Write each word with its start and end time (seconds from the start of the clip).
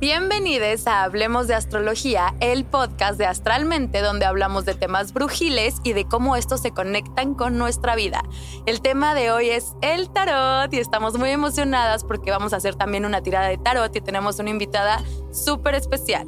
Bienvenidos 0.00 0.88
a 0.88 1.04
Hablemos 1.04 1.46
de 1.46 1.54
Astrología, 1.54 2.34
el 2.40 2.64
podcast 2.64 3.16
de 3.16 3.26
Astralmente, 3.26 4.00
donde 4.00 4.26
hablamos 4.26 4.64
de 4.64 4.74
temas 4.74 5.12
brujiles 5.12 5.76
y 5.84 5.92
de 5.92 6.04
cómo 6.04 6.34
estos 6.34 6.60
se 6.60 6.72
conectan 6.72 7.34
con 7.34 7.58
nuestra 7.58 7.94
vida. 7.94 8.24
El 8.66 8.80
tema 8.80 9.14
de 9.14 9.30
hoy 9.30 9.50
es 9.50 9.74
el 9.82 10.10
tarot 10.10 10.74
y 10.74 10.78
estamos 10.78 11.16
muy 11.16 11.30
emocionadas 11.30 12.02
porque 12.02 12.32
vamos 12.32 12.52
a 12.52 12.56
hacer 12.56 12.74
también 12.74 13.04
una 13.04 13.22
tirada 13.22 13.46
de 13.46 13.56
tarot 13.56 13.94
y 13.94 14.00
tenemos 14.00 14.40
una 14.40 14.50
invitada 14.50 15.00
súper 15.32 15.76
especial. 15.76 16.26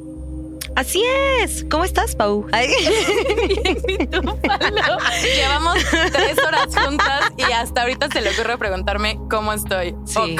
Así 0.77 1.03
es. 1.41 1.65
¿Cómo 1.69 1.83
estás, 1.83 2.15
Pau? 2.15 2.47
¿Y 3.87 4.07
tú, 4.07 4.21
Palo? 4.21 4.97
Llevamos 5.35 5.77
tres 6.13 6.37
horas 6.45 6.67
juntas 6.73 7.31
y 7.35 7.51
hasta 7.51 7.81
ahorita 7.81 8.07
se 8.09 8.21
le 8.21 8.29
ocurre 8.29 8.57
preguntarme 8.57 9.19
cómo 9.29 9.51
estoy. 9.51 9.93
Sí. 10.05 10.37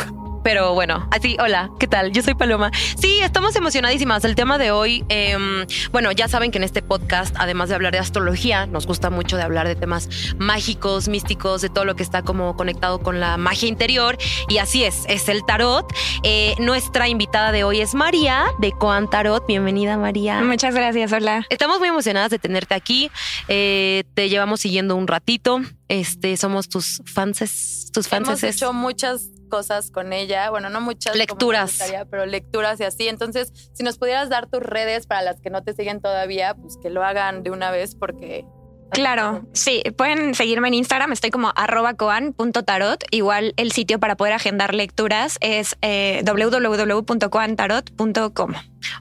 Pero 0.47 0.73
bueno, 0.73 1.05
así, 1.11 1.35
hola, 1.41 1.71
¿qué 1.77 1.87
tal? 1.87 2.13
Yo 2.13 2.23
soy 2.23 2.33
Paloma. 2.33 2.71
Sí, 2.97 3.19
estamos 3.19 3.53
emocionadísimas. 3.57 4.23
El 4.23 4.35
tema 4.35 4.57
de 4.57 4.71
hoy, 4.71 5.03
em, 5.09 5.65
bueno, 5.91 6.09
ya 6.13 6.29
saben 6.29 6.51
que 6.51 6.57
en 6.57 6.63
este 6.63 6.81
podcast, 6.81 7.35
además 7.37 7.67
de 7.67 7.75
hablar 7.75 7.91
de 7.91 7.99
astrología, 7.99 8.65
nos 8.65 8.87
gusta 8.87 9.09
mucho 9.09 9.35
de 9.35 9.43
hablar 9.43 9.67
de 9.67 9.75
temas 9.75 10.07
mágicos, 10.37 11.09
místicos, 11.09 11.61
de 11.61 11.67
todo 11.67 11.83
lo 11.83 11.97
que 11.97 12.03
está 12.03 12.21
como 12.21 12.55
conectado 12.55 12.99
con 12.99 13.19
la 13.19 13.35
magia 13.35 13.67
interior. 13.67 14.17
Y 14.47 14.59
así 14.59 14.85
es, 14.85 15.03
es 15.09 15.27
el 15.27 15.43
tarot. 15.45 15.85
Eh, 16.23 16.55
nuestra 16.59 17.09
invitada 17.09 17.51
de 17.51 17.65
hoy 17.65 17.81
es 17.81 17.93
María 17.93 18.45
de 18.59 18.71
Coan 18.71 19.09
Tarot. 19.09 19.45
Bienvenida, 19.47 19.97
María. 19.97 20.41
Muchas 20.43 20.73
gracias, 20.73 21.11
hola. 21.11 21.45
Estamos 21.49 21.79
muy 21.79 21.89
emocionadas 21.89 22.31
de 22.31 22.39
tenerte 22.39 22.73
aquí. 22.73 23.11
Eh, 23.49 24.05
te 24.13 24.29
llevamos 24.29 24.61
siguiendo 24.61 24.95
un 24.95 25.07
ratito. 25.07 25.59
Este, 25.89 26.37
somos 26.37 26.69
tus 26.69 27.01
fans, 27.05 27.91
tus 27.91 28.07
fans. 28.07 28.29
Hemos 28.29 28.43
hecho 28.43 28.71
muchas 28.71 29.36
cosas 29.47 29.91
con 29.91 30.13
ella, 30.13 30.49
bueno, 30.49 30.69
no 30.69 30.81
muchas 30.81 31.15
lecturas, 31.15 31.79
pero 32.09 32.25
lecturas 32.25 32.79
y 32.79 32.83
así. 32.83 33.07
Entonces, 33.07 33.51
si 33.73 33.83
nos 33.83 33.97
pudieras 33.97 34.29
dar 34.29 34.47
tus 34.47 34.61
redes 34.61 35.07
para 35.07 35.21
las 35.21 35.41
que 35.41 35.49
no 35.49 35.63
te 35.63 35.73
siguen 35.73 36.01
todavía, 36.01 36.55
pues 36.55 36.77
que 36.81 36.89
lo 36.89 37.03
hagan 37.03 37.43
de 37.43 37.51
una 37.51 37.71
vez 37.71 37.95
porque 37.95 38.45
Claro, 38.91 39.45
sí, 39.53 39.83
pueden 39.97 40.33
seguirme 40.33 40.69
en 40.69 40.75
Instagram, 40.75 41.11
estoy 41.11 41.29
como 41.29 41.51
arroba 41.55 41.95
coan.tarot. 41.95 43.03
Igual 43.11 43.53
el 43.57 43.73
sitio 43.73 43.99
para 43.99 44.15
poder 44.15 44.33
agendar 44.33 44.73
lecturas 44.73 45.37
es 45.41 45.75
eh, 45.81 46.23
www.coantarot.com. 46.25 48.53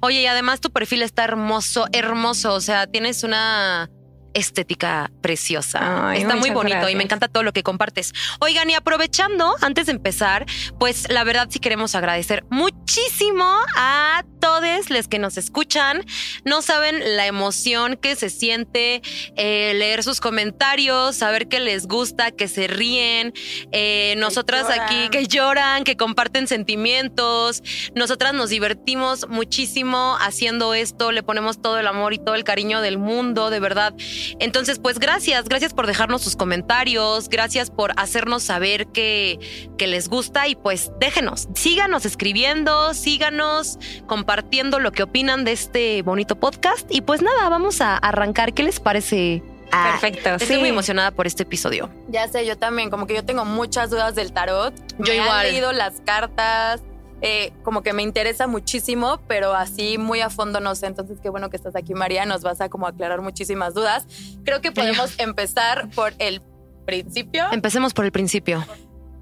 Oye, 0.02 0.22
y 0.22 0.26
además 0.26 0.60
tu 0.60 0.70
perfil 0.70 1.02
está 1.02 1.22
hermoso, 1.24 1.86
hermoso, 1.92 2.54
o 2.54 2.60
sea, 2.60 2.86
tienes 2.86 3.22
una 3.22 3.88
estética 4.36 5.10
preciosa. 5.22 6.14
Está 6.14 6.36
muy 6.36 6.50
bonito 6.50 6.88
y 6.88 6.94
me 6.94 7.02
encanta 7.02 7.28
todo 7.28 7.42
lo 7.42 7.52
que 7.52 7.62
compartes. 7.62 8.12
Oigan, 8.40 8.68
y 8.68 8.74
aprovechando, 8.74 9.54
antes 9.62 9.86
de 9.86 9.92
empezar, 9.92 10.44
pues 10.78 11.10
la 11.10 11.24
verdad 11.24 11.48
sí 11.50 11.58
queremos 11.58 11.94
agradecer 11.94 12.44
muchísimo 12.50 13.46
a 13.76 14.24
todos 14.40 14.90
los 14.90 15.08
que 15.08 15.18
nos 15.18 15.38
escuchan. 15.38 16.04
No 16.44 16.62
saben 16.62 17.16
la 17.16 17.26
emoción 17.26 17.96
que 17.96 18.14
se 18.14 18.30
siente 18.30 19.02
eh, 19.36 19.72
leer 19.74 20.02
sus 20.02 20.20
comentarios, 20.20 21.16
saber 21.16 21.48
que 21.48 21.58
les 21.58 21.86
gusta, 21.86 22.30
que 22.30 22.46
se 22.46 22.66
ríen. 22.66 23.32
Eh, 23.72 24.14
nosotras 24.18 24.66
aquí 24.70 25.08
que 25.10 25.26
lloran, 25.26 25.84
que 25.84 25.96
comparten 25.96 26.46
sentimientos. 26.46 27.62
Nosotras 27.94 28.34
nos 28.34 28.50
divertimos 28.50 29.28
muchísimo 29.28 30.16
haciendo 30.20 30.74
esto, 30.74 31.10
le 31.10 31.22
ponemos 31.22 31.60
todo 31.60 31.78
el 31.78 31.86
amor 31.86 32.14
y 32.14 32.18
todo 32.18 32.34
el 32.34 32.44
cariño 32.44 32.80
del 32.80 32.98
mundo, 32.98 33.50
de 33.50 33.60
verdad. 33.60 33.94
Entonces, 34.38 34.78
pues 34.78 34.98
gracias, 34.98 35.44
gracias 35.44 35.74
por 35.74 35.86
dejarnos 35.86 36.22
sus 36.22 36.36
comentarios, 36.36 37.28
gracias 37.28 37.70
por 37.70 37.92
hacernos 37.96 38.42
saber 38.42 38.86
que, 38.88 39.38
que 39.78 39.86
les 39.86 40.08
gusta 40.08 40.48
y 40.48 40.54
pues 40.54 40.90
déjenos, 41.00 41.48
síganos 41.54 42.06
escribiendo, 42.06 42.94
síganos 42.94 43.78
compartiendo 44.06 44.78
lo 44.78 44.92
que 44.92 45.02
opinan 45.02 45.44
de 45.44 45.52
este 45.52 46.02
bonito 46.02 46.36
podcast 46.36 46.86
y 46.90 47.00
pues 47.02 47.22
nada, 47.22 47.48
vamos 47.48 47.80
a 47.80 47.96
arrancar. 47.96 48.52
¿Qué 48.52 48.62
les 48.62 48.80
parece? 48.80 49.42
Perfecto. 49.70 50.30
Estoy 50.30 50.58
muy 50.58 50.68
emocionada 50.68 51.10
por 51.10 51.26
este 51.26 51.42
episodio. 51.42 51.90
Ya 52.08 52.28
sé, 52.28 52.46
yo 52.46 52.56
también, 52.56 52.90
como 52.90 53.06
que 53.06 53.14
yo 53.14 53.24
tengo 53.24 53.44
muchas 53.44 53.90
dudas 53.90 54.14
del 54.14 54.32
tarot. 54.32 54.74
Yo 54.98 55.12
igual. 55.12 55.46
He 55.46 55.52
leído 55.52 55.72
las 55.72 56.00
cartas, 56.04 56.82
eh, 57.22 57.52
como 57.62 57.82
que 57.82 57.92
me 57.92 58.02
interesa 58.02 58.46
muchísimo, 58.46 59.20
pero 59.26 59.54
así 59.54 59.98
muy 59.98 60.20
a 60.20 60.30
fondo 60.30 60.60
no 60.60 60.74
sé. 60.74 60.86
Entonces, 60.86 61.18
qué 61.22 61.30
bueno 61.30 61.50
que 61.50 61.56
estás 61.56 61.76
aquí, 61.76 61.94
María. 61.94 62.26
Nos 62.26 62.42
vas 62.42 62.60
a 62.60 62.68
como 62.68 62.86
aclarar 62.86 63.22
muchísimas 63.22 63.74
dudas. 63.74 64.06
Creo 64.44 64.60
que 64.60 64.72
podemos 64.72 65.18
empezar 65.18 65.88
por 65.90 66.12
el 66.18 66.42
principio. 66.84 67.44
Empecemos 67.52 67.94
por 67.94 68.04
el 68.04 68.12
principio. 68.12 68.64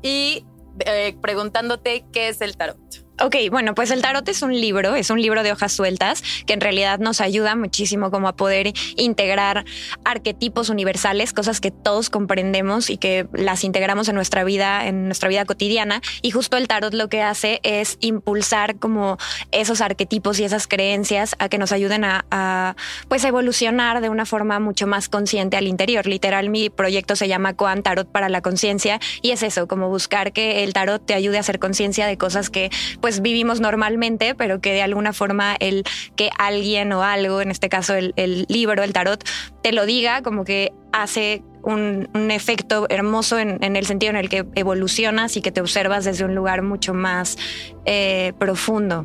Y 0.02 0.44
eh, 0.80 1.16
preguntándote 1.20 2.04
qué 2.12 2.28
es 2.28 2.40
el 2.40 2.56
tarot. 2.56 3.03
Ok, 3.20 3.36
bueno, 3.48 3.76
pues 3.76 3.92
el 3.92 4.02
tarot 4.02 4.28
es 4.28 4.42
un 4.42 4.52
libro, 4.60 4.96
es 4.96 5.08
un 5.08 5.22
libro 5.22 5.44
de 5.44 5.52
hojas 5.52 5.72
sueltas 5.72 6.24
que 6.46 6.52
en 6.52 6.60
realidad 6.60 6.98
nos 6.98 7.20
ayuda 7.20 7.54
muchísimo 7.54 8.10
como 8.10 8.26
a 8.26 8.34
poder 8.34 8.72
integrar 8.96 9.64
arquetipos 10.04 10.68
universales, 10.68 11.32
cosas 11.32 11.60
que 11.60 11.70
todos 11.70 12.10
comprendemos 12.10 12.90
y 12.90 12.96
que 12.96 13.28
las 13.32 13.62
integramos 13.62 14.08
en 14.08 14.16
nuestra 14.16 14.42
vida, 14.42 14.88
en 14.88 15.06
nuestra 15.06 15.28
vida 15.28 15.44
cotidiana. 15.44 16.00
Y 16.22 16.32
justo 16.32 16.56
el 16.56 16.66
tarot 16.66 16.92
lo 16.92 17.08
que 17.08 17.22
hace 17.22 17.60
es 17.62 17.98
impulsar 18.00 18.80
como 18.80 19.16
esos 19.52 19.80
arquetipos 19.80 20.40
y 20.40 20.44
esas 20.44 20.66
creencias 20.66 21.36
a 21.38 21.48
que 21.48 21.58
nos 21.58 21.70
ayuden 21.70 22.04
a, 22.04 22.74
pues 23.06 23.22
evolucionar 23.22 24.00
de 24.00 24.08
una 24.08 24.26
forma 24.26 24.58
mucho 24.58 24.88
más 24.88 25.08
consciente 25.08 25.56
al 25.56 25.68
interior. 25.68 26.08
Literal, 26.08 26.50
mi 26.50 26.68
proyecto 26.68 27.14
se 27.14 27.28
llama 27.28 27.54
Coan 27.54 27.84
Tarot 27.84 28.10
para 28.10 28.28
la 28.28 28.40
conciencia 28.40 28.98
y 29.22 29.30
es 29.30 29.44
eso, 29.44 29.68
como 29.68 29.88
buscar 29.88 30.32
que 30.32 30.64
el 30.64 30.72
tarot 30.72 31.06
te 31.06 31.14
ayude 31.14 31.36
a 31.36 31.40
hacer 31.40 31.60
conciencia 31.60 32.08
de 32.08 32.18
cosas 32.18 32.50
que 32.50 32.70
pues 33.04 33.20
vivimos 33.20 33.60
normalmente, 33.60 34.34
pero 34.34 34.62
que 34.62 34.72
de 34.72 34.80
alguna 34.80 35.12
forma 35.12 35.56
el 35.60 35.84
que 36.16 36.30
alguien 36.38 36.90
o 36.94 37.02
algo, 37.02 37.42
en 37.42 37.50
este 37.50 37.68
caso 37.68 37.92
el, 37.92 38.46
libro, 38.48 38.82
el 38.82 38.94
tarot, 38.94 39.22
te 39.60 39.72
lo 39.72 39.84
diga, 39.84 40.22
como 40.22 40.46
que 40.46 40.72
hace 40.90 41.42
un, 41.62 42.08
efecto 42.30 42.86
hermoso 42.88 43.38
en, 43.38 43.62
el 43.62 43.84
sentido 43.84 44.08
en 44.08 44.16
el 44.16 44.30
que 44.30 44.46
evolucionas 44.54 45.36
y 45.36 45.42
que 45.42 45.52
te 45.52 45.60
observas 45.60 46.06
desde 46.06 46.24
un 46.24 46.34
lugar 46.34 46.62
mucho 46.62 46.94
más 46.94 47.36
eh, 47.84 48.32
profundo. 48.38 49.04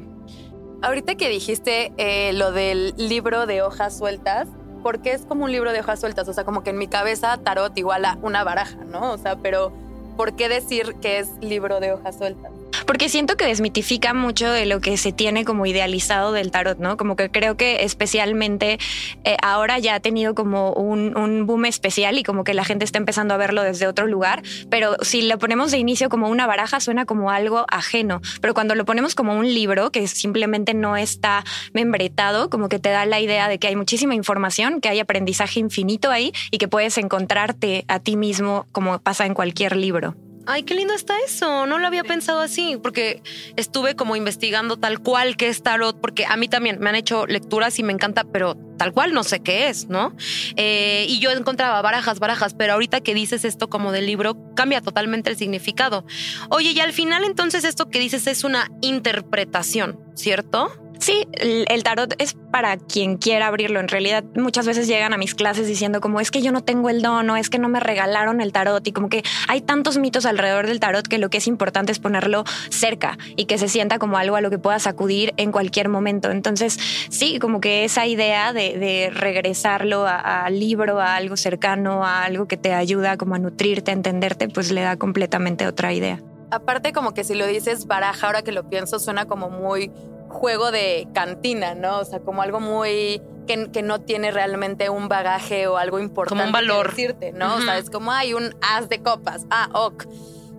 Ahorita 0.82 1.16
que 1.16 1.28
dijiste 1.28 1.92
eh, 1.98 2.32
lo 2.32 2.54
del 2.54 2.94
libro 2.96 3.48
de 3.48 3.64
hojas 3.64 3.98
sueltas, 3.98 4.48
¿por 4.82 5.02
qué 5.02 5.12
es 5.12 5.24
como 5.24 5.44
un 5.44 5.52
libro 5.52 5.74
de 5.74 5.82
hojas 5.82 6.00
sueltas? 6.00 6.26
O 6.30 6.32
sea, 6.32 6.46
como 6.46 6.64
que 6.64 6.70
en 6.70 6.78
mi 6.78 6.88
cabeza 6.88 7.38
tarot 7.44 7.78
igual 7.78 8.06
a 8.06 8.18
una 8.22 8.46
baraja, 8.46 8.78
¿no? 8.78 9.12
O 9.12 9.18
sea, 9.18 9.36
pero 9.36 9.74
¿por 10.16 10.38
qué 10.38 10.48
decir 10.48 10.96
que 11.02 11.20
es 11.20 11.28
libro 11.42 11.82
de 11.82 11.92
hojas 11.92 12.18
sueltas? 12.18 12.54
Porque 12.90 13.08
siento 13.08 13.38
que 13.38 13.46
desmitifica 13.46 14.16
mucho 14.16 14.52
de 14.52 14.66
lo 14.66 14.82
que 14.82 14.98
se 14.98 15.12
tiene 15.12 15.46
como 15.46 15.68
idealizado 15.68 16.32
del 16.32 16.50
tarot, 16.50 16.80
¿no? 16.80 16.98
Como 16.98 17.16
que 17.16 17.30
creo 17.30 17.56
que 17.56 17.84
especialmente 17.84 18.80
eh, 19.24 19.38
ahora 19.44 19.78
ya 19.78 19.94
ha 19.94 20.00
tenido 20.00 20.34
como 20.34 20.74
un, 20.74 21.16
un, 21.16 21.46
boom 21.46 21.66
especial 21.66 22.18
y 22.18 22.24
como 22.24 22.44
que 22.44 22.56
la 22.56 22.66
gente 22.66 22.86
está 22.86 22.98
empezando 22.98 23.36
a 23.36 23.38
verlo 23.38 23.62
desde 23.62 23.86
otro 23.86 24.08
lugar, 24.08 24.42
pero 24.72 24.96
si 25.04 25.22
lo 25.22 25.38
ponemos 25.38 25.70
de 25.70 25.78
inicio 25.78 26.10
como 26.10 26.30
una 26.30 26.48
baraja 26.48 26.80
suena 26.80 27.06
como 27.06 27.30
algo 27.30 27.68
ajeno, 27.70 28.22
pero 28.42 28.56
cuando 28.56 28.74
lo 28.74 28.86
ponemos 28.86 29.14
como 29.14 29.36
un 29.38 29.54
libro 29.54 29.92
que 29.92 30.08
simplemente 30.08 30.74
no 30.74 30.98
está 30.98 31.44
membretado, 31.74 32.50
como 32.50 32.70
que 32.70 32.80
te 32.80 32.90
da 32.90 33.06
la 33.06 33.20
idea 33.20 33.48
de 33.50 33.60
que 33.60 33.68
hay 33.68 33.76
muchísima 33.76 34.16
información, 34.16 34.82
que 34.82 34.90
hay 34.90 35.00
aprendizaje 35.00 35.60
infinito 35.60 36.10
ahí 36.10 36.34
y 36.50 36.58
que 36.58 36.68
puedes 36.68 36.98
encontrarte 36.98 37.86
a 37.88 38.00
ti 38.00 38.16
mismo 38.16 38.66
como 38.72 38.98
pasa 38.98 39.28
en 39.28 39.36
cualquier 39.36 39.76
libro. 39.76 40.16
Ay, 40.46 40.64
qué 40.64 40.74
lindo 40.74 40.94
está 40.94 41.14
eso. 41.26 41.66
No 41.66 41.78
lo 41.78 41.88
había 41.88 42.04
pensado 42.04 42.40
así, 42.42 42.78
porque 42.82 43.22
estuve 43.56 43.96
como 43.96 44.16
investigando 44.16 44.78
tal 44.78 45.00
cual 45.00 45.38
que 45.38 45.48
es 45.48 45.62
tarot, 45.62 46.00
porque 46.00 46.26
a 46.26 46.38
mí 46.38 46.48
también 46.48 46.80
me 46.80 46.90
han 46.90 46.96
hecho 46.96 47.28
lecturas 47.28 47.78
y 47.80 47.84
me 47.84 47.94
encanta, 47.94 48.24
pero 48.24 48.56
tal 48.78 48.94
cual 48.94 49.14
no 49.14 49.24
sé 49.24 49.42
qué 49.42 49.68
es, 49.68 49.90
¿no? 49.90 50.16
Eh, 50.56 51.06
y 51.08 51.20
yo 51.20 51.32
encontraba 51.32 51.82
barajas, 51.82 52.20
barajas, 52.20 52.56
pero 52.56 52.74
ahorita 52.74 53.02
que 53.02 53.14
dices 53.14 53.46
esto 53.46 53.70
como 53.70 53.92
del 53.92 54.08
libro, 54.08 54.38
cambia 54.56 54.82
totalmente 54.82 55.30
el 55.30 55.38
significado. 55.38 56.06
Oye, 56.50 56.72
y 56.72 56.80
al 56.80 56.94
final 56.94 57.24
entonces 57.26 57.64
esto 57.64 57.90
que 57.90 58.00
dices 58.00 58.26
es 58.26 58.44
una 58.44 58.72
interpretación, 58.82 60.00
¿cierto? 60.16 60.72
Sí, 61.00 61.28
el 61.40 61.84
tarot 61.84 62.14
es 62.22 62.36
para 62.52 62.76
quien 62.78 63.18
quiera 63.18 63.48
abrirlo. 63.48 63.80
En 63.80 63.88
realidad, 63.88 64.24
muchas 64.36 64.66
veces 64.66 64.88
llegan 64.88 65.14
a 65.14 65.18
mis 65.18 65.34
clases 65.34 65.66
diciendo 65.66 66.02
como 66.02 66.20
es 66.20 66.30
que 66.30 66.42
yo 66.42 66.52
no 66.52 66.62
tengo 66.62 66.90
el 66.90 67.02
don 67.02 67.30
o 67.30 67.38
es 67.38 67.50
que 67.50 67.58
no 67.58 67.70
me 67.70 67.80
regalaron 67.80 68.42
el 68.42 68.52
tarot 68.52 68.86
y 68.86 68.92
como 68.92 69.10
que 69.10 69.24
hay 69.48 69.62
tantos 69.62 69.98
mitos 69.98 70.26
alrededor 70.26 70.68
del 70.68 70.80
tarot 70.80 71.08
que 71.08 71.18
lo 71.18 71.30
que 71.30 71.38
es 71.38 71.48
importante 71.48 71.92
es 71.92 72.00
ponerlo 72.00 72.44
cerca 72.70 73.18
y 73.38 73.46
que 73.46 73.58
se 73.58 73.70
sienta 73.70 73.98
como 73.98 74.18
algo 74.18 74.36
a 74.36 74.42
lo 74.42 74.50
que 74.50 74.60
puedas 74.60 74.88
acudir 74.88 75.34
en 75.38 75.52
cualquier 75.52 75.88
momento. 75.88 76.32
Entonces, 76.32 76.78
sí, 77.10 77.40
como 77.40 77.62
que 77.62 77.86
esa 77.86 78.06
idea 78.06 78.52
de, 78.54 79.10
regresarlo 79.14 80.06
al 80.08 80.60
libro, 80.60 81.00
a 81.00 81.16
algo 81.16 81.38
cercano, 81.38 82.06
a 82.06 82.24
algo 82.24 82.48
que 82.48 82.58
te 82.58 82.74
ayuda 82.74 83.18
como 83.18 83.36
a 83.36 83.40
nutrirte, 83.40 83.92
a 83.92 83.94
entenderte, 83.94 84.50
pues 84.50 84.72
le 84.72 84.82
da 84.82 84.98
completamente 84.98 85.66
otra 85.66 85.94
idea. 85.94 86.22
Aparte 86.52 86.94
como 86.94 87.14
que 87.14 87.24
si 87.24 87.36
lo 87.36 87.46
dices 87.46 87.86
baraja, 87.86 88.28
ahora 88.28 88.42
que 88.42 88.52
lo 88.52 88.68
pienso, 88.68 89.00
suena 89.00 89.26
como 89.26 89.50
muy 89.50 89.92
juego 90.30 90.72
de 90.72 91.08
cantina, 91.14 91.76
¿no? 91.76 92.00
O 92.00 92.06
sea, 92.06 92.20
como 92.20 92.42
algo 92.42 92.60
muy 92.60 93.22
que, 93.48 93.82
no 93.82 94.02
tiene 94.02 94.32
realmente 94.32 94.90
un 94.90 95.08
bagaje 95.08 95.68
o 95.68 95.78
algo 95.78 96.00
importante 96.00 96.30
como 96.30 96.46
un 96.46 96.52
valor. 96.52 96.90
decirte, 96.90 97.32
¿no? 97.32 97.56
O 97.56 97.62
sea, 97.62 97.78
es 97.78 97.90
como 97.90 98.12
hay 98.12 98.34
un 98.34 98.56
as 98.62 98.90
de 98.90 99.02
copas. 99.02 99.46
Ah, 99.50 99.70
ok. 99.74 100.06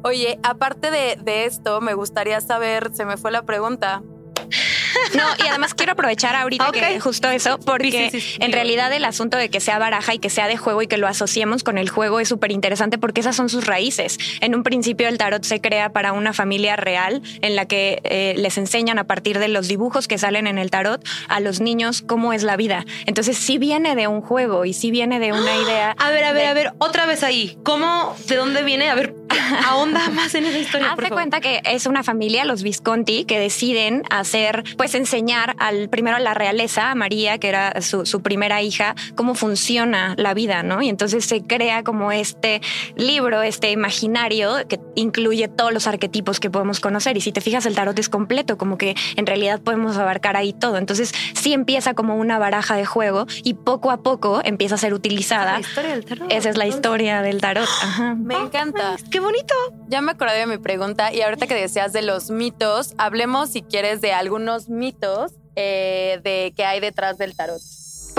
Oye, 0.02 0.38
aparte 0.42 0.90
de, 0.90 1.44
esto, 1.44 1.80
me 1.80 1.94
gustaría 1.94 2.40
saber, 2.40 2.90
se 2.94 3.04
me 3.04 3.16
fue 3.16 3.30
la 3.30 3.42
pregunta. 3.42 4.02
No, 5.14 5.24
y 5.44 5.48
además 5.48 5.74
quiero 5.74 5.92
aprovechar 5.92 6.36
ahorita 6.36 6.70
que 6.72 7.00
justo 7.00 7.28
eso, 7.30 7.58
porque 7.58 8.10
en 8.38 8.52
realidad 8.52 8.92
el 8.92 9.04
asunto 9.04 9.36
de 9.36 9.48
que 9.48 9.60
sea 9.60 9.78
baraja 9.78 10.14
y 10.14 10.18
que 10.18 10.30
sea 10.30 10.46
de 10.46 10.56
juego 10.56 10.82
y 10.82 10.86
que 10.86 10.96
lo 10.96 11.08
asociemos 11.08 11.64
con 11.64 11.78
el 11.78 11.88
juego 11.88 12.20
es 12.20 12.28
súper 12.28 12.52
interesante 12.52 12.98
porque 12.98 13.20
esas 13.20 13.36
son 13.36 13.48
sus 13.48 13.66
raíces. 13.66 14.18
En 14.40 14.54
un 14.54 14.62
principio 14.62 15.08
el 15.08 15.18
tarot 15.18 15.44
se 15.44 15.60
crea 15.60 15.92
para 15.92 16.12
una 16.12 16.32
familia 16.32 16.76
real 16.76 17.22
en 17.42 17.56
la 17.56 17.66
que 17.66 18.00
eh, 18.04 18.34
les 18.36 18.58
enseñan 18.58 18.98
a 18.98 19.04
partir 19.04 19.38
de 19.38 19.48
los 19.48 19.68
dibujos 19.68 20.08
que 20.08 20.18
salen 20.18 20.46
en 20.46 20.58
el 20.58 20.70
tarot 20.70 21.04
a 21.28 21.40
los 21.40 21.60
niños 21.60 22.02
cómo 22.02 22.32
es 22.32 22.42
la 22.42 22.56
vida. 22.56 22.84
Entonces 23.06 23.36
sí 23.38 23.58
viene 23.58 23.96
de 23.96 24.06
un 24.06 24.20
juego 24.20 24.64
y 24.64 24.72
sí 24.72 24.90
viene 24.90 25.18
de 25.18 25.32
una 25.32 25.56
idea. 25.56 25.96
A 26.00 26.10
ver, 26.10 26.24
a 26.24 26.32
ver, 26.32 26.46
a 26.46 26.54
ver, 26.54 26.72
otra 26.78 27.06
vez 27.06 27.22
ahí. 27.22 27.58
¿Cómo, 27.62 28.16
de 28.26 28.36
dónde 28.36 28.62
viene? 28.62 28.88
A 28.88 28.94
ver, 28.94 29.14
ahonda 29.66 30.08
más 30.10 30.34
en 30.34 30.46
esa 30.46 30.58
historia. 30.58 30.92
Haz 30.92 31.10
cuenta 31.10 31.40
que 31.40 31.60
es 31.64 31.86
una 31.86 32.02
familia, 32.02 32.44
los 32.44 32.62
Visconti, 32.62 33.24
que 33.24 33.38
deciden 33.38 34.02
hacer, 34.10 34.64
pues 34.76 34.94
enseñar 34.94 35.56
al 35.58 35.88
primero 35.88 36.16
a 36.16 36.20
la 36.20 36.34
realeza, 36.34 36.90
a 36.90 36.94
María, 36.94 37.38
que 37.38 37.48
era 37.48 37.80
su, 37.80 38.06
su 38.06 38.22
primera 38.22 38.62
hija, 38.62 38.94
cómo 39.14 39.34
funciona 39.34 40.14
la 40.16 40.34
vida, 40.34 40.62
¿no? 40.62 40.82
Y 40.82 40.88
entonces 40.88 41.24
se 41.24 41.42
crea 41.42 41.82
como 41.82 42.12
este 42.12 42.60
libro, 42.96 43.42
este 43.42 43.70
imaginario 43.70 44.54
que 44.68 44.80
incluye 44.94 45.48
todos 45.48 45.72
los 45.72 45.86
arquetipos 45.86 46.40
que 46.40 46.50
podemos 46.50 46.80
conocer. 46.80 47.16
Y 47.16 47.20
si 47.20 47.32
te 47.32 47.40
fijas, 47.40 47.66
el 47.66 47.74
tarot 47.74 47.98
es 47.98 48.08
completo, 48.08 48.58
como 48.58 48.78
que 48.78 48.94
en 49.16 49.26
realidad 49.26 49.60
podemos 49.60 49.96
abarcar 49.96 50.36
ahí 50.36 50.52
todo. 50.52 50.76
Entonces 50.76 51.12
sí 51.34 51.52
empieza 51.52 51.94
como 51.94 52.16
una 52.16 52.38
baraja 52.38 52.76
de 52.76 52.84
juego 52.84 53.26
y 53.42 53.54
poco 53.54 53.90
a 53.90 54.02
poco 54.02 54.40
empieza 54.44 54.74
a 54.74 54.78
ser 54.78 54.94
utilizada. 54.94 55.54
La 55.54 55.60
historia 55.60 55.90
del 55.90 56.04
tarot. 56.04 56.32
Esa 56.32 56.50
es 56.50 56.56
la 56.56 56.66
historia 56.66 57.22
del 57.22 57.40
tarot. 57.40 57.68
Me 58.16 58.34
encanta. 58.34 58.96
Qué 59.10 59.19
bonito. 59.20 59.54
Ya 59.88 60.00
me 60.00 60.12
acordé 60.12 60.38
de 60.38 60.46
mi 60.46 60.58
pregunta 60.58 61.12
y 61.12 61.22
ahorita 61.22 61.46
que 61.46 61.54
decías 61.54 61.92
de 61.92 62.02
los 62.02 62.30
mitos, 62.30 62.94
hablemos 62.98 63.50
si 63.50 63.62
quieres 63.62 64.00
de 64.00 64.12
algunos 64.12 64.68
mitos 64.68 65.32
eh, 65.56 66.20
de 66.22 66.52
que 66.56 66.64
hay 66.64 66.80
detrás 66.80 67.18
del 67.18 67.36
tarot. 67.36 67.60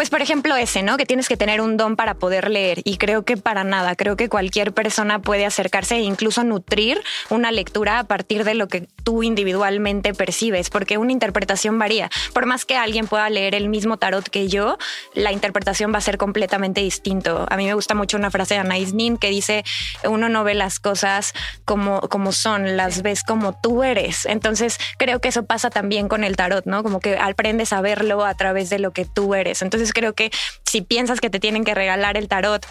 Pues 0.02 0.10
por 0.10 0.24
ejemplo 0.24 0.56
ese, 0.56 0.82
¿no? 0.82 0.98
Que 0.98 1.06
tienes 1.06 1.30
que 1.30 1.38
tener 1.38 1.62
un 1.62 1.78
don 1.78 1.96
para 1.96 2.16
poder 2.16 2.50
leer 2.50 2.82
y 2.86 2.98
creo 2.98 3.24
que 3.24 3.38
para 3.38 3.64
nada, 3.64 3.96
creo 3.96 4.16
que 4.16 4.30
cualquier 4.30 4.74
persona 4.74 5.20
puede 5.22 5.46
acercarse 5.46 5.98
e 5.98 6.00
incluso 6.00 6.44
nutrir 6.44 7.00
una 7.30 7.52
lectura 7.52 8.00
a 8.00 8.06
partir 8.06 8.44
de 8.44 8.56
lo 8.56 8.68
que 8.68 8.88
tú 9.04 9.22
individualmente 9.22 10.16
percibes, 10.16 10.72
porque 10.72 10.98
una 10.98 11.12
interpretación 11.12 11.78
varía. 11.78 12.10
Por 12.34 12.48
más 12.48 12.66
que 12.66 12.78
alguien 12.78 13.06
pueda 13.06 13.30
leer 13.30 13.54
el 13.54 13.70
mismo 13.70 13.98
tarot 13.98 14.28
que 14.28 14.48
yo, 14.48 14.80
la 15.14 15.32
interpretación 15.32 15.94
va 15.94 16.00
a 16.00 16.02
ser 16.02 16.18
completamente 16.18 16.82
distinto. 16.82 17.46
A 17.52 17.56
mí 17.56 17.68
me 17.68 17.76
gusta 17.76 17.94
mucho 17.94 18.18
una 18.18 18.32
frase 18.32 18.56
de 18.56 18.62
Anais 18.62 18.94
Nin 18.94 19.18
que 19.18 19.30
dice, 19.30 19.64
uno 20.04 20.30
no 20.30 20.44
ve 20.44 20.56
las 20.56 20.80
cosas 20.80 21.34
como, 21.64 22.02
como 22.02 22.32
son, 22.32 22.76
las 22.76 23.04
ves 23.04 23.24
como 23.24 23.60
tú 23.62 23.84
eres. 23.84 24.26
Entonces 24.26 24.80
creo 24.98 25.22
que 25.22 25.28
eso 25.28 25.46
pasa 25.46 25.70
también 25.70 26.08
con 26.08 26.24
el 26.24 26.36
tarot, 26.36 26.66
¿no? 26.66 26.82
Como 26.82 27.00
que 27.00 27.20
aprendes 27.20 27.72
a 27.72 27.82
verlo 27.82 28.26
a 28.26 28.34
través 28.34 28.72
de 28.72 28.80
lo 28.80 28.94
que 28.94 29.06
tú 29.06 29.36
eres. 29.36 29.62
Entonces 29.62 29.91
creo 29.92 30.14
que 30.14 30.32
si 30.66 30.82
piensas 30.82 31.20
que 31.20 31.30
te 31.30 31.40
tienen 31.40 31.64
que 31.64 31.76
regalar 31.76 32.18
el 32.18 32.28
tarot 32.28 32.66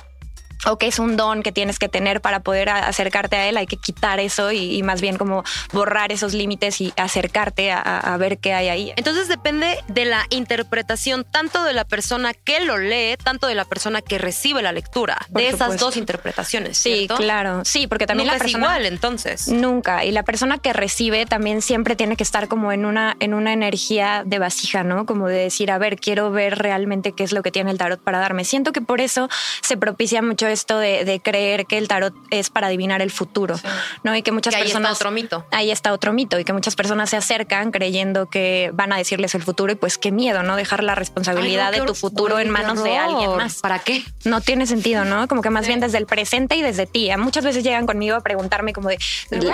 o 0.67 0.79
que 0.79 0.87
es 0.87 0.99
un 0.99 1.17
don 1.17 1.43
que 1.43 1.53
tienes 1.53 1.79
que 1.79 1.89
tener 1.89 2.21
para 2.21 2.41
poder 2.41 2.69
acercarte 2.69 3.37
a 3.37 3.49
él, 3.49 3.57
hay 3.57 3.67
que 3.67 3.77
quitar 3.77 4.21
eso 4.21 4.53
y, 4.53 4.83
más 4.83 5.01
bien 5.01 5.17
como 5.17 5.45
borrar 5.73 6.13
esos 6.13 6.35
límites 6.35 6.81
y 6.81 6.93
acercarte 6.97 7.71
a, 7.73 8.17
ver 8.19 8.39
qué 8.39 8.53
hay 8.53 8.69
ahí. 8.69 8.93
Entonces 8.97 9.29
depende 9.29 9.79
de 9.89 10.05
la 10.05 10.27
interpretación 10.31 11.25
tanto 11.25 11.65
de 11.65 11.73
la 11.73 11.85
persona 11.85 12.35
que 12.35 12.61
lo 12.61 12.77
lee, 12.77 13.17
tanto 13.23 13.47
de 13.47 13.55
la 13.55 13.65
persona 13.65 14.03
que 14.03 14.19
recibe 14.19 14.63
la 14.63 14.73
lectura, 14.73 15.19
de 15.29 15.49
esas 15.49 15.79
dos 15.79 15.97
interpretaciones. 15.97 16.77
Sí, 16.77 17.09
claro. 17.17 17.63
Sí, 17.65 17.87
porque 17.87 18.07
también 18.07 18.27
la 18.27 18.39
persona 18.39 18.67
es 18.67 18.71
igual 18.71 18.87
entonces. 18.87 19.49
Nunca 19.49 20.05
y 20.05 20.13
la 20.13 20.23
persona 20.23 20.59
que 20.59 20.73
recibe 20.73 21.27
también 21.27 21.63
siempre 21.63 21.97
tiene 21.97 22.17
que 22.17 22.23
estar 22.23 22.49
como 22.49 22.73
en 22.73 22.85
una 22.85 23.17
en 23.21 23.35
una 23.35 23.53
energía 23.53 24.23
de 24.27 24.39
vasija, 24.39 24.83
¿no? 24.83 25.07
Como 25.07 25.29
de 25.29 25.39
decir, 25.39 25.71
a 25.71 25.79
ver, 25.79 25.97
quiero 25.97 26.31
ver 26.31 26.59
realmente 26.59 27.13
qué 27.13 27.25
es 27.25 27.33
lo 27.33 27.43
que 27.43 27.51
tiene 27.51 27.71
el 27.71 27.79
tarot 27.79 28.03
para 28.03 28.19
darme. 28.19 28.45
Siento 28.45 28.73
que 28.73 28.81
por 28.81 29.01
eso 29.01 29.29
se 29.63 29.77
propicia 29.77 30.23
mucho 30.23 30.47
esto 30.51 30.79
de, 30.79 31.21
creer 31.23 31.67
que 31.67 31.79
el 31.79 31.89
tarot 31.89 32.15
es 32.31 32.51
para 32.51 32.69
adivinar 32.69 33.03
el 33.03 33.11
futuro, 33.11 33.57
¿no? 34.05 34.15
Y 34.17 34.23
que 34.23 34.33
muchas 34.33 34.55
ahí 34.55 34.63
personas... 34.63 34.93
Está 34.93 35.05
otro 35.05 35.11
mito. 35.11 35.47
Ahí 35.51 35.71
está 35.71 35.93
otro 35.93 36.13
mito 36.13 36.39
y 36.39 36.45
que 36.45 36.53
muchas 36.53 36.77
personas 36.77 37.11
se 37.11 37.17
acercan 37.17 37.71
creyendo 37.71 38.27
que 38.27 38.71
van 38.73 38.93
a 38.93 38.97
decirles 38.97 39.35
el 39.35 39.43
futuro 39.43 39.73
y 39.73 39.77
pues 39.77 39.99
qué 39.99 40.13
miedo, 40.13 40.43
¿no? 40.43 40.57
Dejar 40.57 40.83
la 40.83 40.95
responsabilidad 40.95 41.73
de 41.73 41.83
tu 41.83 41.95
futuro 41.95 42.39
en 42.39 42.51
manos 42.51 42.83
de 42.83 42.97
alguien 42.97 43.37
más. 43.37 43.61
¿Para 43.61 43.79
qué? 43.79 44.05
No 44.25 44.41
tiene 44.41 44.67
sentido, 44.67 45.05
¿no? 45.05 45.29
Como 45.29 45.43
que 45.43 45.51
más 45.51 45.67
bien 45.67 45.81
desde 45.81 45.99
el 45.99 46.07
presente 46.07 46.57
y 46.57 46.63
desde 46.63 46.87
ti. 46.87 47.11
Muchas 47.19 47.45
veces 47.45 47.65
llegan 47.65 47.87
conmigo 47.87 48.17
a 48.17 48.21
preguntarme 48.21 48.73
como 48.73 48.89
de, 48.89 48.99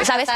¿sabes? 0.04 0.28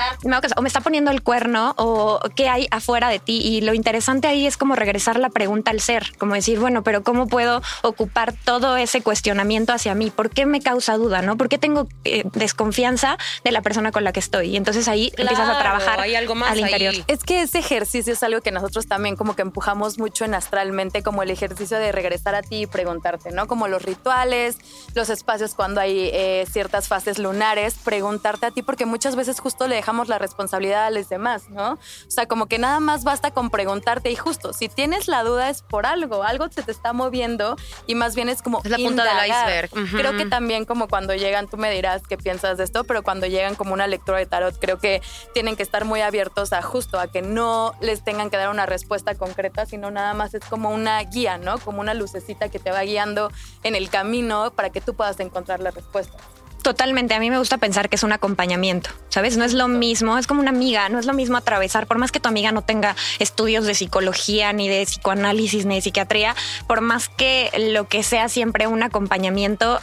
o 0.56 0.62
me 0.62 0.68
está 0.68 0.80
poniendo 0.80 1.10
el 1.10 1.22
cuerno 1.22 1.74
o 1.76 2.20
qué 2.34 2.48
hay 2.48 2.68
afuera 2.70 3.08
de 3.08 3.18
ti. 3.18 3.40
Y 3.42 3.60
lo 3.60 3.74
interesante 3.74 4.28
ahí 4.28 4.46
es 4.46 4.56
como 4.56 4.76
regresar 4.76 5.18
la 5.18 5.30
pregunta 5.30 5.70
al 5.70 5.80
ser, 5.80 6.12
como 6.18 6.34
decir, 6.34 6.58
bueno, 6.58 6.82
pero 6.82 7.02
¿cómo 7.02 7.26
puedo 7.26 7.62
ocupar 7.82 8.32
todo 8.32 8.76
ese 8.76 9.02
cuestionamiento 9.02 9.72
hacia 9.72 9.94
mí? 9.94 10.10
¿Por 10.10 10.30
qué 10.30 10.46
me 10.50 10.60
causa 10.60 10.96
duda, 10.96 11.22
¿no? 11.22 11.36
Porque 11.36 11.58
tengo 11.58 11.88
eh, 12.04 12.24
desconfianza 12.32 13.16
de 13.44 13.52
la 13.52 13.62
persona 13.62 13.92
con 13.92 14.04
la 14.04 14.12
que 14.12 14.20
estoy. 14.20 14.50
Y 14.50 14.56
entonces 14.56 14.88
ahí 14.88 15.12
empiezas 15.16 15.48
a 15.48 15.58
trabajar 15.58 16.00
hay 16.00 16.14
algo 16.14 16.34
más 16.34 16.52
al 16.52 16.60
interior. 16.60 16.94
Es 17.06 17.24
que 17.24 17.42
ese 17.42 17.58
ejercicio 17.58 18.12
es 18.12 18.22
algo 18.22 18.40
que 18.40 18.50
nosotros 18.50 18.86
también 18.86 19.16
como 19.16 19.36
que 19.36 19.42
empujamos 19.42 19.98
mucho 19.98 20.24
en 20.24 20.34
astralmente, 20.34 21.02
como 21.02 21.22
el 21.22 21.30
ejercicio 21.30 21.78
de 21.78 21.92
regresar 21.92 22.34
a 22.34 22.42
ti 22.42 22.62
y 22.62 22.66
preguntarte, 22.66 23.30
¿no? 23.30 23.46
Como 23.46 23.68
los 23.68 23.82
rituales, 23.82 24.58
los 24.94 25.10
espacios 25.10 25.54
cuando 25.54 25.80
hay 25.80 26.10
eh, 26.12 26.46
ciertas 26.50 26.88
fases 26.88 27.18
lunares, 27.18 27.74
preguntarte 27.84 28.46
a 28.46 28.50
ti, 28.50 28.62
porque 28.62 28.86
muchas 28.86 29.16
veces 29.16 29.40
justo 29.40 29.68
le 29.68 29.76
dejamos 29.76 30.08
la 30.08 30.18
responsabilidad 30.18 30.86
a 30.86 30.90
los 30.90 31.08
demás, 31.08 31.48
¿no? 31.50 31.72
O 31.72 32.10
sea, 32.10 32.26
como 32.26 32.46
que 32.46 32.58
nada 32.58 32.80
más 32.80 33.04
basta 33.04 33.30
con 33.30 33.50
preguntarte 33.50 34.10
y 34.10 34.16
justo, 34.16 34.52
si 34.52 34.68
tienes 34.68 35.08
la 35.08 35.22
duda 35.22 35.50
es 35.50 35.62
por 35.62 35.86
algo, 35.86 36.22
algo 36.22 36.48
se 36.50 36.62
te 36.62 36.72
está 36.72 36.92
moviendo 36.92 37.56
y 37.86 37.94
más 37.94 38.14
bien 38.14 38.28
es 38.28 38.42
como... 38.42 38.60
Es 38.64 38.70
la 38.70 38.76
punta 38.76 39.04
del 39.04 39.30
iceberg. 39.30 39.70
Creo 39.90 40.16
que 40.16 40.26
también 40.26 40.39
como 40.66 40.88
cuando 40.88 41.14
llegan, 41.14 41.48
tú 41.48 41.56
me 41.56 41.70
dirás 41.70 42.02
qué 42.08 42.16
piensas 42.16 42.58
de 42.58 42.64
esto, 42.64 42.84
pero 42.84 43.02
cuando 43.02 43.26
llegan 43.26 43.54
como 43.54 43.72
una 43.72 43.86
lectura 43.86 44.18
de 44.18 44.26
tarot, 44.26 44.58
creo 44.58 44.78
que 44.78 45.02
tienen 45.34 45.56
que 45.56 45.62
estar 45.62 45.84
muy 45.84 46.00
abiertos 46.00 46.52
a 46.52 46.62
justo, 46.62 46.98
a 46.98 47.08
que 47.08 47.22
no 47.22 47.74
les 47.80 48.02
tengan 48.02 48.30
que 48.30 48.36
dar 48.36 48.50
una 48.50 48.66
respuesta 48.66 49.14
concreta, 49.14 49.66
sino 49.66 49.90
nada 49.90 50.14
más 50.14 50.34
es 50.34 50.44
como 50.44 50.70
una 50.70 51.00
guía, 51.02 51.38
¿no? 51.38 51.58
Como 51.58 51.80
una 51.80 51.94
lucecita 51.94 52.48
que 52.48 52.58
te 52.58 52.70
va 52.70 52.82
guiando 52.82 53.30
en 53.62 53.74
el 53.74 53.90
camino 53.90 54.50
para 54.50 54.70
que 54.70 54.80
tú 54.80 54.94
puedas 54.94 55.20
encontrar 55.20 55.60
la 55.60 55.70
respuesta. 55.70 56.16
Totalmente, 56.62 57.14
a 57.14 57.20
mí 57.20 57.30
me 57.30 57.38
gusta 57.38 57.56
pensar 57.56 57.88
que 57.88 57.96
es 57.96 58.02
un 58.02 58.12
acompañamiento, 58.12 58.90
¿sabes? 59.08 59.38
No 59.38 59.44
es 59.44 59.54
lo 59.54 59.66
mismo, 59.66 60.18
es 60.18 60.26
como 60.26 60.40
una 60.40 60.50
amiga, 60.50 60.90
no 60.90 60.98
es 60.98 61.06
lo 61.06 61.14
mismo 61.14 61.38
atravesar, 61.38 61.86
por 61.86 61.96
más 61.96 62.12
que 62.12 62.20
tu 62.20 62.28
amiga 62.28 62.52
no 62.52 62.60
tenga 62.60 62.96
estudios 63.18 63.64
de 63.64 63.74
psicología, 63.74 64.52
ni 64.52 64.68
de 64.68 64.84
psicoanálisis, 64.84 65.64
ni 65.64 65.76
de 65.76 65.80
psiquiatría, 65.80 66.36
por 66.66 66.82
más 66.82 67.08
que 67.08 67.50
lo 67.72 67.88
que 67.88 68.02
sea 68.02 68.28
siempre 68.28 68.66
un 68.66 68.82
acompañamiento, 68.82 69.80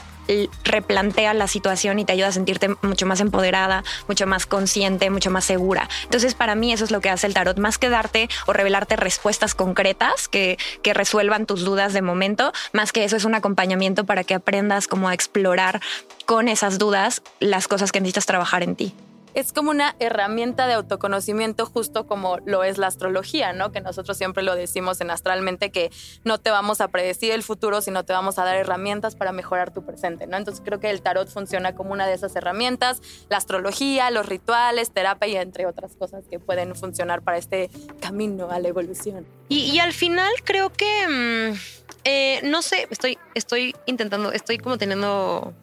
replantea 0.64 1.34
la 1.34 1.48
situación 1.48 2.00
y 2.00 2.06
te 2.06 2.14
ayuda 2.14 2.28
a 2.28 2.32
sentirte 2.32 2.70
mucho 2.82 3.06
más 3.06 3.20
empoderada, 3.20 3.84
mucho 4.08 4.28
más 4.28 4.46
consciente, 4.46 5.10
mucho 5.10 5.32
más 5.32 5.46
segura. 5.46 5.90
Entonces, 6.04 6.36
para 6.36 6.56
mí 6.56 6.74
eso 6.74 6.84
es 6.84 6.92
lo 6.92 7.02
que 7.02 7.10
hace 7.10 7.28
el 7.28 7.34
tarot, 7.34 7.58
más 7.58 7.78
que 7.78 7.90
darte 7.90 8.30
o 8.46 8.54
revelarte 8.54 8.96
respuestas 8.96 9.56
concretas 9.56 10.28
que, 10.28 10.58
que 10.82 10.94
resuelvan 10.94 11.46
tus 11.46 11.64
dudas 11.64 11.94
de 11.94 12.02
momento, 12.02 12.52
más 12.74 12.92
que 12.92 13.04
eso 13.04 13.16
es 13.16 13.26
un 13.26 13.36
acompañamiento 13.36 14.06
para 14.06 14.24
que 14.24 14.34
aprendas 14.34 14.88
como 14.88 15.10
a 15.10 15.14
explorar 15.14 15.82
con 16.26 16.48
esas 16.48 16.78
dudas 16.78 17.22
las 17.40 17.68
cosas 17.68 17.92
que 17.92 18.00
necesitas 18.02 18.26
trabajar 18.26 18.64
en 18.64 18.76
ti 18.76 18.94
es 19.38 19.54
como 19.54 19.70
una 19.70 19.96
herramienta 20.00 20.66
de 20.66 20.74
autoconocimiento 20.74 21.68
justo 21.68 22.08
como 22.08 22.40
lo 22.46 22.64
es 22.64 22.80
la 22.80 22.88
astrología, 22.88 23.54
¿no? 23.54 23.72
Que 23.72 23.82
nosotros 23.82 24.18
siempre 24.18 24.42
lo 24.42 24.56
decimos 24.56 25.00
en 25.00 25.12
Astralmente 25.12 25.70
que 25.70 25.92
no 26.24 26.40
te 26.40 26.50
vamos 26.50 26.82
a 26.82 26.88
predecir 26.88 27.32
el 27.32 27.44
futuro, 27.44 27.82
sino 27.82 28.04
te 28.04 28.14
vamos 28.14 28.40
a 28.40 28.46
dar 28.46 28.56
herramientas 28.56 29.16
para 29.16 29.32
mejorar 29.32 29.72
tu 29.72 29.86
presente, 29.86 30.26
¿no? 30.26 30.38
Entonces 30.38 30.64
creo 30.66 30.80
que 30.80 30.90
el 30.90 31.04
tarot 31.04 31.30
funciona 31.30 31.76
como 31.76 31.92
una 31.92 32.08
de 32.08 32.16
esas 32.16 32.36
herramientas, 32.36 33.00
la 33.30 33.38
astrología, 33.38 34.10
los 34.10 34.26
rituales, 34.26 34.90
terapia 34.90 35.28
y 35.28 35.36
entre 35.36 35.68
otras 35.68 35.96
cosas 35.96 36.24
que 36.28 36.40
pueden 36.40 36.76
funcionar 36.76 37.22
para 37.22 37.38
este 37.38 37.70
camino 38.02 38.50
a 38.50 38.58
la 38.58 38.70
evolución. 38.70 39.28
Y, 39.50 39.78
al 39.78 39.94
final 39.94 40.34
creo 40.46 40.72
que, 40.74 41.08
mm, 41.08 41.60
eh, 42.06 42.42
no 42.44 42.64
sé, 42.64 42.88
estoy, 42.90 43.20
estoy 43.36 43.76
intentando, 43.86 44.32
estoy 44.32 44.58
como 44.58 44.80
teniendo 44.80 45.54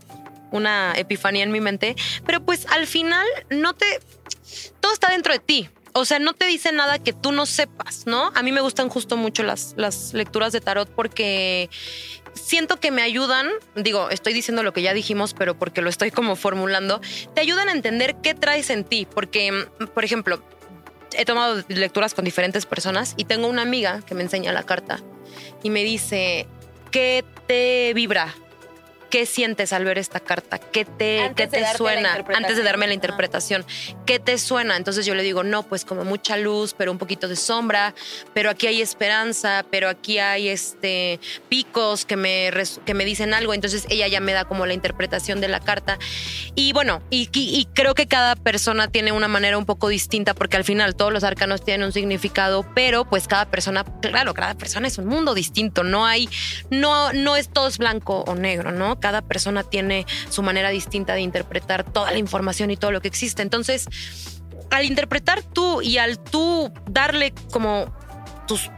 una 0.54 0.94
epifanía 0.96 1.42
en 1.42 1.52
mi 1.52 1.60
mente, 1.60 1.96
pero 2.26 2.44
pues 2.44 2.66
al 2.70 2.86
final 2.86 3.26
no 3.50 3.74
te... 3.74 3.86
Todo 4.80 4.92
está 4.92 5.10
dentro 5.10 5.32
de 5.32 5.38
ti. 5.38 5.68
O 5.92 6.04
sea, 6.04 6.18
no 6.18 6.32
te 6.32 6.46
dice 6.46 6.72
nada 6.72 6.98
que 6.98 7.12
tú 7.12 7.30
no 7.30 7.46
sepas, 7.46 8.06
¿no? 8.06 8.32
A 8.34 8.42
mí 8.42 8.50
me 8.50 8.60
gustan 8.60 8.88
justo 8.88 9.16
mucho 9.16 9.44
las, 9.44 9.74
las 9.76 10.12
lecturas 10.12 10.52
de 10.52 10.60
tarot 10.60 10.90
porque 10.90 11.70
siento 12.34 12.80
que 12.80 12.90
me 12.90 13.02
ayudan, 13.02 13.48
digo, 13.76 14.10
estoy 14.10 14.32
diciendo 14.32 14.62
lo 14.62 14.72
que 14.72 14.82
ya 14.82 14.92
dijimos, 14.92 15.34
pero 15.34 15.56
porque 15.56 15.82
lo 15.82 15.88
estoy 15.88 16.10
como 16.10 16.34
formulando, 16.36 17.00
te 17.34 17.40
ayudan 17.40 17.68
a 17.68 17.72
entender 17.72 18.16
qué 18.22 18.34
traes 18.34 18.70
en 18.70 18.84
ti. 18.84 19.06
Porque, 19.08 19.66
por 19.94 20.04
ejemplo, 20.04 20.42
he 21.16 21.24
tomado 21.24 21.62
lecturas 21.68 22.14
con 22.14 22.24
diferentes 22.24 22.66
personas 22.66 23.14
y 23.16 23.24
tengo 23.24 23.46
una 23.46 23.62
amiga 23.62 24.02
que 24.04 24.14
me 24.14 24.22
enseña 24.22 24.52
la 24.52 24.64
carta 24.64 25.00
y 25.62 25.70
me 25.70 25.84
dice, 25.84 26.46
¿qué 26.90 27.24
te 27.46 27.92
vibra? 27.94 28.34
¿Qué 29.14 29.26
sientes 29.26 29.72
al 29.72 29.84
ver 29.84 29.96
esta 29.98 30.18
carta? 30.18 30.58
¿Qué 30.58 30.84
te, 30.84 31.30
¿qué 31.36 31.46
te 31.46 31.64
suena? 31.76 32.24
Antes 32.34 32.56
de 32.56 32.64
darme 32.64 32.88
la 32.88 32.94
interpretación, 32.94 33.64
¿qué 34.06 34.18
te 34.18 34.38
suena? 34.38 34.76
Entonces 34.76 35.06
yo 35.06 35.14
le 35.14 35.22
digo, 35.22 35.44
no, 35.44 35.62
pues 35.62 35.84
como 35.84 36.02
mucha 36.02 36.36
luz, 36.36 36.74
pero 36.76 36.90
un 36.90 36.98
poquito 36.98 37.28
de 37.28 37.36
sombra, 37.36 37.94
pero 38.32 38.50
aquí 38.50 38.66
hay 38.66 38.82
esperanza, 38.82 39.64
pero 39.70 39.88
aquí 39.88 40.18
hay 40.18 40.48
este 40.48 41.20
picos 41.48 42.04
que 42.04 42.16
me, 42.16 42.50
que 42.84 42.92
me 42.92 43.04
dicen 43.04 43.34
algo. 43.34 43.54
Entonces 43.54 43.86
ella 43.88 44.08
ya 44.08 44.18
me 44.18 44.32
da 44.32 44.46
como 44.46 44.66
la 44.66 44.74
interpretación 44.74 45.40
de 45.40 45.46
la 45.46 45.60
carta. 45.60 45.96
Y 46.56 46.72
bueno, 46.72 47.00
y, 47.08 47.28
y 47.32 47.68
creo 47.72 47.94
que 47.94 48.08
cada 48.08 48.34
persona 48.34 48.88
tiene 48.88 49.12
una 49.12 49.28
manera 49.28 49.56
un 49.56 49.64
poco 49.64 49.86
distinta 49.86 50.34
porque 50.34 50.56
al 50.56 50.64
final 50.64 50.96
todos 50.96 51.12
los 51.12 51.22
arcanos 51.22 51.64
tienen 51.64 51.86
un 51.86 51.92
significado, 51.92 52.66
pero 52.74 53.04
pues 53.04 53.28
cada 53.28 53.44
persona, 53.44 53.84
claro, 54.02 54.34
cada 54.34 54.56
persona 54.56 54.88
es 54.88 54.98
un 54.98 55.06
mundo 55.06 55.34
distinto. 55.34 55.84
No 55.84 56.04
hay, 56.04 56.28
no, 56.70 57.12
no 57.12 57.36
es 57.36 57.48
todo 57.48 57.70
blanco 57.78 58.24
o 58.26 58.34
negro, 58.34 58.72
¿no? 58.72 58.98
Cada 59.04 59.20
persona 59.20 59.64
tiene 59.64 60.06
su 60.30 60.42
manera 60.42 60.70
distinta 60.70 61.12
de 61.12 61.20
interpretar 61.20 61.84
toda 61.84 62.10
la 62.10 62.16
información 62.16 62.70
y 62.70 62.78
todo 62.78 62.90
lo 62.90 63.02
que 63.02 63.08
existe. 63.08 63.42
Entonces, 63.42 63.86
al 64.70 64.86
interpretar 64.86 65.42
tú 65.42 65.82
y 65.82 65.98
al 65.98 66.18
tú 66.18 66.72
darle 66.88 67.34
como 67.52 67.94
tus, 68.46 68.70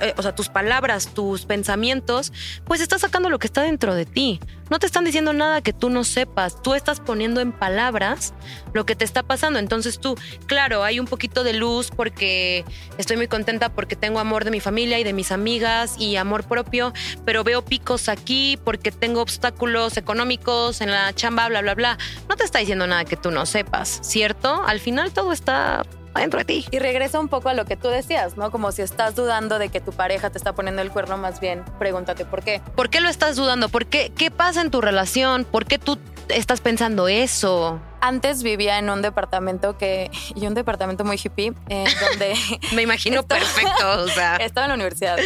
eh, 0.00 0.14
o 0.16 0.22
sea, 0.22 0.34
tus 0.34 0.48
palabras, 0.48 1.08
tus 1.14 1.46
pensamientos, 1.46 2.32
pues 2.64 2.80
estás 2.80 3.00
sacando 3.00 3.30
lo 3.30 3.38
que 3.38 3.46
está 3.46 3.62
dentro 3.62 3.94
de 3.94 4.06
ti. 4.06 4.40
No 4.70 4.78
te 4.78 4.86
están 4.86 5.04
diciendo 5.04 5.32
nada 5.32 5.60
que 5.60 5.72
tú 5.72 5.90
no 5.90 6.04
sepas. 6.04 6.62
Tú 6.62 6.74
estás 6.74 7.00
poniendo 7.00 7.40
en 7.40 7.52
palabras 7.52 8.32
lo 8.72 8.86
que 8.86 8.96
te 8.96 9.04
está 9.04 9.22
pasando. 9.22 9.58
Entonces 9.58 10.00
tú, 10.00 10.16
claro, 10.46 10.84
hay 10.84 10.98
un 10.98 11.06
poquito 11.06 11.44
de 11.44 11.52
luz 11.52 11.90
porque 11.94 12.64
estoy 12.96 13.16
muy 13.16 13.28
contenta 13.28 13.68
porque 13.68 13.94
tengo 13.94 14.20
amor 14.20 14.44
de 14.44 14.50
mi 14.50 14.60
familia 14.60 14.98
y 14.98 15.04
de 15.04 15.12
mis 15.12 15.32
amigas 15.32 15.96
y 15.98 16.16
amor 16.16 16.44
propio, 16.44 16.92
pero 17.24 17.44
veo 17.44 17.62
picos 17.62 18.08
aquí 18.08 18.58
porque 18.64 18.90
tengo 18.90 19.20
obstáculos 19.20 19.96
económicos 19.96 20.80
en 20.80 20.90
la 20.90 21.12
chamba, 21.12 21.48
bla, 21.48 21.60
bla, 21.60 21.74
bla. 21.74 21.98
No 22.28 22.36
te 22.36 22.44
está 22.44 22.58
diciendo 22.58 22.86
nada 22.86 23.04
que 23.04 23.16
tú 23.16 23.30
no 23.30 23.44
sepas, 23.46 24.00
¿cierto? 24.02 24.62
Al 24.66 24.80
final 24.80 25.12
todo 25.12 25.32
está 25.32 25.84
dentro 26.20 26.38
de 26.38 26.44
ti. 26.44 26.66
Y 26.70 26.78
regresa 26.78 27.20
un 27.20 27.28
poco 27.28 27.48
a 27.48 27.54
lo 27.54 27.64
que 27.64 27.76
tú 27.76 27.88
decías, 27.88 28.36
¿no? 28.36 28.50
Como 28.50 28.72
si 28.72 28.82
estás 28.82 29.14
dudando 29.14 29.58
de 29.58 29.68
que 29.68 29.80
tu 29.80 29.92
pareja 29.92 30.30
te 30.30 30.38
está 30.38 30.54
poniendo 30.54 30.82
el 30.82 30.90
cuerno, 30.90 31.16
más 31.16 31.40
bien 31.40 31.64
pregúntate 31.78 32.24
por 32.24 32.42
qué. 32.42 32.60
¿Por 32.74 32.90
qué 32.90 33.00
lo 33.00 33.08
estás 33.08 33.36
dudando? 33.36 33.68
¿Por 33.68 33.86
qué? 33.86 34.12
¿Qué 34.16 34.30
pasa 34.30 34.60
en 34.60 34.70
tu 34.70 34.80
relación? 34.80 35.44
¿Por 35.44 35.66
qué 35.66 35.78
tú 35.78 35.98
estás 36.28 36.60
pensando 36.60 37.08
eso? 37.08 37.80
Antes 38.04 38.42
vivía 38.42 38.78
en 38.78 38.90
un 38.90 39.00
departamento 39.00 39.78
que, 39.78 40.10
y 40.34 40.46
un 40.46 40.52
departamento 40.52 41.06
muy 41.06 41.16
hippie, 41.16 41.54
eh, 41.70 41.86
donde... 42.10 42.34
Me 42.74 42.82
imagino 42.82 43.22
perfecto, 43.22 44.02
o 44.02 44.08
sea. 44.08 44.36
Estaba 44.40 44.66
en 44.66 44.68
la 44.68 44.74
universidad, 44.74 45.16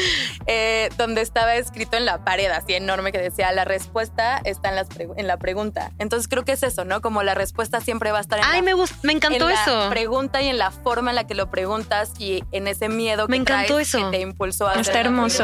eh, 0.47 0.89
donde 0.97 1.23
estaba 1.23 1.57
escrito 1.57 1.97
en 1.97 2.05
la 2.05 2.25
pared, 2.25 2.49
así 2.53 2.75
enorme, 2.75 3.11
que 3.11 3.19
decía, 3.19 3.51
la 3.51 3.65
respuesta 3.65 4.41
está 4.45 4.69
en, 4.69 4.77
las 4.77 4.87
en 5.17 5.27
la 5.27 5.39
pregunta. 5.39 5.91
Entonces 5.99 6.29
creo 6.29 6.45
que 6.45 6.53
es 6.53 6.63
eso, 6.63 6.85
¿no? 6.85 7.01
Como 7.01 7.25
la 7.25 7.35
respuesta 7.35 7.81
siempre 7.81 8.13
va 8.13 8.19
a 8.19 8.21
estar 8.21 8.39
en 8.39 8.45
Ay, 8.45 8.63
me, 8.63 8.75
me 9.03 9.13
encantó 9.13 9.49
en 9.49 9.57
eso. 9.57 9.81
La 9.81 9.91
pregunta 9.91 10.41
y 10.41 10.47
en 10.47 10.59
la 10.59 10.71
forma 10.71 11.11
en 11.11 11.17
la 11.17 11.27
que 11.27 11.35
lo 11.35 11.51
preguntas 11.51 12.13
y 12.21 12.45
en 12.53 12.69
ese 12.69 12.89
miedo 12.89 13.27
que 13.27 13.33
me 13.33 13.39
encantó 13.39 13.81
eso. 13.81 13.99
que 14.11 14.19
te 14.19 14.23
impulsó 14.23 14.69
a 14.69 14.75
Está 14.75 15.01
hermoso. 15.01 15.43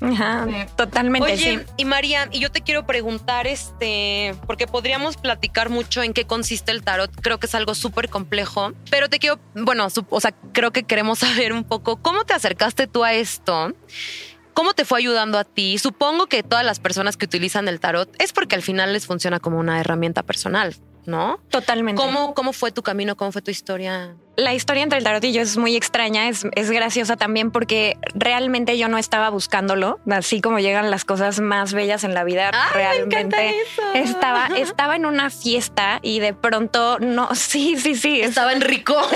Ajá, 0.00 0.46
Totalmente, 0.76 1.32
Oye, 1.32 1.66
y 1.76 1.84
María, 1.84 2.28
y 2.32 2.40
yo 2.40 2.50
te 2.50 2.62
quiero 2.62 2.86
preguntar, 2.86 3.46
este, 3.46 4.34
porque 4.46 4.66
podríamos 4.66 5.18
platicar 5.18 5.68
mucho 5.68 6.02
en 6.02 6.14
qué 6.14 6.26
consiste 6.26 6.69
el 6.70 6.82
tarot. 6.82 7.10
Creo 7.20 7.38
que 7.38 7.46
es 7.46 7.54
algo 7.54 7.74
súper 7.74 8.08
complejo, 8.08 8.72
pero 8.90 9.08
te 9.08 9.18
quiero, 9.18 9.38
bueno, 9.54 9.88
o 10.08 10.20
sea, 10.20 10.32
creo 10.52 10.70
que 10.70 10.84
queremos 10.84 11.18
saber 11.20 11.52
un 11.52 11.64
poco 11.64 11.96
cómo 11.96 12.24
te 12.24 12.34
acercaste 12.34 12.86
tú 12.86 13.04
a 13.04 13.12
esto. 13.12 13.72
¿Cómo 14.54 14.74
te 14.74 14.84
fue 14.84 14.98
ayudando 14.98 15.38
a 15.38 15.44
ti? 15.44 15.78
Supongo 15.78 16.26
que 16.26 16.42
todas 16.42 16.64
las 16.64 16.80
personas 16.80 17.16
que 17.16 17.24
utilizan 17.24 17.68
el 17.68 17.80
tarot 17.80 18.10
es 18.20 18.32
porque 18.32 18.56
al 18.56 18.62
final 18.62 18.92
les 18.92 19.06
funciona 19.06 19.38
como 19.40 19.58
una 19.58 19.80
herramienta 19.80 20.22
personal. 20.22 20.74
¿no? 21.06 21.40
Totalmente. 21.48 22.00
¿Cómo, 22.00 22.34
¿Cómo 22.34 22.52
fue 22.52 22.72
tu 22.72 22.82
camino? 22.82 23.16
¿Cómo 23.16 23.32
fue 23.32 23.42
tu 23.42 23.50
historia? 23.50 24.14
La 24.40 24.54
historia 24.54 24.82
entre 24.82 24.96
el 24.96 25.04
tarot 25.04 25.22
y 25.22 25.32
yo 25.32 25.42
es 25.42 25.58
muy 25.58 25.76
extraña, 25.76 26.26
es, 26.28 26.46
es 26.52 26.70
graciosa 26.70 27.16
también 27.16 27.50
porque 27.50 27.98
realmente 28.14 28.78
yo 28.78 28.88
no 28.88 28.96
estaba 28.96 29.28
buscándolo, 29.28 30.00
así 30.10 30.40
como 30.40 30.58
llegan 30.60 30.90
las 30.90 31.04
cosas 31.04 31.40
más 31.40 31.74
bellas 31.74 32.04
en 32.04 32.14
la 32.14 32.24
vida, 32.24 32.50
realmente 32.72 33.54
estaba 33.92 34.46
estaba 34.56 34.96
en 34.96 35.04
una 35.04 35.28
fiesta 35.28 35.98
y 36.00 36.20
de 36.20 36.32
pronto 36.32 36.98
no, 37.00 37.28
sí, 37.34 37.76
sí, 37.76 37.94
sí, 37.94 38.22
estaba 38.22 38.54
en 38.54 38.62
rico. 38.62 38.96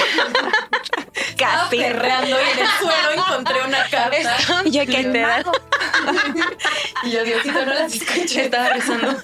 Casi. 1.38 1.76
Y 1.76 1.85
en 1.85 1.97
el 1.97 2.69
suelo 2.78 3.12
encontré 3.14 3.62
una 3.66 3.85
carta. 3.88 4.37
Y 4.64 4.71
yo 4.73 4.85
que 4.85 5.00
y 7.04 7.11
yo 7.11 7.25
Diosito 7.25 7.64
no 7.64 7.75
las 7.75 7.95
escuché, 7.95 8.45
estaba 8.45 8.71
rezando. 8.71 9.16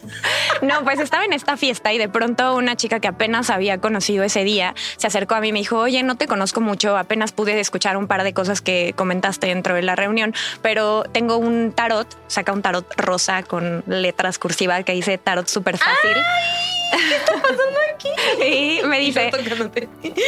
No, 0.62 0.84
pues 0.84 1.00
estaba 1.00 1.24
en 1.24 1.32
esta 1.32 1.56
fiesta 1.56 1.92
y 1.92 1.98
de 1.98 2.08
pronto 2.08 2.54
una 2.54 2.76
chica 2.76 3.00
que 3.00 3.08
apenas 3.08 3.50
había 3.50 3.78
conocido 3.78 4.24
ese 4.24 4.44
día 4.44 4.74
se 4.96 5.06
acercó 5.06 5.34
a 5.34 5.40
mí 5.40 5.48
y 5.48 5.52
me 5.52 5.60
dijo, 5.60 5.88
oye, 5.90 6.04
no 6.04 6.16
te 6.16 6.28
conozco 6.28 6.60
mucho, 6.60 6.96
apenas 6.96 7.32
pude 7.32 7.58
escuchar 7.58 7.96
un 7.96 8.06
par 8.06 8.22
de 8.22 8.32
cosas 8.32 8.60
que 8.60 8.94
comentaste 8.94 9.48
dentro 9.48 9.74
de 9.74 9.82
la 9.82 9.96
reunión, 9.96 10.32
pero 10.62 11.02
tengo 11.02 11.36
un 11.36 11.72
tarot, 11.72 12.06
saca 12.28 12.52
un 12.52 12.62
tarot 12.62 12.86
rosa 12.96 13.42
con 13.42 13.82
letras 13.88 14.38
cursivas 14.38 14.84
que 14.84 14.92
dice 14.92 15.18
tarot 15.18 15.48
súper 15.48 15.78
fácil. 15.78 16.12
¿Qué 16.92 17.16
está 17.16 17.32
pasando 17.32 17.78
aquí? 17.92 18.08
Y 18.40 18.86
me 18.86 19.00
dice, 19.00 19.30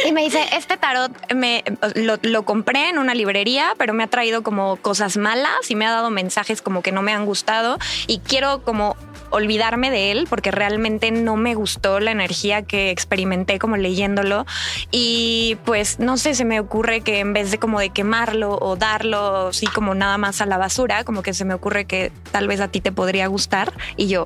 y 0.05 0.11
me 0.11 0.23
dice, 0.23 0.43
este 0.51 0.77
tarot 0.77 1.11
me 1.33 1.63
lo, 1.95 2.17
lo, 2.21 2.43
compré 2.43 2.89
en 2.89 2.97
una 2.97 3.15
librería, 3.15 3.73
pero 3.77 3.93
me 3.93 4.03
ha 4.03 4.07
traído 4.07 4.43
como 4.43 4.75
cosas 4.77 5.17
malas 5.17 5.69
y 5.69 5.75
me 5.75 5.85
ha 5.85 5.91
dado 5.91 6.09
mensajes 6.09 6.61
como 6.61 6.81
que 6.83 6.91
no 6.91 7.01
me 7.01 7.13
han 7.13 7.25
gustado 7.25 7.79
y 8.07 8.19
quiero 8.19 8.63
como 8.63 8.95
olvidarme 9.33 9.89
de 9.89 10.11
él 10.11 10.27
porque 10.29 10.51
realmente 10.51 11.11
no 11.11 11.35
me 11.35 11.55
gustó 11.55 11.99
la 11.99 12.11
energía 12.11 12.61
que 12.61 12.91
experimenté 12.91 13.59
como 13.59 13.77
leyéndolo. 13.77 14.45
Y 14.91 15.57
pues 15.65 15.99
no 15.99 16.17
sé, 16.17 16.35
se 16.35 16.45
me 16.45 16.59
ocurre 16.59 17.01
que 17.01 17.19
en 17.19 17.33
vez 17.33 17.51
de 17.51 17.57
como 17.57 17.79
de 17.79 17.89
quemarlo 17.89 18.57
o 18.61 18.75
darlo 18.75 19.47
así 19.47 19.65
como 19.65 19.95
nada 19.95 20.17
más 20.17 20.39
a 20.41 20.45
la 20.45 20.57
basura, 20.57 21.03
como 21.03 21.23
que 21.23 21.33
se 21.33 21.45
me 21.45 21.53
ocurre 21.53 21.85
que 21.85 22.11
tal 22.31 22.47
vez 22.47 22.61
a 22.61 22.67
ti 22.67 22.79
te 22.79 22.91
podría 22.91 23.27
gustar 23.27 23.73
y 23.97 24.07
yo, 24.07 24.25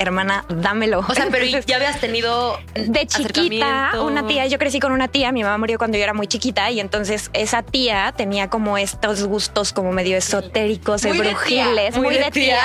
hermana, 0.00 0.46
dámelo. 0.48 1.04
O 1.06 1.14
sea, 1.14 1.28
pero 1.30 1.44
ya 1.44 1.76
habías 1.76 2.00
tenido 2.00 2.58
de 2.74 3.06
chiquita 3.06 4.00
una 4.00 4.26
tía, 4.26 4.46
yo 4.46 4.58
crecí 4.58 4.80
con 4.80 4.92
una 4.92 5.08
tía, 5.08 5.30
mi 5.30 5.42
mamá 5.42 5.58
murió 5.58 5.76
cuando 5.78 5.98
yo 5.98 6.04
era 6.04 6.14
muy 6.14 6.26
chiquita 6.26 6.70
y 6.70 6.80
entonces 6.80 7.30
esa 7.34 7.62
tía 7.62 8.12
tenía 8.16 8.48
como 8.48 8.78
estos 8.78 9.24
gustos 9.24 9.72
como 9.72 9.92
medio 9.92 10.16
esotéricos, 10.16 11.04
muy 11.04 11.18
brujiles, 11.18 11.96
muy, 11.96 12.16
de 12.16 12.30
tía. 12.30 12.58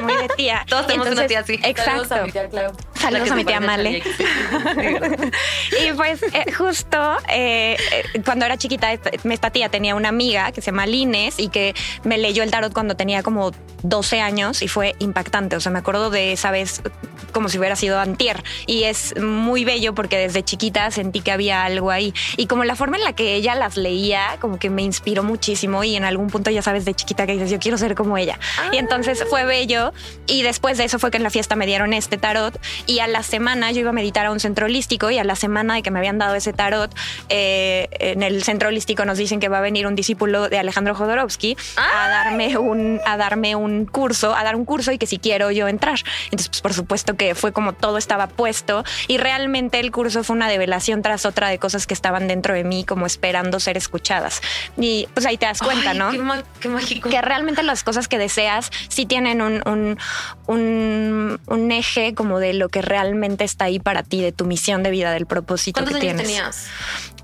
muy 0.00 0.14
de 0.14 0.28
tía. 0.36 0.64
Todos 0.68 0.86
tenemos 0.86 1.08
una 1.08 1.26
tía 1.26 1.40
así. 1.40 1.58
Exacto. 1.62 2.14
Tía, 2.32 2.48
claro. 2.48 2.72
Saludos 3.06 3.30
a 3.30 3.36
mi 3.36 3.44
tía 3.44 3.60
Male. 3.60 4.02
y 5.80 5.92
pues 5.92 6.22
eh, 6.24 6.52
justo 6.52 7.16
eh, 7.28 7.76
eh, 7.92 8.22
cuando 8.24 8.44
era 8.44 8.56
chiquita, 8.56 8.92
esta 8.92 9.50
tía 9.50 9.68
tenía 9.68 9.94
una 9.94 10.08
amiga 10.08 10.50
que 10.50 10.60
se 10.60 10.72
llama 10.72 10.86
Lines 10.86 11.38
y 11.38 11.48
que 11.48 11.72
me 12.02 12.18
leyó 12.18 12.42
el 12.42 12.50
tarot 12.50 12.72
cuando 12.72 12.96
tenía 12.96 13.22
como 13.22 13.52
12 13.84 14.20
años 14.20 14.60
y 14.62 14.68
fue 14.68 14.96
impactante. 14.98 15.54
O 15.54 15.60
sea, 15.60 15.70
me 15.70 15.78
acuerdo 15.78 16.10
de 16.10 16.32
esa 16.32 16.50
vez 16.50 16.82
como 17.32 17.48
si 17.48 17.58
hubiera 17.58 17.76
sido 17.76 18.00
antier. 18.00 18.42
Y 18.66 18.84
es 18.84 19.14
muy 19.20 19.64
bello 19.64 19.94
porque 19.94 20.16
desde 20.18 20.42
chiquita 20.42 20.90
sentí 20.90 21.20
que 21.20 21.32
había 21.32 21.64
algo 21.64 21.90
ahí. 21.90 22.14
Y 22.36 22.46
como 22.46 22.64
la 22.64 22.76
forma 22.76 22.96
en 22.96 23.04
la 23.04 23.12
que 23.12 23.34
ella 23.34 23.54
las 23.54 23.76
leía, 23.76 24.38
como 24.40 24.58
que 24.58 24.70
me 24.70 24.82
inspiró 24.82 25.22
muchísimo 25.22 25.84
y 25.84 25.96
en 25.96 26.04
algún 26.04 26.28
punto 26.28 26.50
ya 26.50 26.62
sabes 26.62 26.84
de 26.84 26.94
chiquita 26.94 27.26
que 27.26 27.34
dices, 27.34 27.50
yo 27.50 27.58
quiero 27.58 27.78
ser 27.78 27.94
como 27.94 28.16
ella. 28.16 28.38
Y 28.72 28.78
entonces 28.78 29.22
fue 29.28 29.44
bello. 29.44 29.92
Y 30.26 30.42
después 30.42 30.78
de 30.78 30.84
eso 30.84 30.98
fue 30.98 31.10
que 31.10 31.18
en 31.18 31.22
la 31.22 31.30
fiesta 31.30 31.56
me 31.56 31.66
dieron 31.66 31.92
este 31.92 32.16
tarot. 32.16 32.58
Y 32.86 32.95
a 33.00 33.06
la 33.06 33.22
semana 33.22 33.70
yo 33.72 33.80
iba 33.80 33.90
a 33.90 33.92
meditar 33.92 34.26
a 34.26 34.30
un 34.30 34.40
centro 34.40 34.66
holístico 34.66 35.10
y 35.10 35.18
a 35.18 35.24
la 35.24 35.36
semana 35.36 35.74
de 35.74 35.82
que 35.82 35.90
me 35.90 35.98
habían 35.98 36.18
dado 36.18 36.34
ese 36.34 36.52
tarot, 36.52 36.94
eh, 37.28 37.88
en 37.98 38.22
el 38.22 38.42
centro 38.42 38.68
holístico 38.68 39.04
nos 39.04 39.18
dicen 39.18 39.40
que 39.40 39.48
va 39.48 39.58
a 39.58 39.60
venir 39.60 39.86
un 39.86 39.94
discípulo 39.94 40.48
de 40.48 40.58
Alejandro 40.58 40.94
Jodorowsky 40.94 41.56
a 41.76 42.08
darme 42.08 42.56
un, 42.58 43.00
a 43.04 43.16
darme 43.16 43.56
un 43.56 43.86
curso, 43.86 44.34
a 44.34 44.44
dar 44.44 44.56
un 44.56 44.64
curso 44.64 44.92
y 44.92 44.98
que 44.98 45.06
si 45.06 45.18
quiero 45.18 45.50
yo 45.50 45.68
entrar. 45.68 45.98
Entonces, 46.26 46.48
pues 46.48 46.62
por 46.62 46.74
supuesto 46.74 47.16
que 47.16 47.34
fue 47.34 47.52
como 47.52 47.72
todo 47.72 47.98
estaba 47.98 48.26
puesto 48.26 48.84
y 49.08 49.18
realmente 49.18 49.80
el 49.80 49.90
curso 49.90 50.24
fue 50.24 50.36
una 50.36 50.48
develación 50.48 51.02
tras 51.02 51.26
otra 51.26 51.48
de 51.48 51.58
cosas 51.58 51.86
que 51.86 51.94
estaban 51.94 52.28
dentro 52.28 52.54
de 52.54 52.64
mí 52.64 52.84
como 52.84 53.06
esperando 53.06 53.60
ser 53.60 53.76
escuchadas. 53.76 54.40
Y 54.76 55.08
pues 55.14 55.26
ahí 55.26 55.36
te 55.36 55.46
das 55.46 55.60
cuenta, 55.60 55.94
¿no? 55.94 56.10
Qué, 56.60 56.68
mágico. 56.68 57.08
Que 57.08 57.20
realmente 57.22 57.62
las 57.62 57.84
cosas 57.84 58.08
que 58.08 58.18
deseas 58.18 58.70
sí 58.88 59.06
tienen 59.06 59.40
un, 59.42 59.62
un, 59.66 59.98
un, 61.46 61.72
eje 61.72 62.14
como 62.14 62.38
de 62.38 62.54
lo 62.54 62.68
que 62.68 62.82
realmente 62.86 63.44
está 63.44 63.66
ahí 63.66 63.78
para 63.78 64.02
ti, 64.02 64.22
de 64.22 64.32
tu 64.32 64.46
misión 64.46 64.82
de 64.82 64.90
vida, 64.90 65.12
del 65.12 65.26
propósito 65.26 65.84
que 65.84 65.90
años 65.90 66.00
tienes. 66.00 66.22
tenías? 66.22 66.66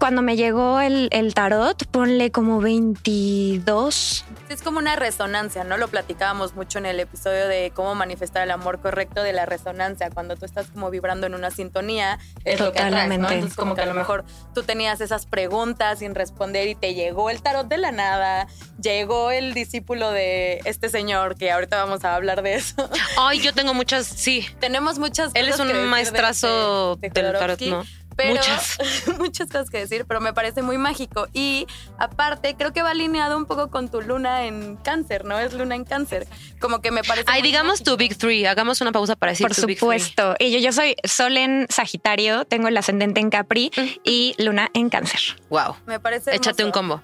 Cuando 0.02 0.20
me 0.20 0.34
llegó 0.34 0.80
el, 0.80 1.08
el 1.12 1.32
tarot, 1.32 1.86
ponle 1.86 2.32
como 2.32 2.60
22. 2.60 4.24
Es 4.48 4.60
como 4.60 4.80
una 4.80 4.96
resonancia, 4.96 5.62
¿no? 5.62 5.76
Lo 5.76 5.86
platicábamos 5.86 6.56
mucho 6.56 6.80
en 6.80 6.86
el 6.86 6.98
episodio 6.98 7.46
de 7.46 7.70
cómo 7.72 7.94
manifestar 7.94 8.42
el 8.42 8.50
amor 8.50 8.80
correcto 8.80 9.22
de 9.22 9.32
la 9.32 9.46
resonancia. 9.46 10.10
Cuando 10.10 10.34
tú 10.34 10.44
estás 10.44 10.66
como 10.72 10.90
vibrando 10.90 11.28
en 11.28 11.36
una 11.36 11.52
sintonía, 11.52 12.18
es 12.44 12.58
Totalmente. 12.58 13.16
Lo 13.16 13.28
que 13.28 13.34
Entonces, 13.34 13.56
como 13.56 13.76
que 13.76 13.82
a 13.82 13.86
lo 13.86 13.94
mejor 13.94 14.24
tú 14.52 14.64
tenías 14.64 15.00
esas 15.00 15.26
preguntas 15.26 16.00
sin 16.00 16.16
responder 16.16 16.66
y 16.66 16.74
te 16.74 16.94
llegó 16.94 17.30
el 17.30 17.40
tarot 17.40 17.68
de 17.68 17.78
la 17.78 17.92
nada, 17.92 18.48
llegó 18.82 19.30
el 19.30 19.54
discípulo 19.54 20.10
de 20.10 20.62
este 20.64 20.88
señor, 20.88 21.36
que 21.36 21.52
ahorita 21.52 21.76
vamos 21.76 22.04
a 22.04 22.16
hablar 22.16 22.42
de 22.42 22.54
eso. 22.56 22.90
Ay, 23.18 23.38
yo 23.38 23.54
tengo 23.54 23.72
muchas, 23.72 24.08
sí. 24.08 24.44
Tenemos 24.58 24.98
muchas 24.98 25.30
Él 25.34 25.48
es 25.48 25.60
un 25.60 25.72
maestrazo 25.86 26.96
del 26.96 27.12
tarot, 27.12 27.60
¿no? 27.60 27.84
Muchas. 28.28 28.78
muchas 29.18 29.48
cosas 29.48 29.70
que 29.70 29.78
decir, 29.78 30.04
pero 30.06 30.20
me 30.20 30.32
parece 30.32 30.62
muy 30.62 30.78
mágico. 30.78 31.28
Y 31.32 31.66
aparte, 31.98 32.54
creo 32.56 32.72
que 32.72 32.82
va 32.82 32.90
alineado 32.90 33.36
un 33.36 33.46
poco 33.46 33.70
con 33.70 33.90
tu 33.90 34.00
luna 34.00 34.44
en 34.46 34.76
cáncer, 34.76 35.24
¿no? 35.24 35.38
Es 35.38 35.52
luna 35.52 35.74
en 35.74 35.84
cáncer. 35.84 36.26
Como 36.60 36.80
que 36.80 36.90
me 36.90 37.02
parece. 37.02 37.26
Ay, 37.30 37.42
digamos 37.42 37.82
tu 37.82 37.96
Big 37.96 38.16
Three. 38.16 38.46
Hagamos 38.46 38.80
una 38.80 38.92
pausa 38.92 39.16
para 39.16 39.32
decir 39.32 39.46
Por 39.46 39.54
supuesto. 39.54 40.34
Y 40.38 40.52
yo, 40.52 40.58
yo 40.58 40.72
soy 40.72 40.96
Sol 41.04 41.36
en 41.36 41.66
Sagitario, 41.68 42.44
tengo 42.44 42.68
el 42.68 42.76
ascendente 42.76 43.20
en 43.20 43.30
Capri 43.30 43.70
y 44.04 44.34
luna 44.38 44.70
en 44.74 44.88
Cáncer. 44.88 45.20
Wow. 45.50 45.76
Me 45.86 46.00
parece. 46.00 46.34
Échate 46.34 46.64
un 46.64 46.70
combo. 46.70 47.02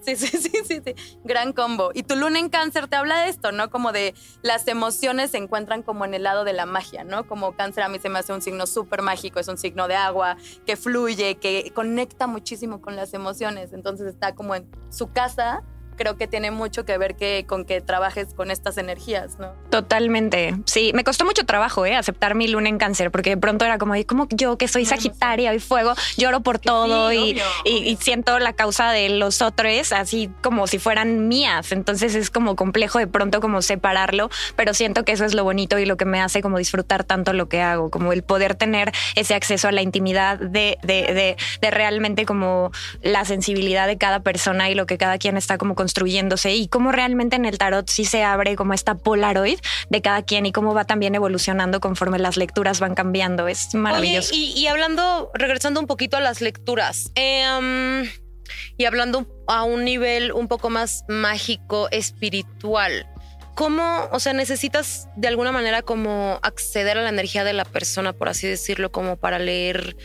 Sí, 0.00 0.16
sí, 0.16 0.26
sí, 0.38 0.50
sí, 0.66 0.80
sí. 0.84 0.94
Gran 1.24 1.52
combo. 1.52 1.90
Y 1.94 2.02
tu 2.02 2.16
luna 2.16 2.38
en 2.38 2.48
cáncer 2.48 2.88
te 2.88 2.96
habla 2.96 3.20
de 3.20 3.28
esto, 3.28 3.52
¿no? 3.52 3.70
Como 3.70 3.92
de 3.92 4.14
las 4.42 4.66
emociones 4.68 5.30
se 5.30 5.38
encuentran 5.38 5.82
como 5.82 6.04
en 6.04 6.14
el 6.14 6.22
lado 6.22 6.44
de 6.44 6.52
la 6.52 6.66
magia, 6.66 7.04
¿no? 7.04 7.26
Como 7.26 7.54
cáncer 7.56 7.84
a 7.84 7.88
mí 7.88 7.98
se 7.98 8.08
me 8.08 8.18
hace 8.18 8.32
un 8.32 8.42
signo 8.42 8.66
súper 8.66 9.02
mágico, 9.02 9.40
es 9.40 9.48
un 9.48 9.58
signo 9.58 9.88
de 9.88 9.96
agua, 9.96 10.36
que 10.66 10.76
fluye, 10.76 11.36
que 11.36 11.70
conecta 11.74 12.26
muchísimo 12.26 12.80
con 12.80 12.96
las 12.96 13.14
emociones. 13.14 13.72
Entonces 13.72 14.06
está 14.06 14.34
como 14.34 14.54
en 14.54 14.70
su 14.90 15.12
casa 15.12 15.62
creo 15.96 16.16
que 16.16 16.26
tiene 16.26 16.50
mucho 16.50 16.84
que 16.84 16.98
ver 16.98 17.14
que, 17.14 17.44
con 17.46 17.64
que 17.64 17.80
trabajes 17.80 18.34
con 18.34 18.50
estas 18.50 18.78
energías, 18.78 19.38
¿no? 19.38 19.52
Totalmente. 19.70 20.56
Sí, 20.66 20.92
me 20.94 21.04
costó 21.04 21.24
mucho 21.24 21.44
trabajo 21.44 21.86
¿eh? 21.86 21.94
aceptar 21.94 22.34
mi 22.34 22.48
luna 22.48 22.68
en 22.68 22.78
cáncer, 22.78 23.10
porque 23.10 23.30
de 23.30 23.36
pronto 23.36 23.64
era 23.64 23.78
como, 23.78 23.94
como 24.06 24.26
yo 24.30 24.56
que 24.56 24.68
soy 24.68 24.84
Sagitaria 24.84 25.54
y 25.54 25.60
fuego, 25.60 25.94
lloro 26.16 26.40
por 26.40 26.58
todo 26.58 27.12
y, 27.12 27.40
y, 27.64 27.96
siento 27.96 28.38
la 28.38 28.54
causa 28.54 28.90
de 28.90 29.10
los 29.10 29.42
otros 29.42 29.60
así 29.92 30.30
como 30.42 30.66
si 30.66 30.78
fueran 30.78 31.28
mías. 31.28 31.72
Entonces 31.72 32.14
es 32.14 32.30
como 32.30 32.56
complejo 32.56 32.98
de 32.98 33.06
pronto 33.06 33.40
como 33.40 33.62
separarlo, 33.62 34.30
pero 34.56 34.74
siento 34.74 35.04
que 35.04 35.12
eso 35.12 35.24
es 35.24 35.34
lo 35.34 35.44
bonito 35.44 35.78
y 35.78 35.86
lo 35.86 35.96
que 35.96 36.04
me 36.04 36.20
hace 36.20 36.40
como 36.40 36.58
disfrutar 36.58 37.04
tanto 37.04 37.32
lo 37.32 37.48
que 37.48 37.60
hago, 37.60 37.90
como 37.90 38.12
el 38.12 38.22
poder 38.22 38.54
tener 38.54 38.92
ese 39.16 39.34
acceso 39.34 39.68
a 39.68 39.72
la 39.72 39.82
intimidad 39.82 40.38
de, 40.38 40.78
de, 40.82 41.12
de, 41.12 41.36
de 41.60 41.70
realmente 41.70 42.24
como 42.24 42.70
la 43.02 43.24
sensibilidad 43.24 43.86
de 43.86 43.98
cada 43.98 44.20
persona 44.20 44.70
y 44.70 44.74
lo 44.74 44.86
que 44.86 44.98
cada 44.98 45.18
quien 45.18 45.36
está 45.36 45.58
como 45.58 45.74
con 45.74 45.89
construyéndose 45.90 46.54
y 46.54 46.68
cómo 46.68 46.92
realmente 46.92 47.34
en 47.34 47.44
el 47.44 47.58
tarot 47.58 47.90
sí 47.90 48.04
se 48.04 48.22
abre 48.22 48.54
como 48.54 48.74
esta 48.74 48.94
polaroid 48.94 49.58
de 49.88 50.00
cada 50.00 50.22
quien 50.22 50.46
y 50.46 50.52
cómo 50.52 50.72
va 50.72 50.84
también 50.84 51.16
evolucionando 51.16 51.80
conforme 51.80 52.20
las 52.20 52.36
lecturas 52.36 52.78
van 52.78 52.94
cambiando. 52.94 53.48
Es 53.48 53.74
maravilloso. 53.74 54.30
y, 54.32 54.66
hablando, 54.68 55.32
regresando 55.34 55.80
un 55.80 55.88
poquito 55.88 56.16
a 56.16 56.20
las 56.20 56.40
lecturas, 56.40 57.10
em, 57.16 58.08
y 58.76 58.84
hablando 58.84 59.26
a 59.48 59.64
un 59.64 59.84
nivel 59.84 60.30
un 60.30 60.46
poco 60.46 60.70
más 60.70 61.02
mágico, 61.08 61.88
espiritual. 61.90 63.08
¿Cómo, 63.56 64.08
o 64.12 64.20
sea, 64.20 64.32
necesitas 64.32 65.08
de 65.16 65.26
alguna 65.26 65.50
manera 65.50 65.82
como 65.82 66.38
acceder 66.42 66.98
a 66.98 67.02
la 67.02 67.08
energía 67.08 67.42
de 67.42 67.52
la 67.52 67.64
persona, 67.64 68.12
por 68.12 68.28
así 68.28 68.46
decirlo, 68.46 68.92
como 68.92 69.16
para 69.16 69.40
leer 69.40 69.96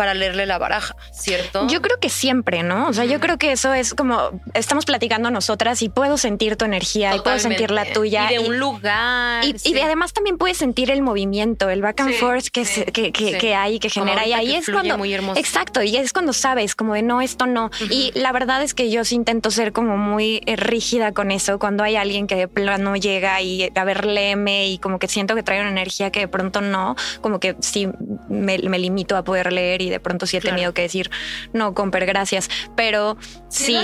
para 0.00 0.14
leerle 0.14 0.46
la 0.46 0.56
baraja, 0.56 0.96
¿cierto? 1.12 1.66
Yo 1.66 1.82
creo 1.82 1.98
que 2.00 2.08
siempre, 2.08 2.62
¿no? 2.62 2.88
O 2.88 2.92
sea, 2.94 3.04
yo 3.04 3.20
creo 3.20 3.36
que 3.36 3.52
eso 3.52 3.74
es 3.74 3.92
como 3.92 4.40
estamos 4.54 4.86
platicando 4.86 5.30
nosotras 5.30 5.82
y 5.82 5.90
puedo 5.90 6.16
sentir 6.16 6.56
tu 6.56 6.64
energía 6.64 7.14
y 7.14 7.20
puedo 7.20 7.38
sentir 7.38 7.70
la 7.70 7.84
tuya. 7.84 8.32
Y 8.32 8.36
de 8.36 8.48
un 8.48 8.58
lugar. 8.58 9.44
Y, 9.44 9.78
además 9.78 10.14
también 10.14 10.38
puedes 10.38 10.56
sentir 10.56 10.90
el 10.90 11.02
movimiento, 11.02 11.68
el 11.68 11.82
back 11.82 12.00
and 12.00 12.14
forth 12.14 12.46
que, 12.46 12.64
que, 12.64 13.12
que, 13.12 13.54
hay, 13.54 13.78
que 13.78 13.90
genera. 13.90 14.26
Y 14.26 14.32
ahí 14.32 14.54
es 14.54 14.70
cuando. 14.70 14.96
Muy 14.96 15.12
hermoso. 15.12 15.38
Exacto. 15.38 15.82
Y 15.82 15.94
es 15.94 16.14
cuando 16.14 16.32
sabes, 16.32 16.74
como 16.74 16.94
de 16.94 17.02
no, 17.02 17.20
esto 17.20 17.44
no. 17.44 17.70
Y 17.90 18.10
la 18.14 18.32
verdad 18.32 18.62
es 18.62 18.72
que 18.72 18.90
yo 18.90 19.04
sí 19.04 19.16
intento 19.16 19.50
ser 19.50 19.74
como 19.74 19.98
muy 19.98 20.40
eh, 20.46 20.56
rígida 20.56 21.12
con 21.12 21.30
eso. 21.30 21.58
Cuando 21.58 21.84
hay 21.84 21.96
alguien 21.96 22.26
que 22.26 22.36
de 22.36 22.48
plano 22.48 22.96
llega 22.96 23.38
y 23.42 23.70
a 23.74 23.84
ver, 23.84 24.06
léeme 24.06 24.66
y 24.68 24.78
como 24.78 24.98
que 24.98 25.08
siento 25.08 25.34
que 25.34 25.42
trae 25.42 25.60
una 25.60 25.68
energía 25.68 26.10
que 26.10 26.20
de 26.20 26.28
pronto 26.28 26.62
no, 26.62 26.96
como 27.20 27.38
que 27.38 27.54
sí 27.60 27.86
me, 28.30 28.56
me 28.60 28.78
limito 28.78 29.14
a 29.18 29.24
poder 29.24 29.52
leer 29.52 29.82
y 29.82 29.89
de 29.90 30.00
pronto 30.00 30.26
sí 30.26 30.36
he 30.38 30.40
tenido 30.40 30.72
que 30.72 30.82
decir, 30.82 31.10
no, 31.52 31.74
Comper, 31.74 32.06
gracias. 32.06 32.48
Pero 32.76 33.16
sí. 33.48 33.76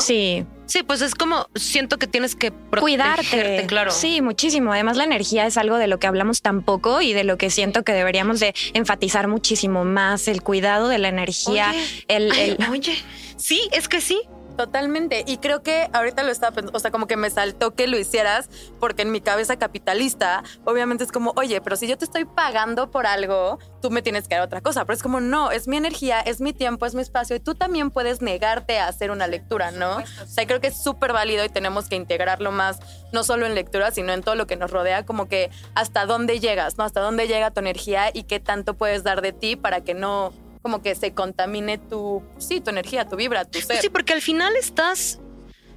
Sí. 0.00 0.46
Sí, 0.66 0.82
pues 0.82 1.02
es 1.02 1.14
como 1.14 1.46
siento 1.54 1.98
que 1.98 2.06
tienes 2.06 2.34
que 2.34 2.50
cuidarte, 2.80 3.64
claro. 3.66 3.90
Sí, 3.90 4.22
muchísimo. 4.22 4.72
Además, 4.72 4.96
la 4.96 5.04
energía 5.04 5.46
es 5.46 5.58
algo 5.58 5.76
de 5.76 5.86
lo 5.86 5.98
que 5.98 6.06
hablamos 6.06 6.40
tan 6.40 6.62
poco 6.62 7.02
y 7.02 7.12
de 7.12 7.22
lo 7.22 7.36
que 7.36 7.50
siento 7.50 7.82
que 7.82 7.92
deberíamos 7.92 8.40
de 8.40 8.54
enfatizar 8.72 9.28
muchísimo 9.28 9.84
más 9.84 10.26
el 10.26 10.42
cuidado 10.42 10.88
de 10.88 10.98
la 10.98 11.08
energía. 11.08 11.74
el, 12.08 12.56
oye, 12.70 12.96
sí, 13.36 13.68
es 13.72 13.88
que 13.88 14.00
sí. 14.00 14.22
Totalmente. 14.56 15.24
Y 15.26 15.38
creo 15.38 15.62
que 15.62 15.88
ahorita 15.92 16.22
lo 16.22 16.30
estaba 16.30 16.54
pensando, 16.54 16.76
o 16.76 16.80
sea, 16.80 16.90
como 16.90 17.06
que 17.06 17.16
me 17.16 17.30
saltó 17.30 17.74
que 17.74 17.86
lo 17.86 17.98
hicieras, 17.98 18.48
porque 18.78 19.02
en 19.02 19.10
mi 19.10 19.20
cabeza 19.20 19.56
capitalista, 19.56 20.44
obviamente 20.64 21.02
es 21.04 21.12
como, 21.12 21.32
oye, 21.36 21.60
pero 21.60 21.76
si 21.76 21.88
yo 21.88 21.98
te 21.98 22.04
estoy 22.04 22.24
pagando 22.24 22.90
por 22.90 23.06
algo, 23.06 23.58
tú 23.82 23.90
me 23.90 24.02
tienes 24.02 24.28
que 24.28 24.36
dar 24.36 24.44
otra 24.44 24.60
cosa. 24.60 24.84
Pero 24.84 24.96
es 24.96 25.02
como, 25.02 25.20
no, 25.20 25.50
es 25.50 25.66
mi 25.66 25.76
energía, 25.76 26.20
es 26.20 26.40
mi 26.40 26.52
tiempo, 26.52 26.86
es 26.86 26.94
mi 26.94 27.02
espacio, 27.02 27.34
y 27.36 27.40
tú 27.40 27.54
también 27.54 27.90
puedes 27.90 28.22
negarte 28.22 28.78
a 28.78 28.88
hacer 28.88 29.10
una 29.10 29.26
lectura, 29.26 29.72
¿no? 29.72 29.96
O 29.96 30.26
sea, 30.26 30.46
creo 30.46 30.60
que 30.60 30.68
es 30.68 30.82
súper 30.82 31.12
válido 31.12 31.44
y 31.44 31.48
tenemos 31.48 31.88
que 31.88 31.96
integrarlo 31.96 32.52
más, 32.52 32.78
no 33.12 33.24
solo 33.24 33.46
en 33.46 33.54
lectura, 33.54 33.90
sino 33.90 34.12
en 34.12 34.22
todo 34.22 34.36
lo 34.36 34.46
que 34.46 34.56
nos 34.56 34.70
rodea, 34.70 35.04
como 35.04 35.28
que 35.28 35.50
hasta 35.74 36.06
dónde 36.06 36.38
llegas, 36.38 36.78
¿no? 36.78 36.84
Hasta 36.84 37.00
dónde 37.00 37.26
llega 37.26 37.50
tu 37.50 37.60
energía 37.60 38.10
y 38.12 38.24
qué 38.24 38.40
tanto 38.40 38.74
puedes 38.74 39.02
dar 39.02 39.20
de 39.20 39.32
ti 39.32 39.56
para 39.56 39.82
que 39.82 39.94
no 39.94 40.32
como 40.64 40.80
que 40.80 40.94
se 40.94 41.12
contamine 41.12 41.76
tu, 41.76 42.22
sí, 42.38 42.62
tu 42.62 42.70
energía, 42.70 43.06
tu 43.06 43.16
vibra, 43.16 43.44
tu 43.44 43.60
ser. 43.60 43.82
Sí, 43.82 43.90
porque 43.90 44.14
al 44.14 44.22
final 44.22 44.56
estás, 44.56 45.20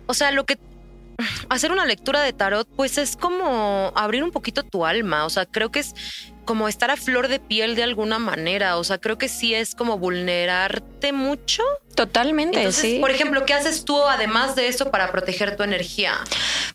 o 0.06 0.14
sea, 0.14 0.32
lo 0.32 0.46
que 0.46 0.58
hacer 1.50 1.74
una 1.74 1.86
lectura 1.86 2.22
de 2.22 2.32
tarot, 2.32 2.66
pues 2.74 2.98
es 2.98 3.18
como 3.18 3.92
abrir 3.96 4.24
un 4.24 4.32
poquito 4.32 4.64
tu 4.64 4.86
alma. 4.86 5.26
O 5.26 5.30
sea, 5.30 5.46
creo 5.46 5.72
que 5.72 5.80
es 5.80 5.94
como 6.48 6.68
estar 6.68 6.90
a 6.90 6.98
flor 6.98 7.28
de 7.28 7.40
piel 7.40 7.76
de 7.76 7.84
alguna 7.84 8.18
manera. 8.18 8.78
O 8.78 8.84
sea, 8.84 8.98
creo 8.98 9.20
que 9.20 9.30
sí 9.30 9.54
es 9.54 9.76
como 9.76 10.00
vulnerarte 10.00 11.14
mucho 11.14 11.62
Totalmente, 11.98 12.72
sí. 12.74 13.00
Por 13.02 13.10
ejemplo, 13.10 13.44
¿qué 13.44 13.56
haces 13.56 13.84
tú 13.84 14.00
además 14.04 14.56
de 14.56 14.68
eso 14.68 14.92
para 14.92 15.12
proteger 15.12 15.56
tu 15.56 15.64
energía? 15.64 16.14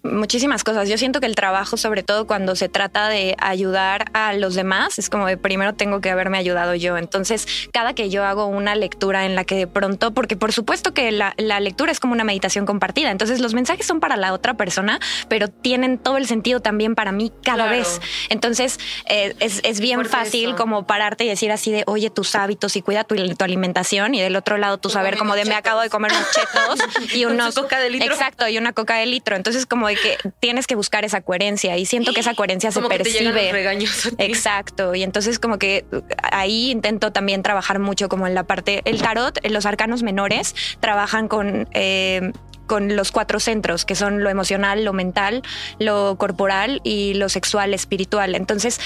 Muchísimas 0.03 0.65
cosas. 0.65 0.89
Yo 0.89 0.99
siento 0.99 1.21
que 1.21 1.27
el 1.27 1.37
trabajo, 1.37 1.77
sobre 1.77 2.03
todo 2.03 2.27
cuando 2.27 2.57
se 2.57 2.69
trata 2.69 3.09
de 3.09 3.37
ayudar 3.39 4.07
a 4.15 4.33
los 4.33 4.57
demás, 4.57 4.99
es 4.99 5.09
como 5.09 5.29
de 5.29 5.37
primero 5.37 5.75
tengo 5.75 6.01
que 6.01 6.11
haberme 6.11 6.39
ayudado 6.39 6.75
yo. 6.75 6.99
Entonces, 6.99 7.47
cada 7.73 7.95
que 7.95 8.11
yo 8.11 8.25
hago 8.25 8.47
una 8.47 8.75
lectura 8.75 9.25
en 9.25 9.37
la 9.37 9.45
que 9.45 9.55
de 9.55 9.69
pronto, 9.69 10.13
porque 10.13 10.37
por 10.37 10.51
supuesto 10.51 10.93
que 10.93 11.13
la, 11.13 11.35
lectura 11.61 11.93
es 11.93 12.01
como 12.01 12.15
una 12.15 12.25
meditación 12.25 12.67
compartida, 12.67 13.13
entonces 13.13 13.39
los 13.39 13.55
mensajes 13.55 13.87
son 13.87 14.01
para 14.01 14.17
la 14.17 14.33
otra 14.33 14.55
persona, 14.55 14.99
pero 15.29 15.47
tienen 15.47 15.99
todo 15.99 16.17
el 16.17 16.27
sentido 16.27 16.59
también 16.59 16.97
para 16.97 17.13
mí 17.13 17.31
cada 17.45 17.71
vez. 17.71 18.01
Entonces, 18.29 18.81
eh, 19.07 19.37
es, 19.39 19.62
bien 19.81 20.05
fácil 20.05 20.55
como 20.55 20.87
pararte 20.87 21.25
y 21.25 21.29
decir 21.29 21.53
así 21.53 21.72
de, 21.72 21.85
oye, 21.87 22.11
tus 22.11 22.35
hábitos 22.35 22.77
y 22.77 22.83
cuida 22.83 23.05
tu, 23.05 23.16
tu 23.35 23.44
alimentación 23.44 24.14
y 24.14 24.20
del 24.20 24.37
otro 24.37 24.59
lado 24.59 24.79
tú 24.79 24.90
saber 24.90 25.16
como 25.16 25.35
de 25.35 25.44
me 25.44 25.55
acabo 25.55 25.81
de 25.81 25.90
comer 25.90 26.12
unos 26.12 26.31
chetos 26.31 27.14
y 27.14 27.25
unos 27.27 27.55
coca 27.55 27.81
de 27.81 27.90
litro. 27.90 28.12
Exacto, 28.12 28.48
y 28.48 28.59
una 28.59 28.72
coca 28.72 28.96
de 28.96 29.07
litro. 29.07 29.37
Entonces 29.37 29.66
como 29.66 29.88
de 29.88 29.96
que 29.96 30.18
tienes 30.40 30.66
que 30.66 30.75
buscar 30.75 31.05
esa 31.05 31.20
coherencia 31.20 31.77
y 31.77 31.87
siento 31.87 32.12
que 32.12 32.20
esa 32.20 32.35
coherencia 32.35 32.70
se 32.70 32.81
percibe. 32.83 33.53
regaños 33.53 34.11
Exacto, 34.18 34.94
y 34.94 35.03
entonces 35.03 35.38
como 35.38 35.59
que 35.59 35.85
ahí 36.22 36.70
intento 36.70 37.12
también 37.12 37.42
trabajar 37.42 37.79
mucho 37.79 38.09
como 38.09 38.27
en 38.27 38.35
la 38.35 38.44
parte 38.44 38.83
el 38.85 39.01
tarot, 39.01 39.38
los 39.48 39.66
arcanos 39.66 40.03
menores 40.03 40.55
trabajan 40.81 41.29
con 41.29 41.68
eh, 41.72 42.33
con 42.66 42.96
los 42.96 43.12
cuatro 43.12 43.38
centros, 43.38 43.85
que 43.85 43.94
son 43.94 44.22
lo 44.22 44.31
emocional, 44.31 44.85
lo 44.85 44.92
mental, 44.92 45.42
lo 45.79 46.16
corporal 46.16 46.81
y 46.85 47.12
lo 47.14 47.29
sexual, 47.29 47.75
espiritual. 47.75 48.35
Entonces, 48.35 48.81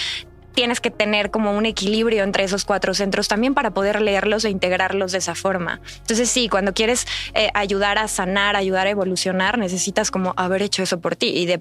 tienes 0.57 0.81
que 0.81 0.91
tener 0.91 1.31
como 1.31 1.53
un 1.53 1.67
equilibrio 1.67 2.25
entre 2.25 2.43
esos 2.43 2.65
cuatro 2.65 2.95
centros 2.95 3.29
también 3.29 3.53
para 3.53 3.71
poder 3.73 4.01
leerlos 4.01 4.45
e 4.47 4.51
integrarlos 4.51 5.13
de 5.13 5.19
esa 5.19 5.35
forma. 5.35 5.81
Entonces 5.99 6.31
sí, 6.31 6.49
cuando 6.49 6.73
quieres 6.73 7.07
eh, 7.35 7.51
ayudar 7.53 7.99
a 7.99 8.09
sanar, 8.09 8.57
ayudar 8.57 8.87
a 8.87 8.91
evolucionar, 8.91 9.59
necesitas 9.59 10.11
como 10.11 10.33
haber 10.37 10.63
hecho 10.63 10.83
eso 10.83 10.99
por 10.99 11.15
ti. 11.15 11.29
Y 11.29 11.45
de, 11.45 11.59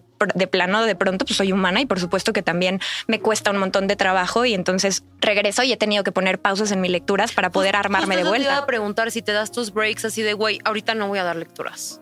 plano, 0.47 0.83
de 0.83 0.95
pronto, 0.95 1.25
pues 1.25 1.35
soy 1.35 1.51
humana 1.51 1.81
y 1.81 1.85
por 1.85 1.99
supuesto 1.99 2.31
que 2.31 2.41
también 2.41 2.79
me 3.07 3.19
cuesta 3.19 3.51
un 3.51 3.57
montón 3.57 3.87
de 3.87 3.97
trabajo 3.97 4.45
y 4.45 4.53
entonces 4.53 5.03
regreso 5.19 5.61
y 5.63 5.73
he 5.73 5.77
tenido 5.77 6.05
que 6.05 6.13
poner 6.13 6.39
pausas 6.39 6.71
en 6.71 6.79
mis 6.79 6.89
lecturas 6.89 7.33
para 7.33 7.49
poder 7.49 7.75
armarme 7.75 8.15
de 8.15 8.23
vuelta. 8.23 8.47
Te 8.47 8.53
iba 8.53 8.63
a 8.63 8.65
preguntar 8.65 9.11
si 9.11 9.21
te 9.21 9.33
das 9.33 9.51
tus 9.51 9.73
breaks 9.73 10.05
así 10.05 10.21
de, 10.21 10.31
güey, 10.31 10.59
ahorita 10.63 10.95
no 10.95 11.09
voy 11.09 11.19
a 11.19 11.25
dar 11.25 11.35
lecturas. 11.35 11.99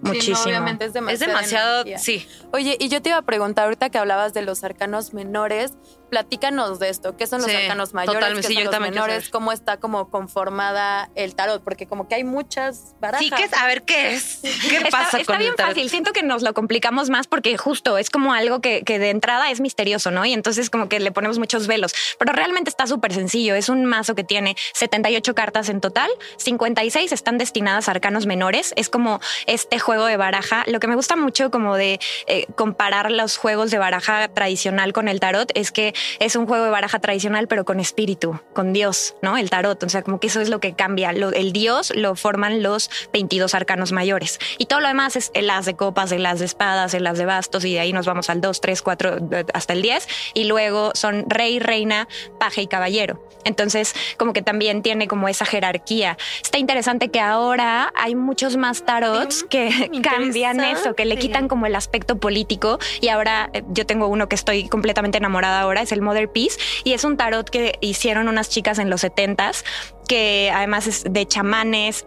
muchísimo. 0.00 0.40
obviamente 0.44 0.86
es 0.86 0.94
demasiado. 0.94 1.14
Es 1.14 1.20
demasiado, 1.20 1.84
sí. 1.98 2.26
Oye, 2.54 2.78
y 2.80 2.88
yo 2.88 3.02
te 3.02 3.10
iba 3.10 3.18
a 3.18 3.22
preguntar 3.22 3.64
ahorita 3.64 3.90
que 3.90 3.98
hablabas 3.98 4.32
de 4.32 4.40
los 4.40 4.64
arcanos 4.64 5.12
menores, 5.12 5.74
platícanos 6.12 6.78
de 6.78 6.90
esto. 6.90 7.16
¿Qué 7.16 7.26
son 7.26 7.40
los 7.40 7.48
arcanos 7.48 7.94
mayores? 7.94 8.46
¿Qué 8.46 8.54
son 8.54 8.64
los 8.64 8.80
menores? 8.80 9.30
¿Cómo 9.30 9.50
está 9.50 9.78
como 9.78 10.10
conformada 10.10 11.08
el 11.14 11.34
tarot? 11.34 11.64
Porque 11.64 11.86
como 11.86 12.06
que 12.06 12.16
hay 12.16 12.22
muchas 12.22 12.94
barajas. 13.00 13.24
Sí, 13.24 13.32
¿qué 13.34 13.44
es? 13.44 13.54
A 13.54 13.66
ver, 13.66 13.82
¿qué 13.84 14.12
es? 14.12 14.40
¿Qué 14.68 14.90
pasa 14.90 15.16
está, 15.16 15.38
bien 15.38 15.54
fácil. 15.56 15.88
Siento 15.88 16.12
que 16.12 16.22
nos 16.22 16.42
lo 16.42 16.52
complicamos 16.52 17.08
más 17.08 17.28
porque 17.28 17.56
justo 17.56 17.96
es 17.96 18.10
como 18.10 18.34
algo 18.34 18.60
que, 18.60 18.82
que, 18.82 18.98
de 18.98 19.08
entrada 19.08 19.50
es 19.50 19.62
misterioso, 19.62 20.10
¿no? 20.10 20.26
Y 20.26 20.34
entonces 20.34 20.68
como 20.68 20.90
que 20.90 21.00
le 21.00 21.12
ponemos 21.12 21.38
muchos 21.38 21.66
velos. 21.66 21.94
Pero 22.18 22.34
realmente 22.34 22.68
está 22.68 22.86
súper 22.86 23.14
sencillo. 23.14 23.54
Es 23.54 23.70
un 23.70 23.86
mazo 23.86 24.14
que 24.14 24.22
tiene 24.22 24.54
78 24.74 25.34
cartas 25.34 25.70
en 25.70 25.80
total. 25.80 26.10
56 26.36 27.10
están 27.10 27.38
destinadas 27.38 27.88
a 27.88 27.92
arcanos 27.92 28.26
menores. 28.26 28.74
Es 28.76 28.90
como 28.90 29.18
este 29.46 29.78
juego 29.78 30.04
de 30.04 30.18
baraja. 30.18 30.64
Lo 30.66 30.78
que 30.78 30.88
me 30.88 30.94
gusta 30.94 31.16
mucho 31.16 31.50
como 31.50 31.76
de 31.76 32.00
eh, 32.26 32.44
comparar 32.54 33.10
los 33.10 33.38
juegos 33.38 33.70
de 33.70 33.78
baraja 33.78 34.28
tradicional 34.28 34.92
con 34.92 35.08
el 35.08 35.18
tarot 35.18 35.50
es 35.54 35.72
que 35.72 35.94
es 36.18 36.36
un 36.36 36.46
juego 36.46 36.64
de 36.64 36.70
baraja 36.70 36.98
tradicional, 36.98 37.48
pero 37.48 37.64
con 37.64 37.80
espíritu, 37.80 38.38
con 38.52 38.72
Dios, 38.72 39.14
¿no? 39.22 39.36
El 39.36 39.50
tarot. 39.50 39.82
O 39.82 39.88
sea, 39.88 40.02
como 40.02 40.20
que 40.20 40.26
eso 40.26 40.40
es 40.40 40.48
lo 40.48 40.60
que 40.60 40.74
cambia. 40.74 41.10
el 41.10 41.52
Dios 41.52 41.92
lo 41.94 42.14
forman 42.14 42.62
los 42.62 42.90
22 43.12 43.54
arcanos 43.54 43.92
mayores. 43.92 44.38
Y 44.58 44.66
todo 44.66 44.80
lo 44.80 44.88
demás 44.88 45.16
es 45.16 45.30
el 45.34 45.50
as 45.50 45.66
de 45.66 45.74
copas, 45.74 46.12
el 46.12 46.24
as 46.26 46.38
de 46.38 46.44
espadas, 46.44 46.94
el 46.94 47.06
as 47.06 47.18
de 47.18 47.26
bastos, 47.26 47.64
y 47.64 47.74
de 47.74 47.80
ahí 47.80 47.92
nos 47.92 48.06
vamos 48.06 48.30
al 48.30 48.40
2, 48.40 48.60
3, 48.60 48.82
4, 48.82 49.16
hasta 49.54 49.72
el 49.72 49.82
10. 49.82 50.08
Y 50.34 50.44
luego 50.44 50.92
son 50.94 51.24
rey, 51.28 51.58
reina, 51.58 52.08
paje 52.38 52.62
y 52.62 52.66
caballero. 52.66 53.26
Entonces, 53.44 53.94
como 54.16 54.32
que 54.32 54.42
también 54.42 54.82
tiene 54.82 55.08
como 55.08 55.28
esa 55.28 55.44
jerarquía. 55.44 56.16
Está 56.42 56.58
interesante 56.58 57.08
que 57.08 57.20
ahora 57.20 57.92
hay 57.96 58.14
muchos 58.14 58.56
más 58.56 58.84
tarots 58.84 59.44
que 59.44 59.90
cambian 60.02 60.60
eso, 60.60 60.94
que 60.94 61.04
le 61.04 61.16
quitan 61.16 61.48
como 61.48 61.66
el 61.66 61.74
aspecto 61.74 62.18
político. 62.18 62.78
Y 63.00 63.08
ahora 63.08 63.50
eh, 63.52 63.62
yo 63.68 63.86
tengo 63.86 64.06
uno 64.06 64.28
que 64.28 64.34
estoy 64.34 64.68
completamente 64.68 65.18
enamorada 65.18 65.60
ahora, 65.60 65.82
es 65.82 65.91
el 65.92 66.02
Mother 66.02 66.30
Peace. 66.30 66.58
Y 66.84 66.92
es 66.92 67.04
un 67.04 67.16
tarot 67.16 67.48
que 67.48 67.78
hicieron 67.80 68.28
unas 68.28 68.48
chicas 68.48 68.78
en 68.78 68.90
los 68.90 69.04
70s, 69.04 69.64
que 70.08 70.50
además 70.54 70.86
es 70.86 71.04
de 71.08 71.26
chamanes, 71.26 72.06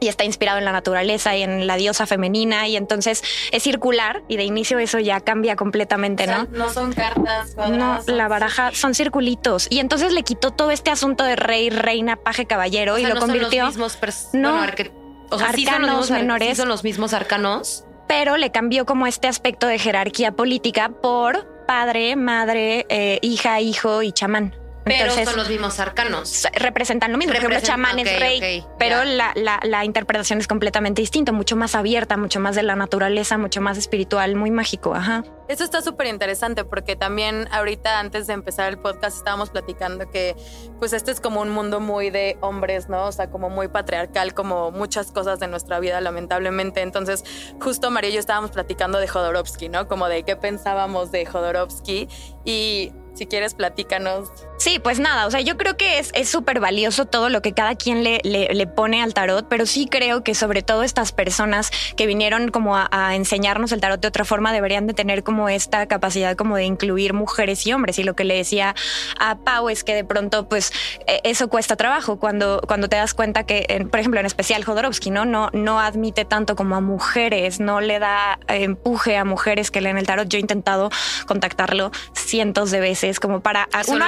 y 0.00 0.08
está 0.08 0.24
inspirado 0.24 0.58
en 0.58 0.64
la 0.64 0.72
naturaleza 0.72 1.36
y 1.36 1.42
en 1.42 1.66
la 1.66 1.76
diosa 1.76 2.06
femenina 2.06 2.68
y 2.68 2.76
entonces 2.76 3.22
es 3.52 3.62
circular 3.62 4.22
y 4.28 4.36
de 4.36 4.44
inicio 4.44 4.78
eso 4.78 4.98
ya 4.98 5.20
cambia 5.20 5.56
completamente, 5.56 6.26
¿no? 6.26 6.46
no 6.50 6.70
son 6.70 6.92
cartas. 6.92 7.56
no, 7.56 8.00
la 8.06 8.28
baraja 8.28 8.72
son 8.72 8.94
circulitos 8.94 9.66
y 9.70 9.78
entonces 9.78 10.12
le 10.12 10.22
quitó 10.22 10.50
todo 10.50 10.70
este 10.70 10.90
asunto 10.90 11.24
de 11.24 11.36
rey, 11.36 11.70
reina, 11.70 12.16
paje, 12.16 12.46
caballero 12.46 12.98
y 12.98 13.06
lo 13.06 13.16
convirtió. 13.16 13.70
Son 13.70 13.80
los 13.80 13.96
mismos 14.02 14.28
no, 14.34 14.66
o 15.30 15.38
sea, 15.38 15.52
sí 15.52 15.64
son 15.64 15.82
los 15.82 15.90
mismos, 15.90 16.10
menores, 16.10 16.56
son 16.56 16.68
los 16.68 16.84
mismos 16.84 17.12
arcanos, 17.12 17.84
pero 18.06 18.36
le 18.36 18.50
cambió 18.50 18.84
como 18.84 19.06
este 19.06 19.28
aspecto 19.28 19.66
de 19.66 19.78
jerarquía 19.78 20.32
política 20.32 20.90
por 20.90 21.53
padre, 21.66 22.16
madre, 22.16 22.86
eh, 22.88 23.18
hija, 23.22 23.60
hijo 23.60 24.02
y 24.02 24.12
chamán. 24.12 24.63
Pero 24.84 25.12
son 25.12 25.36
los 25.36 25.48
mismos 25.48 25.80
arcanos. 25.80 26.46
Representan 26.52 27.12
lo 27.12 27.18
mismo. 27.18 27.32
Por 27.32 27.38
ejemplo, 27.38 27.60
chamán 27.60 27.98
es 27.98 28.20
rey, 28.20 28.64
pero 28.78 29.04
la, 29.04 29.32
la, 29.34 29.60
la, 29.62 29.84
interpretación 29.84 30.38
es 30.38 30.46
completamente 30.46 31.00
distinta, 31.00 31.32
mucho 31.32 31.56
más 31.56 31.74
abierta, 31.74 32.16
mucho 32.16 32.40
más 32.40 32.54
de 32.54 32.62
la 32.62 32.76
naturaleza, 32.76 33.38
mucho 33.38 33.60
más 33.60 33.78
espiritual, 33.78 34.36
muy 34.36 34.50
mágico. 34.50 34.94
Ajá. 34.94 35.24
Eso 35.46 35.62
está 35.62 35.82
súper 35.82 36.06
interesante 36.06 36.64
porque 36.64 36.96
también 36.96 37.48
ahorita 37.52 38.00
antes 38.00 38.26
de 38.26 38.32
empezar 38.32 38.70
el 38.70 38.78
podcast 38.78 39.18
estábamos 39.18 39.50
platicando 39.50 40.10
que 40.10 40.34
pues 40.78 40.94
este 40.94 41.10
es 41.10 41.20
como 41.20 41.42
un 41.42 41.50
mundo 41.50 41.80
muy 41.80 42.08
de 42.08 42.38
hombres, 42.40 42.88
¿no? 42.88 43.06
O 43.06 43.12
sea, 43.12 43.30
como 43.30 43.50
muy 43.50 43.68
patriarcal, 43.68 44.32
como 44.32 44.70
muchas 44.70 45.12
cosas 45.12 45.40
de 45.40 45.48
nuestra 45.48 45.80
vida 45.80 46.00
lamentablemente. 46.00 46.80
Entonces, 46.80 47.24
justo 47.60 47.90
María 47.90 48.10
y 48.10 48.14
yo 48.14 48.20
estábamos 48.20 48.52
platicando 48.52 48.98
de 48.98 49.08
Jodorowsky, 49.08 49.68
¿no? 49.68 49.86
Como 49.86 50.08
de 50.08 50.24
qué 50.24 50.36
pensábamos 50.36 51.12
de 51.12 51.26
Jodorowsky 51.26 52.08
y 52.44 52.92
si 53.14 53.26
quieres, 53.26 53.54
platícanos. 53.54 54.28
Sí, 54.64 54.78
pues 54.78 54.98
nada, 54.98 55.26
o 55.26 55.30
sea, 55.30 55.42
yo 55.42 55.58
creo 55.58 55.76
que 55.76 55.98
es 55.98 56.10
súper 56.26 56.58
valioso 56.58 57.04
todo 57.04 57.28
lo 57.28 57.42
que 57.42 57.52
cada 57.52 57.74
quien 57.74 58.02
le, 58.02 58.20
le, 58.24 58.66
pone 58.66 59.02
al 59.02 59.12
tarot, 59.12 59.46
pero 59.46 59.66
sí 59.66 59.86
creo 59.90 60.24
que 60.24 60.34
sobre 60.34 60.62
todo 60.62 60.82
estas 60.84 61.12
personas 61.12 61.70
que 61.98 62.06
vinieron 62.06 62.50
como 62.50 62.74
a, 62.74 63.14
enseñarnos 63.14 63.72
el 63.72 63.82
tarot 63.82 64.00
de 64.00 64.08
otra 64.08 64.24
forma 64.24 64.54
deberían 64.54 64.86
de 64.86 64.94
tener 64.94 65.22
como 65.22 65.50
esta 65.50 65.84
capacidad 65.84 66.34
como 66.34 66.56
de 66.56 66.64
incluir 66.64 67.12
mujeres 67.12 67.66
y 67.66 67.74
hombres. 67.74 67.98
Y 67.98 68.04
lo 68.04 68.16
que 68.16 68.24
le 68.24 68.36
decía 68.36 68.74
a 69.20 69.36
Pau 69.36 69.68
es 69.68 69.84
que 69.84 69.94
de 69.94 70.02
pronto, 70.02 70.48
pues, 70.48 70.72
e, 71.06 71.20
eso 71.24 71.48
cuesta 71.48 71.76
trabajo 71.76 72.18
cuando, 72.18 72.62
cuando 72.66 72.88
te 72.88 72.96
das 72.96 73.12
cuenta 73.12 73.44
que, 73.44 73.86
por 73.90 74.00
ejemplo, 74.00 74.18
en 74.18 74.24
especial 74.24 74.64
Jodorowsky, 74.64 75.10
¿no? 75.10 75.26
No, 75.26 75.50
no 75.52 75.78
admite 75.78 76.24
tanto 76.24 76.56
como 76.56 76.74
a 76.74 76.80
mujeres, 76.80 77.60
no 77.60 77.82
le 77.82 77.98
da 77.98 78.38
empuje 78.48 79.18
a 79.18 79.26
mujeres 79.26 79.70
que 79.70 79.82
leen 79.82 79.98
el 79.98 80.06
tarot. 80.06 80.26
Yo 80.26 80.38
he 80.38 80.40
intentado 80.40 80.88
contactarlo 81.26 81.90
cientos 82.14 82.70
de 82.70 82.80
veces 82.80 83.10
es 83.10 83.20
como 83.20 83.40
para 83.40 83.68
uno 83.88 84.06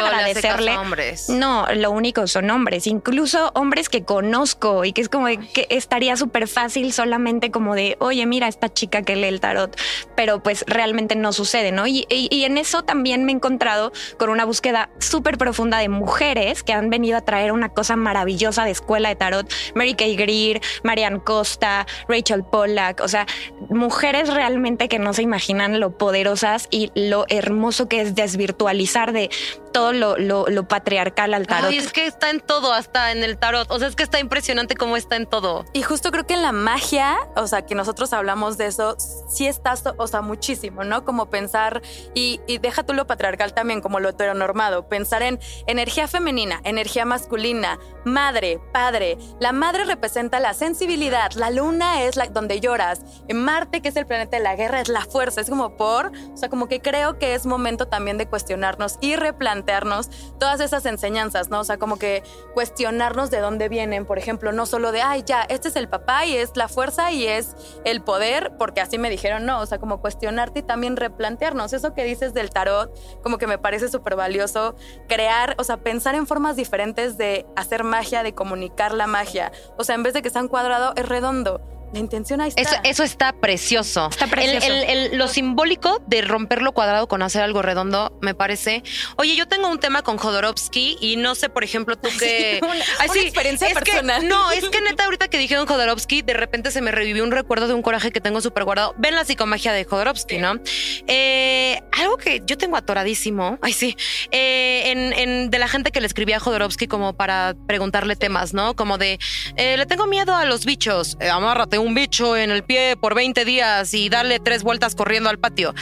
Hombres. 0.51 1.29
No, 1.29 1.67
lo 1.75 1.91
único 1.91 2.27
son 2.27 2.51
hombres, 2.51 2.87
incluso 2.87 3.51
hombres 3.55 3.89
que 3.89 4.05
conozco 4.05 4.85
y 4.85 4.93
que 4.93 5.01
es 5.01 5.09
como 5.09 5.27
que 5.27 5.67
estaría 5.71 6.17
súper 6.17 6.49
fácil 6.49 6.93
solamente 6.93 7.51
como 7.51 7.75
de, 7.75 7.97
oye, 8.01 8.27
mira 8.27 8.49
esta 8.49 8.73
chica 8.73 9.03
que 9.03 9.17
lee 9.17 9.29
el 9.29 9.41
tarot, 9.41 9.77
pero 10.15 10.43
pues 10.43 10.65
realmente 10.67 11.17
no 11.17 11.33
sucede, 11.33 11.73
¿no? 11.73 11.87
Y, 11.87 12.07
en 12.09 12.59
eso 12.59 12.83
también 12.83 13.25
me 13.25 13.33
he 13.33 13.35
encontrado 13.35 13.93
con 14.19 14.31
una 14.31 14.45
búsqueda 14.45 14.91
súper 14.99 15.37
profunda 15.37 15.79
de 15.79 15.89
mujeres 15.89 16.63
que 16.63 16.73
han 16.73 16.91
venido 16.91 17.17
a 17.17 17.23
traer 17.23 17.53
una 17.53 17.71
cosa 17.71 17.97
maravillosa 17.97 18.65
de 18.65 18.71
escuela 18.71 19.09
de 19.09 19.17
tarot, 19.17 19.53
Mary 19.75 19.95
Kay 19.95 20.17
Greer, 20.17 20.61
Marianne 20.85 21.21
Costa, 21.21 21.87
Rachel 22.09 22.45
Pollack, 22.45 23.01
o 23.01 23.09
sea, 23.09 23.27
mujeres 23.69 24.33
realmente 24.33 24.89
que 24.89 24.99
no 24.99 25.13
se 25.13 25.23
imaginan 25.23 25.81
lo 25.81 25.99
poderosas 25.99 26.69
y 26.71 26.91
lo 26.95 27.27
hermoso 27.29 27.89
que 27.89 28.01
es 28.01 28.15
desvirtualizar 28.15 29.13
de 29.13 29.31
todo 29.73 29.93
lo, 29.93 30.17
lo, 30.27 30.47
patriarcal 30.69 31.35
al 31.35 31.47
tarot. 31.47 31.73
Y 31.73 31.79
es 31.79 31.93
que 31.93 32.07
está 32.07 32.31
en 32.31 32.41
todo, 32.41 32.73
hasta 32.73 33.13
en 33.13 33.23
el 33.23 33.39
tarot. 33.39 33.71
O 33.71 33.79
sea, 33.79 33.89
es 33.89 33.97
que 33.97 34.03
está 34.03 34.19
impresionante 34.19 34.75
cómo 34.75 34.97
está 34.97 35.17
en 35.17 35.27
todo. 35.27 35.65
Y 35.73 35.83
justo 35.83 36.11
creo 36.11 36.27
que 36.27 36.35
en 36.35 36.43
la 36.43 36.53
magia, 36.53 37.17
o 37.37 37.47
sea, 37.47 37.63
que 37.63 37.75
nosotros 37.75 38.13
hablamos 38.13 38.59
de 38.59 38.67
eso, 38.67 38.97
sí 39.29 39.47
está, 39.47 39.75
o 39.97 40.07
sea, 40.07 40.23
muchísimo, 40.23 40.85
¿no? 40.85 41.05
Como 41.05 41.31
pensar, 41.31 41.83
y, 42.15 42.41
y 42.47 42.59
deja 42.59 42.83
tú 42.83 42.95
lo 42.95 43.07
patriarcal 43.07 43.55
también, 43.55 43.81
como 43.81 44.01
lo 44.01 44.09
heteronormado, 44.09 44.89
pensar 44.89 45.23
en 45.23 45.39
energía 45.67 46.09
femenina, 46.09 46.61
energía 46.65 47.05
masculina, 47.05 47.79
madre, 48.05 48.61
padre. 48.73 49.19
La 49.41 49.53
madre 49.53 49.85
representa 49.85 50.41
la 50.41 50.55
sensibilidad, 50.55 51.33
la 51.33 51.51
luna 51.51 52.03
es 52.03 52.17
la, 52.17 52.27
donde 52.27 52.61
lloras, 52.61 53.01
Marte, 53.33 53.81
que 53.81 53.89
es 53.89 53.97
el 53.97 54.07
planeta 54.07 54.37
de 54.37 54.43
la 54.43 54.57
guerra, 54.57 54.81
es 54.81 54.89
la 54.89 55.03
fuerza, 55.03 55.41
es 55.41 55.49
como 55.49 55.77
por, 55.77 56.13
o 56.33 56.37
sea, 56.37 56.49
como 56.49 56.69
que 56.69 56.81
creo 56.81 57.19
que 57.19 57.35
es 57.35 57.47
momento 57.47 57.87
también 57.87 58.19
de 58.19 58.27
cuestionarnos 58.27 58.99
y 59.01 59.17
replantearnos 59.17 60.11
todas 60.39 60.61
esas 60.61 60.87
enseñanzas, 60.87 61.49
¿no? 61.49 61.61
O 61.61 61.65
sea, 61.65 61.79
como 61.79 61.99
que 61.99 62.23
cuestionarnos 62.55 63.31
de 63.31 63.41
dónde 63.41 63.69
vienen, 63.69 64.07
por 64.07 64.19
ejemplo, 64.19 64.53
no 64.53 64.67
solo 64.67 64.93
de, 64.93 65.03
ay, 65.03 65.23
ya, 65.27 65.43
este 65.43 65.69
es 65.69 65.77
el 65.77 65.89
papá 65.89 66.27
y 66.27 66.37
es 66.37 66.57
la 66.57 66.69
fuerza 66.69 67.13
y 67.13 67.27
es 67.27 67.57
el 67.85 68.03
poder, 68.03 68.53
porque 68.59 68.81
así 68.81 68.99
me 68.99 69.11
dijeron, 69.11 69.47
no, 69.47 69.61
o 69.61 69.67
sea, 69.67 69.79
como 69.79 70.01
cuestionarte 70.01 70.61
y 70.61 70.63
también 70.63 70.97
replantearnos. 70.97 71.73
Eso 71.73 71.95
que 71.95 72.05
dices 72.05 72.35
del 72.35 72.51
tarot, 72.51 72.93
como 73.23 73.39
que 73.39 73.47
me 73.47 73.59
parece 73.59 73.89
súper 73.89 74.17
valioso, 74.17 74.75
crear, 75.09 75.55
o 75.59 75.65
sea, 75.65 75.79
pensar 75.79 76.15
en 76.15 76.27
formas 76.27 76.57
diferentes 76.57 77.17
de 77.19 77.47
hacer 77.57 77.85
magia, 77.85 78.23
de 78.23 78.35
comunicar 78.35 78.93
la 78.93 79.07
magia. 79.07 79.53
O 79.77 79.85
sea, 79.85 79.95
en 79.95 80.03
vez 80.03 80.15
de 80.15 80.23
que 80.23 80.31
sea 80.31 80.43
un 80.43 80.49
cuadrado, 80.49 80.93
es 80.97 81.09
redondo. 81.09 81.76
La 81.93 82.01
intención 82.01 82.41
ahí 82.41 82.53
está. 82.55 82.81
Eso, 82.85 83.03
está 83.03 83.33
precioso. 83.33 84.09
Está 84.11 84.27
precioso. 84.27 84.67
lo 85.13 85.29
simbólico 85.29 86.03
de 86.07 86.23
romper 86.23 86.63
lo 86.63 86.73
cuadrado 86.73 87.09
con 87.09 87.23
hacer 87.23 87.43
algo 87.43 87.63
redondo 87.63 88.17
me 88.21 88.35
parece. 88.35 88.83
Oye, 89.17 89.37
yo 89.37 89.47
tengo 89.47 89.69
un 89.69 89.79
tema 89.79 90.03
con 90.03 90.17
Jodorowsky 90.19 90.99
y 91.01 91.17
no 91.17 91.35
sé, 91.35 91.49
por 91.49 91.65
ejemplo, 91.65 91.97
tú 91.97 92.09
que. 92.19 92.61
una, 92.63 93.21
experiencia 93.23 93.69
personal. 93.73 94.27
no, 94.29 94.51
es 94.51 94.69
que 94.69 94.81
neta, 94.81 95.05
ahorita 95.05 95.29
que 95.29 95.39
dijeron 95.39 95.67
Jodorowsky, 95.67 96.23
de 96.23 96.35
repente 96.35 96.71
se 96.71 96.81
me 96.81 96.91
revivió 96.91 97.25
un 97.25 97.31
recuerdo 97.31 97.69
de 97.69 97.75
un 97.75 97.83
coraje 97.83 98.11
que 98.11 98.21
tengo 98.21 98.41
súper 98.41 98.65
guardado. 98.65 98.95
Ven 98.99 99.15
la 99.15 99.25
psicomagia 99.25 99.73
de 99.73 99.85
Jodorowsky, 99.85 100.39
¿no? 100.39 100.61
Eh, 101.07 101.81
algo 101.93 102.17
que 102.17 102.43
yo 102.47 102.59
tengo 102.59 102.77
atoradísimo. 102.77 103.59
Ay, 103.63 103.73
sí. 103.73 103.97
Eh, 104.31 105.13
en, 105.17 105.51
de 105.51 105.59
la 105.59 105.69
gente 105.69 105.93
que 105.93 106.01
le 106.01 106.07
escribía 106.07 106.37
a 106.37 106.41
Jodorowsky 106.41 106.87
como 106.87 107.17
para 107.17 107.55
preguntarle 107.67 108.17
temas, 108.17 108.55
¿no? 108.55 108.75
Como 108.75 108.99
de 108.99 109.19
eh, 109.57 109.77
le 109.77 109.87
tengo 109.87 110.07
miedo 110.07 110.35
a 110.35 110.45
los 110.45 110.65
bichos. 110.65 111.17
amárrate 111.31 111.76
un 111.79 111.95
bicho 111.95 112.37
en 112.37 112.51
el 112.51 112.65
pie 112.65 112.97
por 112.97 113.15
20 113.15 113.45
días 113.45 113.93
y 113.95 114.09
darle 114.09 114.41
tres 114.41 114.63
vueltas 114.63 114.95
corriendo 114.95 115.31
al 115.31 115.39
patio. 115.39 115.75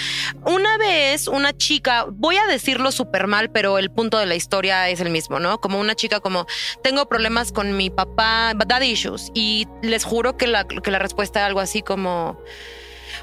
Una 0.45 0.77
vez 0.79 1.29
una 1.29 1.57
chica, 1.57 2.07
voy 2.11 2.37
a 2.37 2.47
decirlo 2.47 2.93
súper 2.93 3.27
mal, 3.27 3.51
pero 3.51 3.79
el 3.79 3.91
punto 3.91 4.19
de 4.19 4.27
la 4.27 4.35
historia 4.35 4.89
es 4.89 5.01
el 5.01 5.11
mismo, 5.11 5.41
¿no? 5.41 5.61
Como 5.61 5.81
una 5.81 5.95
chica 5.95 6.21
como, 6.21 6.47
tengo 6.83 7.07
problemas 7.07 7.53
con 7.53 7.77
mi 7.77 7.91
papá, 7.91 8.53
dad 8.55 8.83
issues, 8.83 9.31
y 9.35 9.67
les 9.83 10.05
juro 10.05 10.37
que 10.37 10.47
la, 10.47 10.65
que 10.65 10.91
la 10.91 10.99
respuesta 10.99 11.41
es 11.41 11.47
algo 11.47 11.61
así 11.61 11.83
como... 11.83 12.39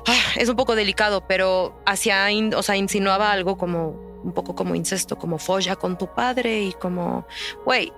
Ah, 0.07 0.33
es 0.37 0.49
un 0.49 0.55
poco 0.55 0.75
delicado, 0.75 1.27
pero 1.27 1.79
hacia, 1.85 2.27
o 2.55 2.63
sea, 2.63 2.75
insinuaba 2.75 3.31
algo 3.31 3.57
como 3.57 4.11
un 4.23 4.33
poco 4.33 4.55
como 4.55 4.75
incesto, 4.75 5.17
como 5.17 5.37
folla 5.37 5.75
con 5.75 5.97
tu 5.97 6.07
padre 6.07 6.61
y 6.63 6.73
como, 6.73 7.27
güey, 7.65 7.91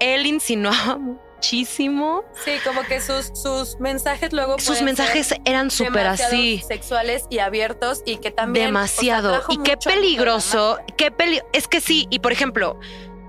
él 0.00 0.26
insinuaba 0.26 0.98
muchísimo. 1.38 2.24
Sí, 2.44 2.52
como 2.64 2.82
que 2.82 3.00
sus, 3.00 3.30
sus 3.34 3.78
mensajes 3.78 4.32
luego. 4.32 4.58
Sus 4.58 4.82
mensajes 4.82 5.34
eran 5.44 5.70
súper 5.70 6.06
así. 6.06 6.62
Sexuales 6.66 7.26
y 7.30 7.38
abiertos 7.38 8.02
y 8.04 8.16
que 8.16 8.30
también. 8.30 8.66
Demasiado. 8.66 9.42
y 9.48 9.58
qué 9.58 9.76
peligroso. 9.76 10.78
Qué 10.96 11.10
peli 11.10 11.40
es 11.52 11.68
que 11.68 11.80
sí. 11.80 12.06
Y 12.10 12.18
por 12.18 12.32
ejemplo, 12.32 12.78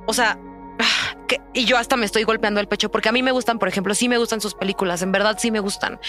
o 0.08 0.14
sea, 0.14 0.40
y 1.54 1.66
yo 1.66 1.78
hasta 1.78 1.98
me 1.98 2.06
estoy 2.06 2.24
golpeando 2.24 2.60
el 2.60 2.68
pecho 2.68 2.90
porque 2.90 3.10
a 3.10 3.12
mí 3.12 3.22
me 3.22 3.32
gustan, 3.32 3.60
por 3.60 3.68
ejemplo, 3.68 3.94
sí 3.94 4.10
me 4.10 4.18
gustan 4.18 4.42
sus 4.42 4.56
películas, 4.56 5.02
en 5.04 5.12
verdad 5.12 5.38
sí 5.40 5.52
me 5.52 5.60
gustan. 5.60 6.00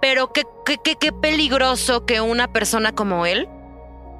Pero 0.00 0.32
qué, 0.32 0.44
qué, 0.64 0.96
qué 0.96 1.12
peligroso 1.12 2.04
que 2.04 2.20
una 2.20 2.52
persona 2.52 2.92
como 2.92 3.24
él 3.24 3.48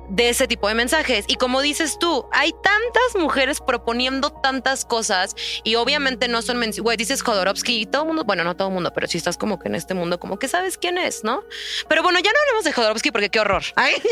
de 0.08 0.28
ese 0.28 0.46
tipo 0.46 0.68
de 0.68 0.74
mensajes. 0.74 1.24
Y 1.28 1.36
como 1.36 1.60
dices 1.60 1.98
tú, 1.98 2.26
hay 2.32 2.52
tantas 2.52 3.20
mujeres 3.20 3.60
proponiendo 3.60 4.30
tantas 4.30 4.84
cosas 4.84 5.34
y 5.64 5.74
obviamente 5.76 6.28
no 6.28 6.42
son, 6.42 6.60
güey, 6.78 6.96
dices 6.96 7.22
Jodorowsky 7.22 7.82
y 7.82 7.86
todo 7.86 8.02
el 8.02 8.08
mundo, 8.08 8.24
bueno, 8.24 8.44
no 8.44 8.56
todo 8.56 8.68
el 8.68 8.74
mundo, 8.74 8.92
pero 8.94 9.06
si 9.06 9.18
estás 9.18 9.36
como 9.36 9.58
que 9.58 9.68
en 9.68 9.74
este 9.74 9.94
mundo, 9.94 10.18
como 10.18 10.38
que 10.38 10.48
sabes 10.48 10.78
quién 10.78 10.98
es, 10.98 11.24
¿no? 11.24 11.42
Pero 11.88 12.02
bueno, 12.02 12.18
ya 12.18 12.30
no 12.32 12.38
hablemos 12.40 12.64
de 12.64 12.72
Jodorowsky 12.72 13.10
porque 13.10 13.30
qué 13.30 13.40
horror. 13.40 13.62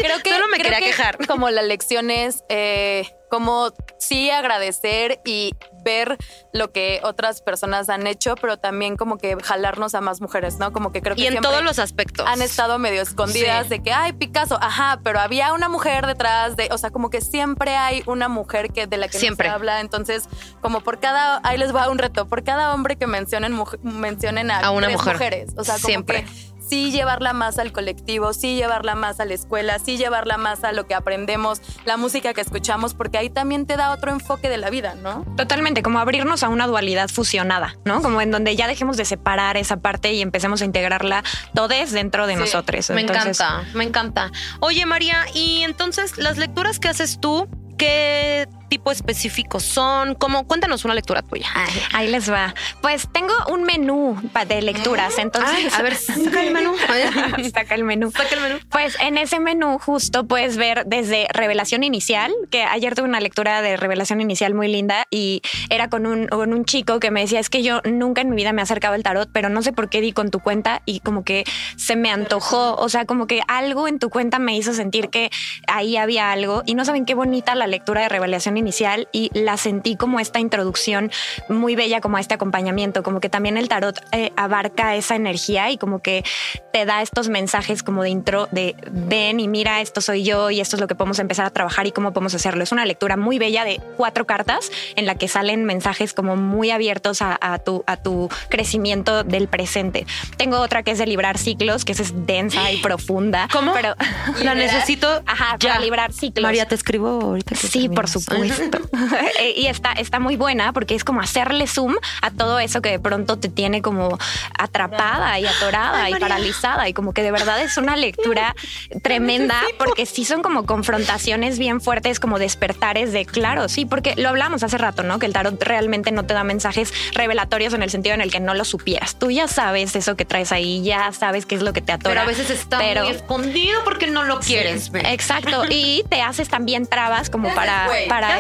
creo 0.01 0.21
que 0.23 0.31
solo 0.31 0.49
me 0.49 0.59
quería 0.59 0.79
quejar. 0.79 1.27
Como 1.27 1.51
la 1.51 1.63
lección 1.63 2.11
es 2.11 2.43
eh, 2.49 3.09
como 3.31 3.73
sí 3.99 4.31
agradecer 4.31 5.21
y 5.25 5.55
ver 5.83 6.17
lo 6.53 6.73
que 6.73 7.01
otras 7.03 7.43
personas 7.43 7.89
han 7.89 8.07
hecho, 8.07 8.35
pero 8.37 8.57
también 8.57 8.97
como 8.97 9.19
que 9.19 9.37
jalarnos 9.43 9.95
a 9.95 10.01
más 10.01 10.21
mujeres, 10.21 10.59
¿no? 10.59 10.73
Como 10.73 10.93
que 10.93 11.03
creo 11.03 11.17
que 11.17 11.23
y 11.23 11.27
en 11.27 11.41
todos 11.41 11.63
los 11.63 11.79
aspectos 11.79 12.27
han 12.27 12.43
estado 12.43 12.79
medio 12.79 13.03
escondidas 13.03 13.69
de 13.69 13.83
que 13.83 13.93
ay 13.93 14.13
Picasso, 14.13 14.59
ajá, 14.61 15.01
pero 15.03 15.21
había 15.21 15.53
una 15.53 15.69
mujer 15.69 16.07
detrás 16.07 16.57
de, 16.57 16.69
o 16.71 16.79
sea, 16.79 16.91
como 16.91 17.11
que 17.11 17.21
siempre 17.21 17.77
hay 17.77 18.03
una 18.07 18.29
mujer 18.29 18.73
que 18.73 18.87
de 18.87 18.97
la 18.97 19.09
que 19.09 19.19
siempre. 19.19 19.49
se 19.49 19.53
habla, 19.53 19.81
entonces 19.81 20.25
como 20.61 20.81
por 20.81 21.01
cada 21.01 21.41
ahí 21.45 21.59
les 21.59 21.75
va 21.75 21.91
un 21.91 21.99
reto, 21.99 22.27
por 22.27 22.45
cada 22.45 22.73
hombre 22.73 22.97
que 22.97 23.07
mencionen 23.07 23.55
mencionen 23.83 24.51
a, 24.51 24.71
una 24.71 24.89
mujer. 24.89 25.15
mujeres, 25.15 25.51
o 25.57 25.65
sea, 25.65 25.75
como 25.75 25.87
siempre 25.87 26.25
sí 26.69 26.91
llevarla 26.91 27.33
más 27.33 27.59
al 27.59 27.73
colectivo, 27.73 28.33
sí 28.33 28.57
llevarla 28.57 28.95
más 28.95 29.21
a 29.21 29.25
la 29.25 29.35
escuela, 29.35 29.79
sí 29.79 29.97
llevarla 29.97 30.37
más 30.37 30.65
a 30.65 30.73
lo 30.73 30.87
que 30.87 30.95
aprendemos, 30.95 31.61
la 31.85 31.97
música 31.97 32.35
que 32.35 32.41
escuchamos, 32.41 32.95
porque 32.95 33.19
ahí 33.19 33.31
también 33.31 33.67
te 33.67 33.77
da 33.77 33.93
otro 33.93 34.11
enfoque 34.11 34.49
de 34.49 34.57
la 34.57 34.71
vida, 34.71 34.95
¿no? 34.95 35.25
Totalmente, 35.37 35.83
como 35.83 35.99
abrirnos 35.99 36.43
a 36.43 36.49
una 36.49 36.67
dualidad 36.67 37.09
fusionada, 37.09 37.77
¿no? 37.85 38.03
Como 38.03 38.21
en 38.21 38.31
donde 38.31 38.57
ya 38.57 38.67
dejemos 38.67 38.97
de 38.97 39.05
separar 39.05 39.57
esa 39.57 39.79
parte 39.79 40.13
y 40.13 40.23
empecemos 40.23 40.63
a 40.63 40.65
integrarla 40.65 41.23
todes 41.55 41.93
dentro 41.93 42.27
de 42.27 42.37
nosotros. 42.37 42.91
Me 42.91 43.03
encanta, 43.03 43.65
me 43.75 43.85
encanta. 43.85 44.31
Oye, 44.61 44.87
María, 44.87 45.25
y 45.35 45.63
entonces 45.63 46.19
las 46.19 46.39
lecturas 46.39 46.79
que 46.79 46.89
haces 46.89 47.21
tú, 47.21 47.49
¿qué 47.79 48.49
tipo 48.75 48.91
específicos 48.91 49.63
son? 49.63 50.17
¿Cómo? 50.17 50.49
Cuéntanos 50.49 50.85
una 50.85 50.95
lectura 50.95 51.23
tuya. 51.23 51.47
ahí 51.93 52.09
les 52.09 52.29
va. 52.29 52.57
Pues 52.83 53.07
tengo 53.13 53.33
un 53.53 53.63
menú 53.63 54.21
de 54.49 54.63
lecturas, 54.63 55.17
entonces... 55.19 55.73
a 55.73 55.81
ver, 55.81 55.95
saca 55.97 56.43
el 56.43 56.53
menú. 56.53 56.75
saca 57.55 57.77
el 57.77 57.85
menú. 57.85 58.11
Saca 58.11 58.35
el 58.35 58.41
menú. 58.41 58.59
Pues 58.71 58.97
en 59.01 59.17
ese 59.17 59.39
menú 59.39 59.79
justo 59.79 60.27
puedes 60.27 60.57
ver 60.57 60.87
desde 60.87 61.29
Revelación 61.33 61.85
Inicial, 61.85 62.35
que 62.51 62.65
ayer 62.65 62.97
tuve 62.97 63.05
una 63.05 63.21
lectura 63.21 63.63
de 63.63 63.77
Revelación 63.77 64.21
Inicial 64.21 64.55
muy 64.55 64.67
linda 64.67 65.07
y 65.09 65.43
era 65.71 65.89
con 65.89 66.05
un, 66.05 66.27
con 66.27 66.53
un 66.53 66.65
chico 66.65 66.99
que 66.99 67.13
me 67.13 67.21
decía, 67.21 67.39
es 67.39 67.51
que 67.51 67.63
yo 67.63 67.81
nunca 67.85 68.23
en 68.23 68.31
mi 68.31 68.35
vida 68.35 68.53
me 68.53 68.61
he 68.61 68.65
acercado 68.65 68.95
al 68.95 69.05
tarot, 69.05 69.31
pero 69.33 69.51
no 69.51 69.63
sé 69.63 69.73
por 69.73 69.89
qué 69.89 70.01
di 70.01 70.11
con 70.11 70.33
tu 70.33 70.41
cuenta 70.41 70.83
y 70.85 70.99
como 70.99 71.23
que 71.23 71.45
se 71.77 71.95
me 71.95 72.11
antojó, 72.11 72.75
o 72.75 72.89
sea, 72.89 73.05
como 73.05 73.29
que 73.29 73.41
algo 73.47 73.87
en 73.87 74.01
tu 74.01 74.11
cuenta 74.11 74.41
me 74.41 74.57
hizo 74.57 74.75
sentir 74.75 75.11
que 75.11 75.31
ahí 75.69 75.97
había 75.97 76.33
algo 76.33 76.65
y 76.67 76.75
no 76.75 76.85
saben 76.85 77.05
qué 77.05 77.15
bonita 77.15 77.55
la 77.55 77.69
lectura 77.69 78.01
de 78.01 78.09
Revelación 78.09 78.57
Inicial 78.57 78.64
inicial 78.65 79.09
y 79.13 79.31
la 79.35 79.57
sentí 79.57 79.97
como 79.97 80.19
esta 80.21 80.41
introducción 80.41 81.11
muy 81.49 81.77
bella, 81.77 82.01
como 82.01 82.19
este 82.19 82.35
acompañamiento, 82.35 83.03
como 83.03 83.21
que 83.21 83.29
también 83.29 83.57
el 83.59 83.69
tarot 83.69 84.01
eh, 84.13 84.33
abarca 84.37 84.97
esa 84.97 85.15
energía 85.15 85.71
y 85.71 85.77
como 85.77 86.01
que 86.01 86.25
te 86.73 86.87
da 86.87 87.03
estos 87.03 87.29
mensajes 87.29 87.83
como 87.83 88.03
de 88.03 88.11
intro 88.11 88.49
de 88.51 88.75
ven 88.91 89.39
y 89.39 89.49
mira, 89.49 89.81
esto 89.81 90.01
soy 90.01 90.25
yo 90.25 90.51
y 90.51 90.61
esto 90.61 90.77
es 90.77 90.81
lo 90.81 90.89
que 90.89 90.95
podemos 90.95 91.19
empezar 91.19 91.45
a 91.47 91.51
trabajar 91.51 91.87
y 91.87 91.93
cómo 91.93 92.13
podemos 92.13 92.35
hacerlo. 92.35 92.65
Es 92.65 92.73
una 92.73 92.85
lectura 92.85 93.17
muy 93.17 93.39
bella 93.39 93.65
de 93.65 93.81
cuatro 93.97 94.27
cartas 94.27 94.71
en 94.97 95.07
la 95.07 95.15
que 95.15 95.29
salen 95.29 95.65
mensajes 95.65 96.15
como 96.15 96.37
muy 96.37 96.71
abiertos 96.71 97.21
a, 97.21 97.59
tu, 97.59 97.85
a 97.87 97.97
tu 97.97 98.29
crecimiento 98.49 99.25
del 99.25 99.49
presente. 99.49 100.07
Tengo 100.37 100.59
otra 100.59 100.83
que 100.83 100.93
es 100.93 100.99
de 100.99 101.07
librar 101.07 101.39
ciclos, 101.39 101.85
que 101.85 101.93
es 101.93 102.27
densa 102.27 102.73
y 102.73 102.79
profunda. 102.79 103.49
¿Cómo? 103.53 103.73
Pero 103.75 103.95
la 104.43 104.55
necesito 104.55 105.23
Ajá, 105.27 105.59
para 105.59 105.79
librar 105.79 106.13
ciclos. 106.13 106.43
María, 106.43 106.67
te 106.67 106.75
escribo 106.75 107.21
ahorita. 107.21 107.55
sí, 107.55 107.89
por 107.89 108.09
supuesto. 108.09 108.44
Eh, 109.41 109.55
y 109.57 109.67
está, 109.67 109.93
está 109.93 110.21
muy 110.21 110.37
buena 110.37 110.73
porque 110.73 110.95
es 110.95 111.05
como 111.05 111.21
hacerle 111.21 111.67
zoom 111.67 111.95
a 112.23 112.31
todo 112.31 112.59
eso 112.59 112.81
que 112.81 112.91
de 112.91 112.99
pronto 112.99 113.39
te 113.39 113.49
tiene 113.49 113.83
como 113.83 114.19
atrapada 114.57 115.39
y 115.39 115.47
atorada 115.47 116.09
y 116.09 116.15
paralizada. 116.15 116.89
Y 116.89 116.93
como 116.93 117.13
que 117.13 117.23
de 117.23 117.31
verdad 117.31 117.61
es 117.61 117.77
una 117.77 117.97
lectura 117.97 118.55
tremenda 119.03 119.61
porque 119.79 120.07
sí 120.07 120.25
son 120.25 120.43
como 120.43 120.67
confrontaciones 120.67 121.59
bien 121.59 121.81
fuertes, 121.81 122.21
como 122.21 122.39
despertares 122.39 123.13
de 123.13 123.27
claro, 123.27 123.69
sí, 123.69 123.85
porque 123.85 124.15
lo 124.17 124.29
hablamos 124.29 124.63
hace 124.63 124.79
rato, 124.79 125.03
¿no? 125.03 125.19
Que 125.19 125.27
el 125.27 125.33
tarot 125.33 125.61
realmente 125.63 126.13
no 126.13 126.25
te 126.25 126.35
da 126.35 126.45
mensajes 126.45 126.93
revelatorios 127.13 127.75
en 127.75 127.83
el 127.83 127.91
sentido 127.91 128.15
en 128.15 128.21
el 128.21 128.31
que 128.31 128.41
no 128.41 128.55
lo 128.55 128.65
supieras. 128.65 129.19
Tú 129.19 129.31
ya 129.31 129.49
sabes 129.49 129.97
eso 129.97 130.17
que 130.17 130.25
traes 130.25 130.53
ahí, 130.53 130.83
ya 130.83 131.13
sabes 131.13 131.47
qué 131.47 131.57
es 131.57 131.63
lo 131.63 131.73
que 131.73 131.81
te 131.81 131.93
atora. 131.93 132.11
Pero 132.11 132.21
a 132.23 132.27
veces 132.27 132.51
está 132.51 132.79
muy 132.79 133.11
escondido 133.11 133.83
porque 133.85 134.07
no 134.07 134.25
lo 134.25 134.41
quieres 134.41 134.91
Exacto. 134.95 135.65
Y 135.75 136.05
te 136.09 136.23
haces 136.23 136.49
también 136.49 136.87
trabas 136.87 137.31
como 137.31 137.53
para, 137.55 137.89
para 138.09 138.34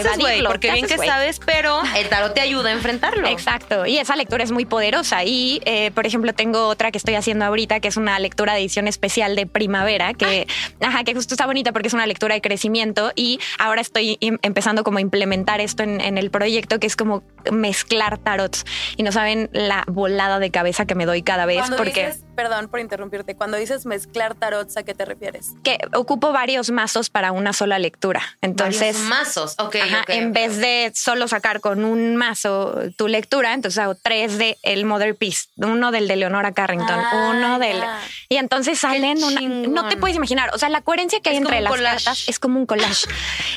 porque 0.47 0.73
bien 0.73 0.87
que 0.87 0.99
sabes, 0.99 1.41
pero 1.45 1.81
el 1.97 2.09
tarot 2.09 2.35
te 2.35 2.41
ayuda 2.41 2.71
a 2.71 2.73
enfrentarlo. 2.73 3.29
Exacto. 3.29 3.87
Y 3.87 3.99
esa 3.99 4.17
lectura 4.17 4.45
es 4.45 4.53
muy 4.53 4.65
poderosa. 4.65 5.25
Y, 5.25 5.61
eh, 5.65 5.91
por 5.93 6.07
ejemplo, 6.07 6.33
tengo 6.33 6.69
otra 6.69 6.91
que 6.91 6.99
estoy 6.99 7.15
haciendo 7.15 7.45
ahorita, 7.45 7.81
que 7.81 7.89
es 7.89 7.97
una 7.97 8.19
lectura 8.19 8.55
de 8.55 8.61
edición 8.61 8.89
especial 8.89 9.37
de 9.37 9.47
primavera, 9.47 10.15
que, 10.15 10.47
ajá, 10.81 11.05
que 11.05 11.15
justo 11.15 11.35
está 11.35 11.47
bonita 11.47 11.73
porque 11.73 11.89
es 11.89 11.95
una 11.95 12.07
lectura 12.07 12.35
de 12.35 12.41
crecimiento. 12.41 13.13
Y 13.15 13.41
ahora 13.59 13.81
estoy 13.81 14.19
empezando 14.21 14.85
como 14.85 14.99
a 14.99 15.01
implementar 15.01 15.61
esto 15.61 15.83
en, 15.83 16.19
el 16.19 16.31
proyecto, 16.31 16.79
que 16.79 16.87
es 16.87 16.97
como 16.97 17.23
mezclar 17.51 18.19
tarots. 18.19 18.65
Y 18.97 19.03
no 19.03 19.13
saben 19.13 19.51
la 19.53 19.85
volada 19.87 20.39
de 20.39 20.51
cabeza 20.51 20.87
que 20.87 20.95
me 20.95 21.07
doy 21.07 21.23
cada 21.23 21.47
vez. 21.47 21.65
porque 21.77 22.13
perdón 22.35 22.69
por 22.69 22.81
interrumpirte, 22.81 23.35
cuando 23.35 23.57
dices 23.57 23.87
mezclar 23.87 24.35
tarots, 24.35 24.77
¿a 24.77 24.83
qué 24.83 24.95
te 24.95 25.05
refieres? 25.05 25.53
Que 25.63 25.79
ocupo 25.95 26.33
varios 26.33 26.71
mazos 26.71 27.11
para 27.11 27.33
una 27.33 27.53
sola 27.53 27.79
lectura. 27.79 28.23
Entonces, 28.41 28.97
varios 28.97 29.09
mazos, 29.09 29.55
ok. 29.59 29.77
en 30.09 30.33
vez 30.33 30.59
de 30.59 30.93
solo 30.95 31.29
sacar 31.29 31.61
con 31.61 31.85
un 31.85 32.17
mazo 32.17 32.75
tu 32.97 33.09
lectura, 33.09 33.55
entonces 33.55 33.79
hago 33.79 33.95
tres 33.95 34.39
de 34.39 34.59
el 34.63 34.85
Mother 34.85 35.15
Peace, 35.17 35.49
uno 35.57 35.91
del 35.91 36.09
de 36.09 36.17
Leonora 36.17 36.53
Carrington, 36.53 36.99
ah, 36.99 37.31
uno 37.31 37.59
del. 37.59 37.83
Y 38.29 38.37
entonces 38.37 38.79
salen 38.79 39.23
una. 39.23 39.41
No 39.41 39.89
te 39.89 39.97
puedes 39.97 40.17
imaginar. 40.17 40.51
O 40.55 40.59
sea, 40.59 40.69
la 40.69 40.83
coherencia 40.83 41.21
que 41.21 41.31
hay 41.31 41.37
entre 41.37 41.61
las 41.61 41.73
cartas 41.73 42.29
es 42.29 42.39
como 42.39 42.59
un 42.59 42.67
collage. 42.67 43.07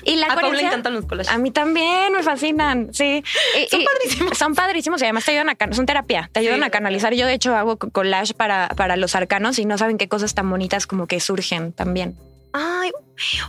Y 0.03 0.15
la 0.15 0.27
a 0.27 0.35
coherencia, 0.35 0.61
le 0.61 0.67
encantan 0.67 0.93
los 0.93 1.05
collages. 1.05 1.31
A 1.31 1.37
mí 1.37 1.51
también 1.51 2.13
me 2.13 2.23
fascinan. 2.23 2.93
Sí. 2.93 3.23
son 3.69 3.83
padrísimos. 3.83 4.37
Son 4.37 4.55
padrísimos 4.55 5.01
y 5.01 5.05
además 5.05 5.25
te 5.25 5.31
ayudan 5.31 5.49
a. 5.49 5.73
Son 5.73 5.85
terapia. 5.85 6.29
Te 6.31 6.39
ayudan 6.39 6.63
a 6.63 6.69
canalizar. 6.69 7.13
Yo, 7.13 7.25
de 7.25 7.33
hecho, 7.33 7.55
hago 7.55 7.77
collage 7.77 8.33
para 8.33 8.66
para, 8.75 8.95
los 8.97 9.15
arcanos 9.15 9.59
y 9.59 9.65
no 9.65 9.77
saben 9.77 9.97
qué 9.97 10.07
cosas 10.07 10.33
tan 10.33 10.49
bonitas 10.49 10.87
como 10.87 11.07
que 11.07 11.19
surgen 11.19 11.73
también. 11.73 12.17
Ay, 12.53 12.91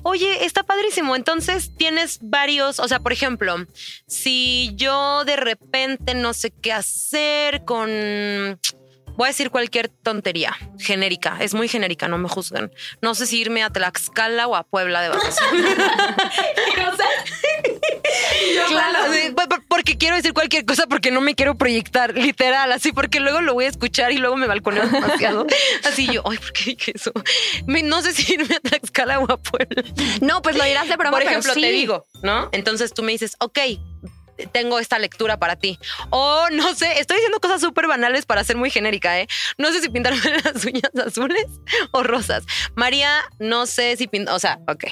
oye, 0.02 0.44
está 0.44 0.62
padrísimo. 0.62 1.16
Entonces 1.16 1.72
tienes 1.76 2.18
varios, 2.20 2.80
o 2.80 2.88
sea, 2.88 3.00
por 3.00 3.12
ejemplo, 3.12 3.56
si 4.06 4.72
yo 4.74 5.24
de 5.24 5.36
repente 5.36 6.14
no 6.14 6.34
sé 6.34 6.50
qué 6.50 6.72
hacer 6.72 7.64
con 7.64 7.88
voy 9.18 9.26
a 9.26 9.30
decir 9.30 9.50
cualquier 9.50 9.88
tontería 9.88 10.56
genérica, 10.78 11.38
es 11.40 11.52
muy 11.52 11.66
genérica, 11.66 12.06
no 12.06 12.18
me 12.18 12.28
juzguen. 12.28 12.70
No 13.02 13.16
sé 13.16 13.26
si 13.26 13.40
irme 13.40 13.64
a 13.64 13.70
Tlaxcala 13.70 14.46
o 14.46 14.54
a 14.54 14.62
Puebla 14.62 15.02
de 15.02 15.08
vacaciones. 15.08 15.74
claro, 18.68 18.98
porque 19.66 19.98
quiero 19.98 20.14
decir 20.14 20.32
cualquier 20.32 20.64
cosa 20.64 20.86
porque 20.86 21.10
no 21.10 21.20
me 21.20 21.34
quiero 21.34 21.56
proyectar, 21.56 22.14
literal, 22.14 22.70
así, 22.70 22.92
porque 22.92 23.18
luego 23.18 23.40
lo 23.40 23.54
voy 23.54 23.64
a 23.64 23.68
escuchar 23.68 24.12
y 24.12 24.18
luego 24.18 24.36
me 24.36 24.46
balconeo 24.46 24.86
demasiado. 24.86 25.48
Así 25.84 26.06
yo, 26.06 26.22
ay, 26.30 26.38
¿por 26.38 26.52
qué 26.52 26.64
dije 26.66 26.92
eso? 26.94 27.12
no 27.66 28.02
sé 28.02 28.12
si 28.12 28.34
irme 28.34 28.54
a 28.54 28.60
Tlaxcala 28.60 29.18
o 29.18 29.32
a 29.32 29.36
Puebla. 29.36 29.82
No, 30.20 30.42
pues 30.42 30.56
lo 30.56 30.62
dirás 30.62 30.88
de 30.88 30.96
broma. 30.96 31.10
Por 31.10 31.22
ejemplo, 31.22 31.54
te 31.54 31.72
digo, 31.72 32.06
¿no? 32.22 32.50
Entonces 32.52 32.94
tú 32.94 33.02
me 33.02 33.10
dices, 33.10 33.34
ok, 33.40 33.58
tengo 34.46 34.78
esta 34.78 34.98
lectura 34.98 35.38
para 35.38 35.56
ti. 35.56 35.78
O 36.10 36.48
no 36.52 36.74
sé, 36.74 37.00
estoy 37.00 37.16
diciendo 37.16 37.40
cosas 37.40 37.60
súper 37.60 37.86
banales 37.86 38.26
para 38.26 38.44
ser 38.44 38.56
muy 38.56 38.70
genérica, 38.70 39.18
¿eh? 39.20 39.28
No 39.56 39.72
sé 39.72 39.80
si 39.80 39.88
pintarme 39.88 40.20
las 40.44 40.64
uñas 40.64 40.90
azules 41.06 41.46
o 41.92 42.02
rosas. 42.02 42.44
María, 42.74 43.22
no 43.38 43.66
sé 43.66 43.96
si 43.96 44.06
pintar, 44.06 44.34
o 44.34 44.38
sea, 44.38 44.60
ok. 44.68 44.84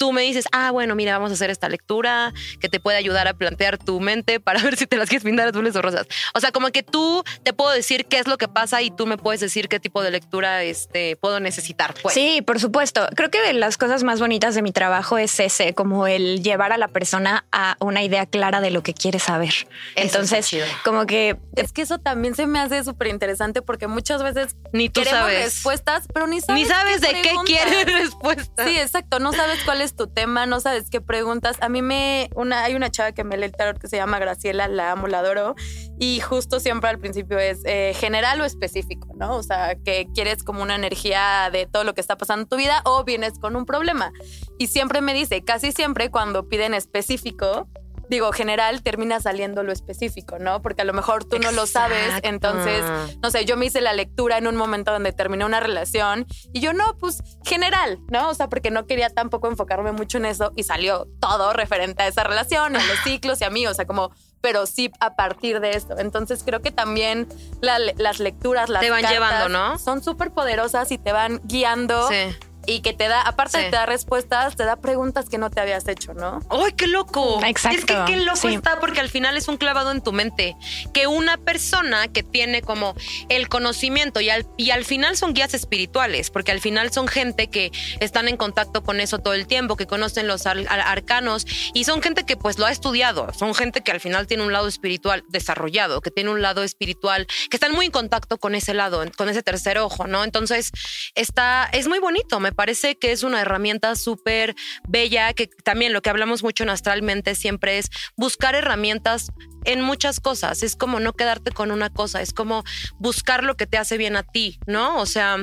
Tú 0.00 0.14
me 0.14 0.22
dices, 0.22 0.46
ah, 0.52 0.70
bueno, 0.70 0.94
mira, 0.94 1.12
vamos 1.12 1.30
a 1.30 1.34
hacer 1.34 1.50
esta 1.50 1.68
lectura 1.68 2.32
que 2.58 2.70
te 2.70 2.80
puede 2.80 2.96
ayudar 2.96 3.28
a 3.28 3.34
plantear 3.34 3.76
tu 3.76 4.00
mente 4.00 4.40
para 4.40 4.62
ver 4.62 4.78
si 4.78 4.86
te 4.86 4.96
las 4.96 5.10
quieres 5.10 5.24
pintar 5.24 5.46
azules 5.46 5.76
o 5.76 5.82
rosas. 5.82 6.06
O 6.34 6.40
sea, 6.40 6.52
como 6.52 6.70
que 6.70 6.82
tú 6.82 7.22
te 7.42 7.52
puedo 7.52 7.70
decir 7.70 8.06
qué 8.06 8.18
es 8.18 8.26
lo 8.26 8.38
que 8.38 8.48
pasa 8.48 8.80
y 8.80 8.90
tú 8.90 9.06
me 9.06 9.18
puedes 9.18 9.40
decir 9.42 9.68
qué 9.68 9.78
tipo 9.78 10.02
de 10.02 10.10
lectura 10.10 10.62
este, 10.62 11.16
puedo 11.16 11.38
necesitar. 11.38 11.92
Pues. 12.00 12.14
Sí, 12.14 12.40
por 12.40 12.58
supuesto. 12.58 13.06
Creo 13.14 13.30
que 13.30 13.42
de 13.42 13.52
las 13.52 13.76
cosas 13.76 14.02
más 14.02 14.20
bonitas 14.20 14.54
de 14.54 14.62
mi 14.62 14.72
trabajo 14.72 15.18
es 15.18 15.38
ese, 15.38 15.74
como 15.74 16.06
el 16.06 16.42
llevar 16.42 16.72
a 16.72 16.78
la 16.78 16.88
persona 16.88 17.44
a 17.52 17.76
una 17.78 18.02
idea 18.02 18.24
clara 18.24 18.62
de 18.62 18.70
lo 18.70 18.82
que 18.82 18.94
quiere 18.94 19.18
saber. 19.18 19.52
Entonces, 19.96 20.50
como 20.82 21.04
que... 21.04 21.36
Es 21.56 21.72
que 21.72 21.82
eso 21.82 21.98
también 21.98 22.34
se 22.34 22.46
me 22.46 22.58
hace 22.58 22.82
súper 22.84 23.08
interesante 23.08 23.60
porque 23.60 23.86
muchas 23.86 24.22
veces 24.22 24.56
ni 24.72 24.88
tú 24.88 25.04
sabes 25.04 25.44
respuestas, 25.44 26.06
pero 26.14 26.26
ni 26.26 26.40
sabes, 26.40 26.62
ni 26.62 26.66
sabes 26.66 27.02
de 27.02 27.20
qué 27.20 27.34
quieres 27.44 27.84
respuestas. 28.00 28.66
Sí, 28.66 28.78
exacto. 28.78 29.18
No 29.18 29.34
sabes 29.34 29.58
cuál 29.66 29.82
es 29.82 29.89
tu 29.94 30.06
tema, 30.06 30.46
no 30.46 30.60
sabes 30.60 30.90
qué 30.90 31.00
preguntas. 31.00 31.56
A 31.60 31.68
mí 31.68 31.82
me... 31.82 32.30
Una, 32.34 32.64
hay 32.64 32.74
una 32.74 32.90
chava 32.90 33.12
que 33.12 33.24
me 33.24 33.36
lee 33.36 33.46
el 33.46 33.52
tarot 33.52 33.78
que 33.78 33.88
se 33.88 33.96
llama 33.96 34.18
Graciela, 34.18 34.68
la 34.68 34.92
amo, 34.92 35.06
la 35.06 35.20
adoro. 35.20 35.54
Y 35.98 36.20
justo 36.20 36.60
siempre 36.60 36.90
al 36.90 36.98
principio 36.98 37.38
es 37.38 37.60
eh, 37.64 37.92
general 37.94 38.40
o 38.40 38.44
específico, 38.44 39.08
¿no? 39.16 39.36
O 39.36 39.42
sea, 39.42 39.74
que 39.74 40.08
quieres 40.14 40.42
como 40.42 40.62
una 40.62 40.74
energía 40.74 41.50
de 41.52 41.66
todo 41.66 41.84
lo 41.84 41.94
que 41.94 42.00
está 42.00 42.16
pasando 42.16 42.42
en 42.42 42.48
tu 42.48 42.56
vida 42.56 42.82
o 42.84 43.04
vienes 43.04 43.38
con 43.38 43.56
un 43.56 43.66
problema. 43.66 44.12
Y 44.58 44.68
siempre 44.68 45.00
me 45.00 45.14
dice, 45.14 45.42
casi 45.42 45.72
siempre 45.72 46.10
cuando 46.10 46.48
piden 46.48 46.74
específico, 46.74 47.68
digo, 48.10 48.32
general, 48.32 48.82
termina 48.82 49.20
saliendo 49.20 49.62
lo 49.62 49.72
específico, 49.72 50.38
¿no? 50.38 50.60
Porque 50.60 50.82
a 50.82 50.84
lo 50.84 50.92
mejor 50.92 51.24
tú 51.24 51.38
no 51.38 51.52
lo 51.52 51.66
sabes, 51.66 52.12
entonces, 52.22 52.84
no 53.22 53.30
sé, 53.30 53.44
yo 53.44 53.56
me 53.56 53.66
hice 53.66 53.80
la 53.80 53.92
lectura 53.92 54.36
en 54.36 54.48
un 54.48 54.56
momento 54.56 54.92
donde 54.92 55.12
terminé 55.12 55.44
una 55.44 55.60
relación 55.60 56.26
y 56.52 56.60
yo 56.60 56.72
no, 56.72 56.96
pues 56.98 57.22
general, 57.44 58.00
¿no? 58.08 58.28
O 58.28 58.34
sea, 58.34 58.48
porque 58.48 58.70
no 58.70 58.86
quería 58.86 59.10
tampoco 59.10 59.48
enfocarme 59.48 59.92
mucho 59.92 60.18
en 60.18 60.26
eso 60.26 60.52
y 60.56 60.64
salió 60.64 61.06
todo 61.20 61.52
referente 61.52 62.02
a 62.02 62.08
esa 62.08 62.24
relación, 62.24 62.76
a 62.76 62.84
los 62.84 62.98
ciclos 63.04 63.40
y 63.40 63.44
a 63.44 63.50
mí, 63.50 63.66
o 63.66 63.74
sea, 63.74 63.86
como 63.86 64.10
pero 64.42 64.64
sí 64.64 64.90
a 65.00 65.16
partir 65.16 65.60
de 65.60 65.72
esto. 65.72 65.98
Entonces 65.98 66.42
creo 66.42 66.62
que 66.62 66.70
también 66.70 67.28
las 67.60 68.20
lecturas, 68.20 68.70
las 68.70 68.80
te 68.80 68.90
van 68.90 69.04
llevando, 69.04 69.50
¿no? 69.50 69.78
Son 69.78 70.02
súper 70.02 70.30
poderosas 70.30 70.90
y 70.92 70.98
te 70.98 71.12
van 71.12 71.42
guiando. 71.44 72.08
Sí 72.08 72.34
y 72.70 72.80
que 72.80 72.92
te 72.92 73.08
da, 73.08 73.20
aparte 73.22 73.58
de 73.58 73.64
te 73.64 73.70
da 73.76 73.84
respuestas, 73.84 74.56
te 74.56 74.64
da 74.64 74.76
preguntas 74.76 75.28
que 75.28 75.38
no 75.38 75.50
te 75.50 75.60
habías 75.60 75.86
hecho, 75.88 76.14
¿no? 76.14 76.40
¡Ay, 76.50 76.72
qué 76.76 76.86
loco! 76.86 77.40
Exacto. 77.44 77.78
Es 77.78 77.84
que 77.84 78.04
qué 78.06 78.16
loco 78.18 78.48
está 78.48 78.78
porque 78.78 79.00
al 79.00 79.08
final 79.08 79.36
es 79.36 79.48
un 79.48 79.56
clavado 79.56 79.90
en 79.90 80.00
tu 80.02 80.12
mente. 80.12 80.56
Que 80.94 81.06
una 81.06 81.36
persona 81.36 82.08
que 82.08 82.22
tiene 82.22 82.62
como 82.62 82.94
el 83.28 83.48
conocimiento 83.48 84.20
y 84.20 84.30
al, 84.30 84.46
y 84.56 84.70
al 84.70 84.84
final 84.84 85.16
son 85.16 85.34
guías 85.34 85.52
espirituales, 85.52 86.30
porque 86.30 86.52
al 86.52 86.60
final 86.60 86.92
son 86.92 87.08
gente 87.08 87.48
que 87.48 87.70
están 87.98 88.28
en 88.28 88.36
contacto 88.36 88.82
con 88.82 89.00
eso 89.00 89.18
todo 89.18 89.34
el 89.34 89.46
tiempo, 89.46 89.76
que 89.76 89.86
conocen 89.86 90.26
los 90.26 90.46
arcanos 90.46 91.46
y 91.74 91.84
son 91.84 92.02
gente 92.02 92.24
que 92.24 92.36
pues 92.36 92.58
lo 92.58 92.66
ha 92.66 92.70
estudiado, 92.70 93.32
son 93.34 93.54
gente 93.54 93.82
que 93.82 93.90
al 93.90 94.00
final 94.00 94.26
tiene 94.26 94.44
un 94.44 94.52
lado 94.52 94.68
espiritual 94.68 95.24
desarrollado, 95.28 96.00
que 96.00 96.10
tiene 96.10 96.30
un 96.30 96.40
lado 96.40 96.62
espiritual, 96.62 97.26
que 97.50 97.56
están 97.56 97.72
muy 97.72 97.86
en 97.86 97.92
contacto 97.92 98.38
con 98.38 98.54
ese 98.54 98.74
lado, 98.74 99.04
con 99.16 99.28
ese 99.28 99.42
tercer 99.42 99.78
ojo, 99.78 100.06
¿no? 100.06 100.22
Entonces, 100.22 100.70
está, 101.14 101.68
es 101.72 101.88
muy 101.88 101.98
bonito, 101.98 102.38
me 102.38 102.52
parece 102.52 102.59
que 102.98 103.12
es 103.12 103.22
una 103.22 103.40
herramienta 103.40 103.94
súper 103.96 104.54
bella, 104.86 105.32
que 105.32 105.48
también 105.64 105.92
lo 105.92 106.02
que 106.02 106.10
hablamos 106.10 106.42
mucho 106.42 106.62
en 106.62 106.70
Astralmente 106.70 107.34
siempre 107.34 107.78
es 107.78 107.90
buscar 108.16 108.54
herramientas 108.54 109.32
en 109.64 109.80
muchas 109.80 110.20
cosas. 110.20 110.62
Es 110.62 110.76
como 110.76 111.00
no 111.00 111.12
quedarte 111.14 111.52
con 111.52 111.70
una 111.70 111.90
cosa, 111.90 112.20
es 112.20 112.32
como 112.32 112.64
buscar 112.98 113.44
lo 113.44 113.56
que 113.56 113.66
te 113.66 113.78
hace 113.78 113.96
bien 113.96 114.16
a 114.16 114.22
ti, 114.24 114.58
¿no? 114.66 114.98
O 114.98 115.06
sea, 115.06 115.38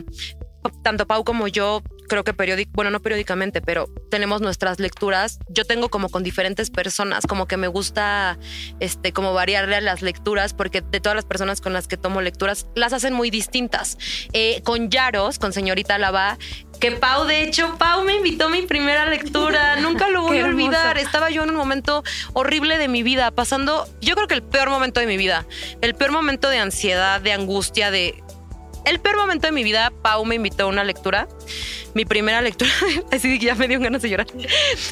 tanto 0.83 1.07
Pau 1.07 1.23
como 1.23 1.47
yo 1.47 1.81
creo 2.07 2.23
que 2.23 2.33
periódico, 2.33 2.71
bueno, 2.73 2.91
no 2.91 3.01
periódicamente, 3.01 3.61
pero 3.61 3.89
tenemos 4.09 4.41
nuestras 4.41 4.79
lecturas. 4.79 5.39
Yo 5.49 5.65
tengo 5.65 5.89
como 5.89 6.09
con 6.09 6.23
diferentes 6.23 6.69
personas, 6.69 7.25
como 7.27 7.47
que 7.47 7.57
me 7.57 7.67
gusta 7.67 8.37
este 8.79 9.13
como 9.13 9.33
variarle 9.33 9.75
a 9.75 9.81
las 9.81 10.01
lecturas 10.01 10.53
porque 10.53 10.81
de 10.81 10.99
todas 10.99 11.15
las 11.15 11.25
personas 11.25 11.61
con 11.61 11.73
las 11.73 11.87
que 11.87 11.97
tomo 11.97 12.21
lecturas 12.21 12.67
las 12.75 12.93
hacen 12.93 13.13
muy 13.13 13.29
distintas. 13.29 13.97
Eh, 14.33 14.61
con 14.63 14.89
Yaros, 14.89 15.39
con 15.39 15.53
señorita 15.53 15.97
Lava, 15.97 16.37
que 16.79 16.91
Pau, 16.91 17.25
de 17.25 17.43
hecho, 17.43 17.75
Pau 17.77 18.03
me 18.03 18.15
invitó 18.15 18.45
a 18.45 18.49
mi 18.49 18.61
primera 18.61 19.05
lectura. 19.05 19.75
Nunca 19.81 20.09
lo 20.09 20.21
voy 20.21 20.39
a 20.39 20.45
olvidar. 20.45 20.97
Estaba 20.97 21.29
yo 21.29 21.43
en 21.43 21.49
un 21.49 21.55
momento 21.55 22.03
horrible 22.33 22.77
de 22.77 22.87
mi 22.87 23.03
vida, 23.03 23.31
pasando, 23.31 23.87
yo 24.01 24.15
creo 24.15 24.27
que 24.27 24.35
el 24.35 24.43
peor 24.43 24.69
momento 24.69 24.99
de 24.99 25.07
mi 25.07 25.17
vida, 25.17 25.45
el 25.81 25.95
peor 25.95 26.11
momento 26.11 26.49
de 26.49 26.59
ansiedad, 26.59 27.21
de 27.21 27.33
angustia, 27.33 27.91
de 27.91 28.23
el 28.85 28.99
peor 29.01 29.17
momento 29.17 29.47
de 29.47 29.51
mi 29.51 29.63
vida, 29.63 29.91
Pau 30.01 30.23
me 30.23 30.35
invitó 30.35 30.63
a 30.63 30.67
una 30.67 30.83
lectura. 30.83 31.27
Mi 31.93 32.05
primera 32.05 32.41
lectura, 32.41 32.71
así 33.11 33.39
que 33.39 33.45
ya 33.45 33.55
me 33.55 33.67
dio 33.67 33.79
ganas 33.79 34.01
de 34.01 34.09
llorar. 34.09 34.27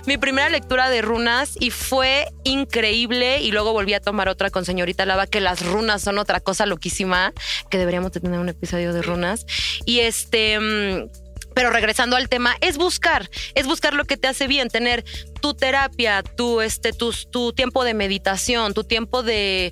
Mi 0.05 0.17
primera 0.17 0.49
lectura 0.49 0.89
de 0.89 1.01
runas 1.01 1.55
y 1.60 1.71
fue 1.71 2.27
increíble. 2.43 3.41
Y 3.41 3.51
luego 3.51 3.73
volví 3.73 3.93
a 3.93 3.99
tomar 3.99 4.29
otra 4.29 4.49
con 4.49 4.65
señorita 4.65 5.05
Lava, 5.05 5.27
que 5.27 5.41
las 5.41 5.65
runas 5.65 6.01
son 6.01 6.17
otra 6.17 6.39
cosa 6.39 6.65
loquísima, 6.65 7.34
que 7.69 7.77
deberíamos 7.77 8.12
tener 8.12 8.39
un 8.39 8.49
episodio 8.49 8.93
de 8.93 9.01
runas. 9.01 9.45
Y 9.86 9.99
este 9.99 10.60
mm, 10.60 11.10
pero 11.55 11.71
regresando 11.71 12.17
al 12.17 12.27
tema, 12.27 12.55
es 12.60 12.77
buscar, 12.77 13.29
es 13.55 13.65
buscar 13.65 13.93
lo 13.93 14.03
que 14.03 14.17
te 14.17 14.27
hace 14.27 14.45
bien, 14.45 14.69
tener 14.69 15.05
tu 15.41 15.53
terapia, 15.53 16.21
tu, 16.21 16.60
este, 16.60 16.91
tu, 16.91 17.13
tu 17.31 17.53
tiempo 17.53 17.86
de 17.86 17.93
meditación, 17.93 18.73
tu 18.73 18.84
tiempo 18.84 19.23
de 19.23 19.71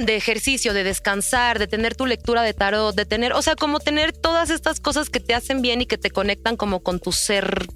de 0.00 0.16
ejercicio, 0.16 0.72
de 0.74 0.84
descansar, 0.84 1.58
de 1.58 1.66
tener 1.66 1.94
tu 1.94 2.06
lectura 2.06 2.42
de 2.42 2.54
tarot, 2.54 2.94
de 2.94 3.06
tener, 3.06 3.32
o 3.32 3.42
sea, 3.42 3.56
como 3.56 3.80
tener 3.80 4.12
todas 4.12 4.50
estas 4.50 4.80
cosas 4.80 5.10
que 5.10 5.20
te 5.20 5.34
hacen 5.34 5.62
bien 5.62 5.80
y 5.80 5.86
que 5.86 5.98
te 5.98 6.10
conectan 6.10 6.56
como 6.56 6.80
con 6.80 7.00
tu 7.00 7.12
ser 7.12 7.66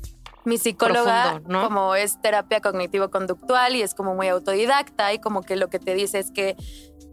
mi 0.44 0.58
psicóloga, 0.58 1.40
como 1.46 1.94
es 1.94 2.20
terapia 2.20 2.60
cognitivo-conductual 2.60 3.76
y 3.76 3.82
es 3.82 3.94
como 3.94 4.14
muy 4.14 4.28
autodidacta 4.28 5.12
y 5.12 5.20
como 5.20 5.42
que 5.42 5.56
lo 5.56 5.68
que 5.68 5.78
te 5.78 5.94
dice 5.94 6.18
es 6.18 6.32
que 6.32 6.56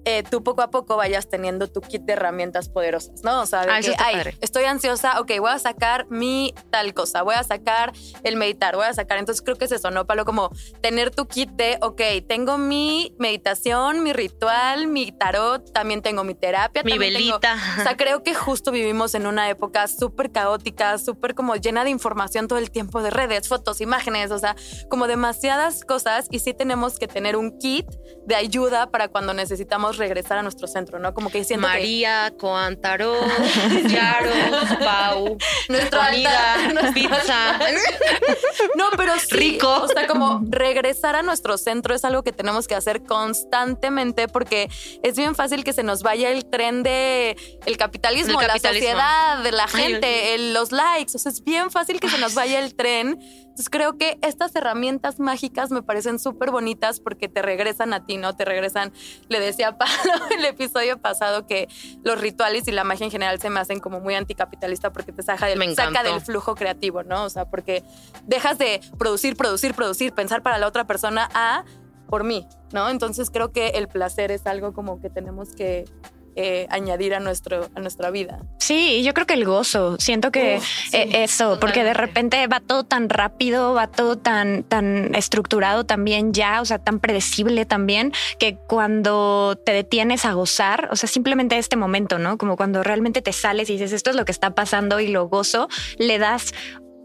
eh, 0.05 0.23
tú 0.29 0.43
poco 0.43 0.61
a 0.61 0.71
poco 0.71 0.95
vayas 0.95 1.29
teniendo 1.29 1.67
tu 1.67 1.81
kit 1.81 2.03
de 2.03 2.13
herramientas 2.13 2.69
poderosas, 2.69 3.23
¿no? 3.23 3.41
O 3.41 3.45
sea, 3.45 3.65
de 3.65 3.71
ah, 3.71 3.81
que, 3.81 3.95
ay, 3.97 4.35
estoy 4.41 4.65
ansiosa, 4.65 5.19
ok, 5.19 5.31
voy 5.39 5.51
a 5.51 5.59
sacar 5.59 6.07
mi 6.09 6.53
tal 6.69 6.93
cosa, 6.93 7.21
voy 7.21 7.35
a 7.35 7.43
sacar 7.43 7.93
el 8.23 8.35
meditar, 8.35 8.75
voy 8.75 8.85
a 8.85 8.93
sacar, 8.93 9.17
entonces 9.17 9.41
creo 9.41 9.57
que 9.57 9.65
es 9.65 9.71
eso, 9.71 9.91
¿no, 9.91 10.05
Palo? 10.05 10.25
Como 10.25 10.51
tener 10.81 11.11
tu 11.11 11.27
kit 11.27 11.49
de, 11.51 11.77
ok, 11.81 12.01
tengo 12.27 12.57
mi 12.57 13.13
meditación, 13.19 14.03
mi 14.03 14.13
ritual, 14.13 14.87
mi 14.87 15.11
tarot, 15.11 15.71
también 15.71 16.01
tengo 16.01 16.23
mi 16.23 16.33
terapia. 16.33 16.83
Mi 16.83 16.97
velita. 16.97 17.57
o 17.79 17.83
sea, 17.83 17.97
creo 17.97 18.23
que 18.23 18.33
justo 18.33 18.71
vivimos 18.71 19.15
en 19.15 19.27
una 19.27 19.49
época 19.49 19.87
súper 19.87 20.31
caótica, 20.31 20.97
súper 20.97 21.35
como 21.35 21.55
llena 21.55 21.83
de 21.83 21.89
información 21.89 22.47
todo 22.47 22.59
el 22.59 22.71
tiempo, 22.71 23.01
de 23.01 23.09
redes, 23.09 23.47
fotos, 23.47 23.81
imágenes, 23.81 24.31
o 24.31 24.39
sea, 24.39 24.55
como 24.89 25.07
demasiadas 25.07 25.83
cosas 25.83 26.27
y 26.31 26.39
sí 26.39 26.53
tenemos 26.53 26.97
que 26.99 27.07
tener 27.07 27.35
un 27.35 27.57
kit 27.59 27.85
de 28.25 28.35
ayuda 28.35 28.89
para 28.91 29.07
cuando 29.07 29.33
necesitamos 29.33 29.88
regresar 29.97 30.37
a 30.37 30.43
nuestro 30.43 30.67
centro, 30.67 30.99
¿no? 30.99 31.13
Como 31.13 31.29
que 31.29 31.43
siento 31.43 31.67
María, 31.67 32.33
Coantaro, 32.37 33.15
Yaro, 33.87 34.31
Pau, 34.83 35.37
nuestra 35.67 36.07
comida, 36.07 36.91
pizza. 36.93 37.59
no, 38.75 38.85
pero 38.95 39.17
sí. 39.19 39.35
Rico. 39.35 39.83
O 39.83 39.87
sea, 39.87 40.07
como 40.07 40.41
regresar 40.49 41.15
a 41.15 41.23
nuestro 41.23 41.57
centro 41.57 41.95
es 41.95 42.05
algo 42.05 42.23
que 42.23 42.31
tenemos 42.31 42.67
que 42.67 42.75
hacer 42.75 43.03
constantemente 43.03 44.27
porque 44.27 44.69
es 45.03 45.15
bien 45.15 45.35
fácil 45.35 45.63
que 45.63 45.73
se 45.73 45.83
nos 45.83 46.03
vaya 46.03 46.29
el 46.29 46.45
tren 46.45 46.83
de 46.83 47.37
el 47.65 47.77
capitalismo, 47.77 48.41
la 48.41 48.59
sociedad, 48.59 49.43
de 49.43 49.51
la 49.51 49.67
gente, 49.67 50.37
los 50.53 50.71
likes. 50.71 51.15
O 51.15 51.19
sea, 51.19 51.31
es 51.31 51.43
bien 51.43 51.71
fácil 51.71 51.99
que 51.99 52.09
se 52.09 52.17
nos 52.17 52.33
vaya 52.33 52.59
el 52.59 52.75
tren 52.75 53.19
entonces 53.59 53.71
creo 53.71 53.97
que 53.97 54.17
estas 54.21 54.55
herramientas 54.55 55.19
mágicas 55.19 55.69
me 55.69 55.83
parecen 55.83 56.17
súper 56.17 56.49
bonitas 56.49 57.01
porque 57.01 57.27
te 57.27 57.41
regresan 57.41 57.91
a 57.91 58.05
ti, 58.05 58.15
¿no? 58.15 58.33
Te 58.33 58.45
regresan, 58.45 58.93
le 59.27 59.41
decía 59.41 59.77
el 60.37 60.45
episodio 60.45 60.97
pasado 60.97 61.45
que 61.47 61.67
los 62.03 62.19
rituales 62.19 62.67
y 62.67 62.71
la 62.71 62.83
magia 62.83 63.05
en 63.05 63.11
general 63.11 63.39
se 63.39 63.49
me 63.49 63.59
hacen 63.59 63.79
como 63.79 63.99
muy 63.99 64.15
anticapitalista 64.15 64.91
porque 64.91 65.11
te 65.11 65.23
saca 65.23 65.45
del, 65.47 65.75
saca 65.75 66.03
del 66.03 66.21
flujo 66.21 66.55
creativo, 66.55 67.03
¿no? 67.03 67.23
O 67.25 67.29
sea, 67.29 67.45
porque 67.45 67.83
dejas 68.25 68.57
de 68.57 68.81
producir, 68.97 69.35
producir, 69.35 69.73
producir, 69.73 70.13
pensar 70.13 70.41
para 70.41 70.57
la 70.57 70.67
otra 70.67 70.85
persona 70.85 71.29
a 71.33 71.63
por 72.07 72.23
mí, 72.23 72.47
¿no? 72.73 72.89
Entonces 72.89 73.29
creo 73.29 73.51
que 73.51 73.69
el 73.69 73.87
placer 73.87 74.31
es 74.31 74.47
algo 74.47 74.73
como 74.73 74.99
que 74.99 75.09
tenemos 75.09 75.53
que 75.53 75.85
eh, 76.41 76.67
añadir 76.69 77.13
a, 77.15 77.19
nuestro, 77.19 77.67
a 77.75 77.81
nuestra 77.81 78.11
vida. 78.11 78.39
Sí, 78.59 79.03
yo 79.03 79.13
creo 79.13 79.27
que 79.27 79.33
el 79.33 79.43
gozo, 79.43 79.97
siento 79.99 80.31
que 80.31 80.61
eh, 80.93 81.09
eso, 81.11 81.57
porque 81.59 81.83
de 81.83 81.93
repente 81.93 82.47
va 82.47 82.61
todo 82.61 82.85
tan 82.85 83.09
rápido, 83.09 83.73
va 83.73 83.87
todo 83.87 84.17
tan, 84.17 84.63
tan 84.63 85.13
estructurado 85.15 85.83
también 85.85 86.31
ya, 86.31 86.61
o 86.61 86.65
sea, 86.65 86.79
tan 86.79 87.01
predecible 87.01 87.65
también, 87.65 88.13
que 88.39 88.55
cuando 88.55 89.59
te 89.65 89.73
detienes 89.73 90.23
a 90.23 90.31
gozar, 90.31 90.87
o 90.93 90.95
sea, 90.95 91.09
simplemente 91.09 91.57
este 91.57 91.75
momento, 91.75 92.19
¿no? 92.19 92.37
Como 92.37 92.55
cuando 92.55 92.83
realmente 92.83 93.21
te 93.21 93.33
sales 93.33 93.69
y 93.69 93.73
dices, 93.73 93.91
esto 93.91 94.09
es 94.09 94.15
lo 94.15 94.23
que 94.23 94.31
está 94.31 94.55
pasando 94.55 95.01
y 95.01 95.07
lo 95.07 95.27
gozo, 95.27 95.67
le 95.97 96.19
das 96.19 96.53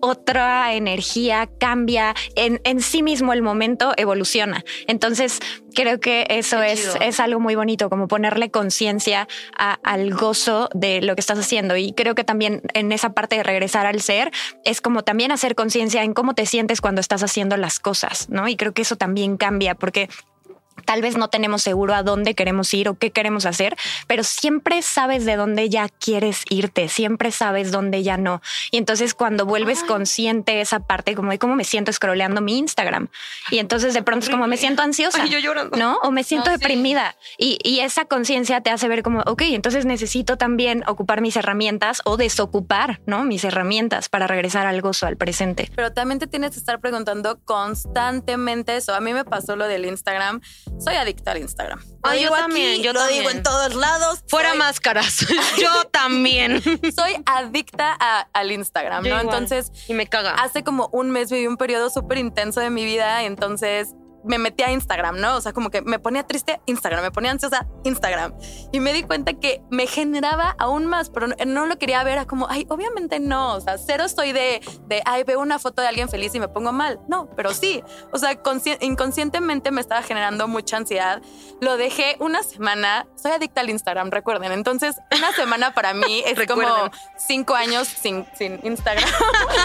otra 0.05 0.75
energía, 0.75 1.49
cambia, 1.59 2.15
en, 2.37 2.61
en 2.65 2.83
sí 2.83 3.03
mismo 3.03 3.33
el 3.33 3.41
momento 3.41 3.95
evoluciona. 3.97 4.63
Entonces, 4.87 5.41
creo 5.75 5.99
que 5.99 6.27
eso 6.29 6.63
es, 6.63 6.95
es 7.01 7.21
algo 7.21 7.41
muy 7.41 7.55
bonito, 7.55 7.89
como 7.89 8.07
ponerle 8.07 8.51
conciencia 8.51 9.27
al 9.57 10.13
gozo 10.13 10.69
de 10.75 11.01
lo 11.01 11.15
que 11.15 11.21
estás 11.21 11.39
haciendo. 11.39 11.77
Y 11.77 11.93
creo 11.93 12.15
que 12.15 12.23
también 12.23 12.61
en 12.75 12.93
esa 12.93 13.15
parte 13.15 13.37
de 13.37 13.43
regresar 13.43 13.87
al 13.87 14.03
ser 14.03 14.31
es 14.65 14.83
como 14.83 15.05
también 15.05 15.33
hacer 15.33 15.55
conciencia 15.55 16.03
en 16.03 16.13
cómo 16.13 16.35
te 16.35 16.45
sientes 16.45 16.83
cuando 16.83 17.01
estás 17.01 17.23
haciendo 17.23 17.57
las 17.57 17.81
cosas, 17.81 18.29
¿no? 18.29 18.47
Y 18.47 18.57
creo 18.57 18.73
que 18.73 18.83
eso 18.83 18.97
también 18.97 19.39
cambia 19.39 19.75
porque 19.75 20.11
Tal 20.85 21.03
vez 21.03 21.17
no 21.17 21.29
tenemos 21.29 21.63
seguro 21.63 21.95
a 21.95 22.03
dónde 22.03 22.35
queremos 22.35 22.73
ir 22.75 22.89
o 22.89 22.95
qué 22.95 23.11
queremos 23.11 23.47
hacer, 23.47 23.77
pero 24.07 24.25
siempre 24.25 24.83
sabes 24.83 25.25
de 25.25 25.37
dónde 25.37 25.69
ya 25.69 25.89
quieres 25.89 26.43
irte, 26.51 26.89
siempre 26.89 27.31
sabes 27.31 27.71
dónde 27.71 28.03
ya 28.03 28.17
no. 28.17 28.43
Y 28.71 28.79
entonces 28.79 29.15
cuando 29.15 29.47
vuelves 29.47 29.83
consciente 29.85 30.61
esa 30.61 30.81
parte, 30.81 31.15
como 31.15 31.31
de 31.31 31.39
cómo 31.39 31.55
me 31.55 31.65
siento 31.65 31.93
scrolleando 31.93 32.41
mi 32.41 32.59
Instagram, 32.59 33.09
y 33.51 33.59
entonces 33.59 33.95
de 33.95 34.03
pronto 34.03 34.25
es 34.25 34.31
como 34.31 34.47
me 34.47 34.57
siento 34.57 34.83
ansiosa, 34.83 35.25
yo 35.27 35.39
llorando. 35.39 35.77
¿no? 35.77 35.99
O 36.03 36.11
me 36.11 36.25
siento 36.25 36.51
deprimida. 36.51 37.17
Y, 37.39 37.59
y, 37.63 37.81
esa 37.81 38.05
conciencia 38.05 38.61
te 38.61 38.71
hace 38.71 38.89
ver 38.89 39.03
como, 39.03 39.21
ok, 39.21 39.43
entonces 39.47 39.85
necesito 39.85 40.37
también 40.37 40.83
ocupar 40.87 41.21
mis 41.21 41.37
herramientas 41.37 42.01
o 42.05 42.17
desocupar, 42.17 43.01
¿no? 43.07 43.25
Mis 43.25 43.45
herramientas 43.45 44.09
para 44.09 44.27
regresar 44.27 44.67
al 44.67 44.81
gozo, 44.81 45.07
al 45.07 45.17
presente. 45.17 45.71
Pero 45.75 45.93
también 45.93 46.19
te 46.19 46.27
tienes 46.27 46.53
que 46.53 46.59
estar 46.59 46.81
preguntando 46.81 47.39
constantemente 47.45 48.77
eso. 48.77 48.95
A 48.95 49.01
mí 49.01 49.13
me 49.13 49.25
pasó 49.25 49.57
lo 49.57 49.67
del 49.67 49.85
Instagram 49.87 50.41
soy 50.79 50.95
adicta 50.95 51.33
al 51.33 51.39
Instagram. 51.39 51.81
Ah, 52.03 52.17
yo 52.17 52.31
también, 52.31 52.83
yo 52.83 52.93
lo 52.93 53.07
digo 53.07 53.31
en 53.31 53.43
todos 53.43 53.75
lados. 53.75 54.23
Fuera 54.29 54.55
máscaras. 54.55 55.27
yo 55.61 55.85
también. 55.91 56.63
Soy 56.95 57.17
adicta 57.25 57.93
al 58.33 58.53
Instagram, 58.53 59.05
¿no? 59.05 59.21
Entonces. 59.21 59.73
Y 59.89 59.95
me 59.95 60.07
caga. 60.07 60.33
Hace 60.35 60.63
como 60.63 60.91
un 60.93 61.11
mes 61.11 61.31
viví 61.31 61.47
un 61.47 61.57
periodo 61.57 61.89
súper 61.89 62.19
intenso 62.19 62.61
de 62.61 62.71
mi 62.71 62.85
vida. 62.85 63.23
Entonces 63.25 63.95
me 64.25 64.39
metí 64.39 64.63
a 64.63 64.73
Instagram, 64.73 65.21
¿no? 65.21 65.37
O 65.37 65.41
sea, 65.41 65.53
como 65.53 65.71
que 65.71 65.83
me 65.83 65.99
ponía 65.99 66.27
triste 66.27 66.61
Instagram, 66.67 67.03
me 67.03 67.11
ponía 67.11 67.31
ansiosa 67.31 67.67
Instagram. 67.85 68.35
Y 68.73 68.81
me 68.81 68.93
di 68.93 69.03
cuenta 69.03 69.35
que 69.35 69.63
me 69.71 69.87
generaba 69.87 70.57
aún 70.59 70.87
más, 70.87 71.11
pero 71.11 71.29
no, 71.47 71.67
lo 71.67 71.79
quería 71.79 72.03
ver 72.05 72.27
como, 72.27 72.49
ay, 72.49 72.67
obviamente 72.69 73.21
no. 73.21 73.55
O 73.55 73.61
sea, 73.61 73.79
cero 73.79 74.05
estoy 74.05 74.33
de, 74.33 74.61
de, 74.87 75.03
ay, 75.05 75.25
veo 75.25 75.41
una 75.41 75.59
foto 75.59 75.83
de 75.83 75.89
alguien 75.89 76.09
feliz 76.09 76.35
y 76.35 76.41
me 76.41 76.49
pongo 76.49 76.73
mal. 76.73 77.01
No, 77.09 77.29
pero 77.37 77.53
sí. 77.53 77.83
O 78.13 78.19
sea, 78.19 78.39
inconscientemente 78.81 79.71
me 79.71 79.81
estaba 79.81 80.03
generando 80.03 80.49
mucha 80.49 80.77
ansiedad. 80.77 81.23
Lo 81.61 81.77
dejé 81.77 82.17
una 82.21 82.43
semana. 82.43 83.07
Soy 83.17 83.33
adicta 83.33 83.61
al 83.61 83.71
Instagram, 83.71 84.11
recuerden. 84.11 84.53
Entonces, 84.53 84.97
una 85.17 85.33
semana 85.33 85.75
para 85.75 85.95
mí 85.95 86.23
es 86.27 86.47
como 86.47 86.67
cinco 87.17 87.55
años 87.55 87.89
sin, 87.89 88.27
sin 88.35 88.61
Instagram. 88.63 89.09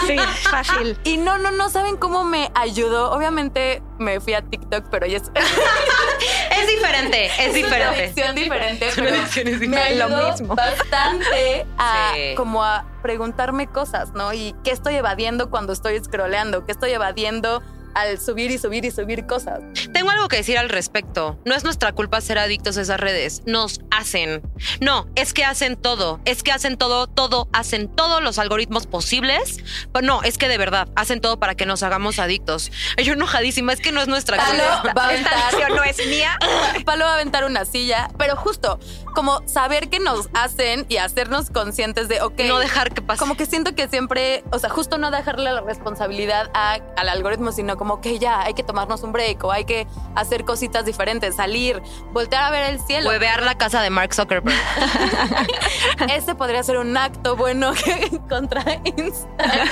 sí, 0.06 0.16
fácil. 0.50 0.98
Y 1.04 1.16
no, 1.16 1.38
no, 1.38 1.50
no 1.50 1.70
saben 1.70 1.96
cómo 1.96 2.24
me 2.24 2.50
ayudó. 2.54 3.10
Obviamente 3.10 3.82
me 4.00 4.18
fui 4.18 4.34
a 4.34 4.42
TikTok, 4.42 4.86
pero 4.90 5.06
ya 5.06 5.18
es... 5.18 5.24
es 5.30 6.66
diferente, 6.68 7.26
es, 7.38 7.54
diferente. 7.54 8.04
Es 8.04 8.34
diferente, 8.34 8.90
pero 8.94 9.68
me 9.68 9.78
ayudó 9.78 10.34
bastante 10.54 11.66
a 11.78 12.12
como 12.36 12.64
a 12.64 12.84
preguntarme 13.02 13.66
cosas, 13.66 14.12
¿no? 14.12 14.32
Y 14.32 14.54
qué 14.64 14.70
estoy 14.70 14.96
evadiendo 14.96 15.50
cuando 15.50 15.72
estoy 15.72 15.98
scrolleando, 16.02 16.66
qué 16.66 16.72
estoy 16.72 16.92
evadiendo 16.92 17.62
al 17.94 18.20
subir 18.20 18.50
y 18.50 18.58
subir 18.58 18.84
y 18.84 18.90
subir 18.90 19.26
cosas. 19.26 19.60
Tengo 19.92 20.10
algo 20.10 20.28
que 20.28 20.36
decir 20.36 20.58
al 20.58 20.68
respecto. 20.68 21.38
No 21.44 21.54
es 21.54 21.64
nuestra 21.64 21.92
culpa 21.92 22.20
ser 22.20 22.38
adictos 22.38 22.76
a 22.76 22.82
esas 22.82 23.00
redes. 23.00 23.42
Nos 23.46 23.80
hacen. 23.90 24.42
No, 24.80 25.06
es 25.14 25.32
que 25.32 25.44
hacen 25.44 25.76
todo. 25.76 26.20
Es 26.24 26.42
que 26.42 26.52
hacen 26.52 26.76
todo, 26.76 27.06
todo, 27.06 27.48
hacen 27.52 27.88
todos 27.88 28.22
los 28.22 28.38
algoritmos 28.38 28.86
posibles. 28.86 29.58
Pero 29.92 30.06
no, 30.06 30.22
es 30.22 30.38
que 30.38 30.48
de 30.48 30.58
verdad 30.58 30.88
hacen 30.96 31.20
todo 31.20 31.38
para 31.38 31.54
que 31.54 31.66
nos 31.66 31.82
hagamos 31.82 32.18
adictos. 32.18 32.70
Yo 33.02 33.14
enojadísima, 33.14 33.72
es 33.72 33.80
que 33.80 33.92
no 33.92 34.00
es 34.00 34.08
nuestra 34.08 34.38
culpa. 34.38 34.92
Va 34.96 35.04
a 35.04 35.08
aventar, 35.08 35.70
no 35.74 35.82
es 35.84 35.98
mía. 36.06 36.38
Palo 36.84 37.04
va 37.04 37.12
a 37.12 37.14
aventar 37.14 37.44
una 37.44 37.64
silla, 37.64 38.10
pero 38.18 38.36
justo 38.36 38.78
como 39.14 39.46
saber 39.46 39.88
que 39.88 39.98
nos 39.98 40.28
hacen 40.34 40.86
y 40.88 40.98
hacernos 40.98 41.50
conscientes 41.50 42.08
de, 42.08 42.22
ok. 42.22 42.40
No 42.46 42.58
dejar 42.58 42.92
que 42.92 43.02
pase. 43.02 43.18
Como 43.18 43.36
que 43.36 43.46
siento 43.46 43.74
que 43.74 43.88
siempre, 43.88 44.44
o 44.50 44.58
sea, 44.58 44.70
justo 44.70 44.98
no 44.98 45.10
dejarle 45.10 45.52
la 45.52 45.60
responsabilidad 45.60 46.50
al 46.54 47.08
algoritmo, 47.08 47.52
sino 47.52 47.76
como 47.80 48.02
que 48.02 48.18
ya 48.18 48.42
hay 48.42 48.52
que 48.52 48.62
tomarnos 48.62 49.02
un 49.04 49.12
break 49.12 49.42
o 49.42 49.50
hay 49.50 49.64
que 49.64 49.86
hacer 50.14 50.44
cositas 50.44 50.84
diferentes, 50.84 51.36
salir, 51.36 51.80
voltear 52.12 52.44
a 52.44 52.50
ver 52.50 52.68
el 52.68 52.78
cielo. 52.78 53.08
Huevear 53.08 53.42
la 53.42 53.56
casa 53.56 53.80
de 53.80 53.88
Mark 53.88 54.12
Zuckerberg. 54.12 54.54
Ese 56.14 56.34
podría 56.34 56.62
ser 56.62 56.76
un 56.76 56.94
acto 56.94 57.36
bueno 57.36 57.72
contra 58.28 58.62
Instagram. 58.84 59.68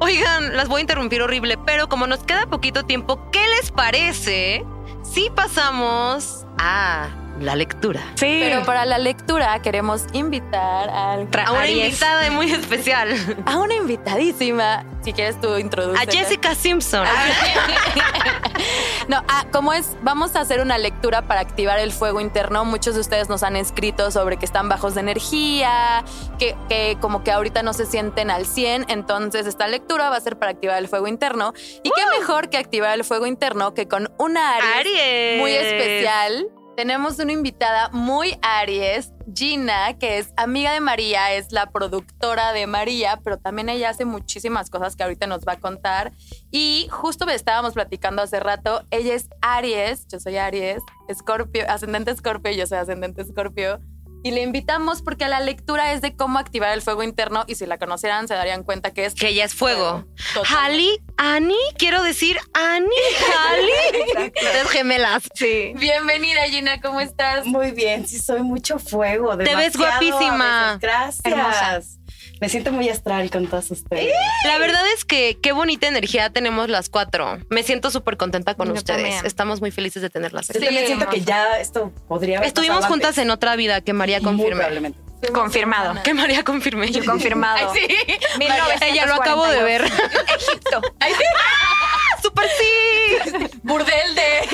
Oigan, 0.00 0.56
las 0.56 0.66
voy 0.66 0.78
a 0.78 0.80
interrumpir 0.80 1.22
horrible, 1.22 1.56
pero 1.56 1.88
como 1.88 2.08
nos 2.08 2.24
queda 2.24 2.46
poquito 2.46 2.84
tiempo, 2.84 3.30
¿qué 3.30 3.46
les 3.60 3.70
parece 3.70 4.66
si 5.04 5.30
pasamos 5.30 6.46
a 6.58 7.25
la 7.40 7.54
lectura. 7.54 8.00
Sí. 8.14 8.38
Pero 8.40 8.64
para 8.64 8.84
la 8.84 8.98
lectura 8.98 9.60
queremos 9.60 10.04
invitar 10.12 10.88
al 10.90 11.28
a 11.44 11.52
una 11.52 11.68
invitada 11.68 12.30
muy 12.30 12.50
especial. 12.50 13.14
A 13.46 13.58
una 13.58 13.74
invitadísima. 13.74 14.84
Si 15.02 15.12
quieres 15.12 15.40
tú 15.40 15.56
introducir. 15.56 16.08
A 16.08 16.10
Jessica 16.10 16.54
Simpson. 16.54 17.06
no, 19.08 19.22
ah, 19.28 19.46
como 19.52 19.72
es, 19.72 19.96
vamos 20.02 20.34
a 20.34 20.40
hacer 20.40 20.60
una 20.60 20.78
lectura 20.78 21.22
para 21.22 21.40
activar 21.40 21.78
el 21.78 21.92
fuego 21.92 22.20
interno. 22.20 22.64
Muchos 22.64 22.94
de 22.94 23.02
ustedes 23.02 23.28
nos 23.28 23.42
han 23.44 23.54
escrito 23.54 24.10
sobre 24.10 24.36
que 24.36 24.44
están 24.44 24.68
bajos 24.68 24.94
de 24.94 25.00
energía, 25.00 26.04
que, 26.38 26.56
que 26.68 26.96
como 27.00 27.22
que 27.22 27.30
ahorita 27.30 27.62
no 27.62 27.72
se 27.72 27.86
sienten 27.86 28.30
al 28.30 28.46
100. 28.46 28.86
Entonces 28.88 29.46
esta 29.46 29.68
lectura 29.68 30.10
va 30.10 30.16
a 30.16 30.20
ser 30.20 30.38
para 30.38 30.52
activar 30.52 30.78
el 30.78 30.88
fuego 30.88 31.06
interno. 31.06 31.52
Y 31.84 31.90
qué 31.90 32.18
mejor 32.18 32.50
que 32.50 32.56
activar 32.56 32.94
el 32.94 33.04
fuego 33.04 33.26
interno 33.26 33.74
que 33.74 33.86
con 33.86 34.12
una 34.18 34.56
Aries. 34.56 35.38
muy 35.38 35.52
especial 35.52 36.48
tenemos 36.76 37.18
una 37.18 37.32
invitada 37.32 37.88
muy 37.88 38.38
Aries, 38.42 39.12
Gina, 39.34 39.98
que 39.98 40.18
es 40.18 40.32
amiga 40.36 40.72
de 40.72 40.80
María, 40.80 41.32
es 41.32 41.50
la 41.50 41.70
productora 41.70 42.52
de 42.52 42.66
María, 42.66 43.18
pero 43.24 43.38
también 43.38 43.70
ella 43.70 43.88
hace 43.88 44.04
muchísimas 44.04 44.68
cosas 44.68 44.94
que 44.94 45.02
ahorita 45.02 45.26
nos 45.26 45.40
va 45.40 45.54
a 45.54 45.60
contar. 45.60 46.12
Y 46.50 46.86
justo 46.90 47.26
estábamos 47.28 47.72
platicando 47.72 48.20
hace 48.22 48.40
rato, 48.40 48.82
ella 48.90 49.14
es 49.14 49.30
Aries, 49.40 50.06
yo 50.08 50.20
soy 50.20 50.36
Aries, 50.36 50.82
Escorpio, 51.08 51.64
ascendente 51.68 52.10
Escorpio, 52.10 52.52
yo 52.52 52.66
soy 52.66 52.78
ascendente 52.78 53.22
Escorpio. 53.22 53.80
Y 54.26 54.32
le 54.32 54.42
invitamos 54.42 55.02
porque 55.02 55.28
la 55.28 55.38
lectura 55.38 55.92
es 55.92 56.00
de 56.00 56.16
cómo 56.16 56.40
activar 56.40 56.72
el 56.72 56.82
fuego 56.82 57.04
interno 57.04 57.44
y 57.46 57.54
si 57.54 57.64
la 57.64 57.78
conocieran 57.78 58.26
se 58.26 58.34
darían 58.34 58.64
cuenta 58.64 58.92
que 58.92 59.04
es... 59.04 59.14
Que 59.14 59.28
ella 59.28 59.44
es 59.44 59.54
fuego. 59.54 60.04
Hali, 60.52 61.00
Ani, 61.16 61.54
quiero 61.78 62.02
decir 62.02 62.36
Ani, 62.52 62.88
Hali. 63.32 64.32
Las 64.42 64.68
gemelas. 64.72 65.28
Sí. 65.32 65.74
Bienvenida 65.76 66.42
Gina, 66.48 66.80
¿cómo 66.80 67.00
estás? 67.00 67.46
Muy 67.46 67.70
bien, 67.70 68.08
sí 68.08 68.18
soy 68.18 68.42
mucho 68.42 68.80
fuego. 68.80 69.38
Te 69.38 69.54
ves 69.54 69.76
guapísima. 69.76 70.80
Gracias. 70.80 72.00
Me 72.40 72.48
siento 72.48 72.70
muy 72.70 72.88
astral 72.88 73.30
con 73.30 73.46
todos 73.46 73.70
ustedes. 73.70 74.12
La 74.44 74.58
verdad 74.58 74.82
es 74.94 75.04
que 75.04 75.38
qué 75.40 75.52
bonita 75.52 75.88
energía 75.88 76.30
tenemos 76.30 76.68
las 76.68 76.90
cuatro. 76.90 77.38
Me 77.48 77.62
siento 77.62 77.90
súper 77.90 78.16
contenta 78.16 78.54
con 78.54 78.70
ustedes. 78.70 79.24
Estamos 79.24 79.60
muy 79.60 79.70
felices 79.70 80.02
de 80.02 80.10
tenerlas. 80.10 80.48
Yo 80.48 80.60
también 80.60 80.86
siento 80.86 81.08
que 81.08 81.22
ya 81.22 81.58
esto 81.58 81.92
podría 82.08 82.38
haber 82.38 82.48
Estuvimos 82.48 82.84
juntas 82.86 83.16
en 83.18 83.30
otra 83.30 83.56
vida 83.56 83.80
que 83.80 83.92
María 83.92 84.20
confirme. 84.20 84.92
Confirmado. 85.32 86.02
Que 86.02 86.14
María 86.14 86.44
confirme. 86.44 86.90
Yo 86.90 87.04
confirmado. 87.04 87.72
sí. 87.74 87.86
Ella 88.82 89.06
lo 89.06 89.14
acabo 89.14 89.46
de 89.46 89.62
ver. 89.62 89.84
Egipto. 90.36 90.82
¡Súper 91.00 91.08
sí! 91.08 91.24
Burdel 93.62 94.14
de. 94.14 94.48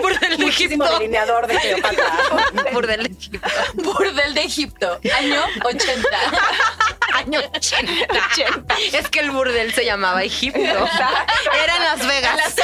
Burdel 0.00 0.36
de 0.36 0.46
Egipto. 0.46 0.98
delineador 0.98 1.46
de 1.46 1.58
Cleopatra. 1.58 2.12
Burdel 2.72 3.02
de 3.04 3.10
Egipto. 3.10 3.48
Burdel 3.74 4.34
de 4.34 4.42
Egipto. 4.42 5.00
Año 5.16 5.42
80. 5.64 6.08
Año 7.14 7.40
80. 7.54 8.76
Es 8.92 9.08
que 9.08 9.20
el 9.20 9.30
burdel 9.30 9.72
se 9.74 9.84
llamaba 9.84 10.22
Egipto. 10.22 10.60
Era 10.60 11.76
en 11.76 11.82
Las 11.82 12.06
Vegas. 12.06 12.54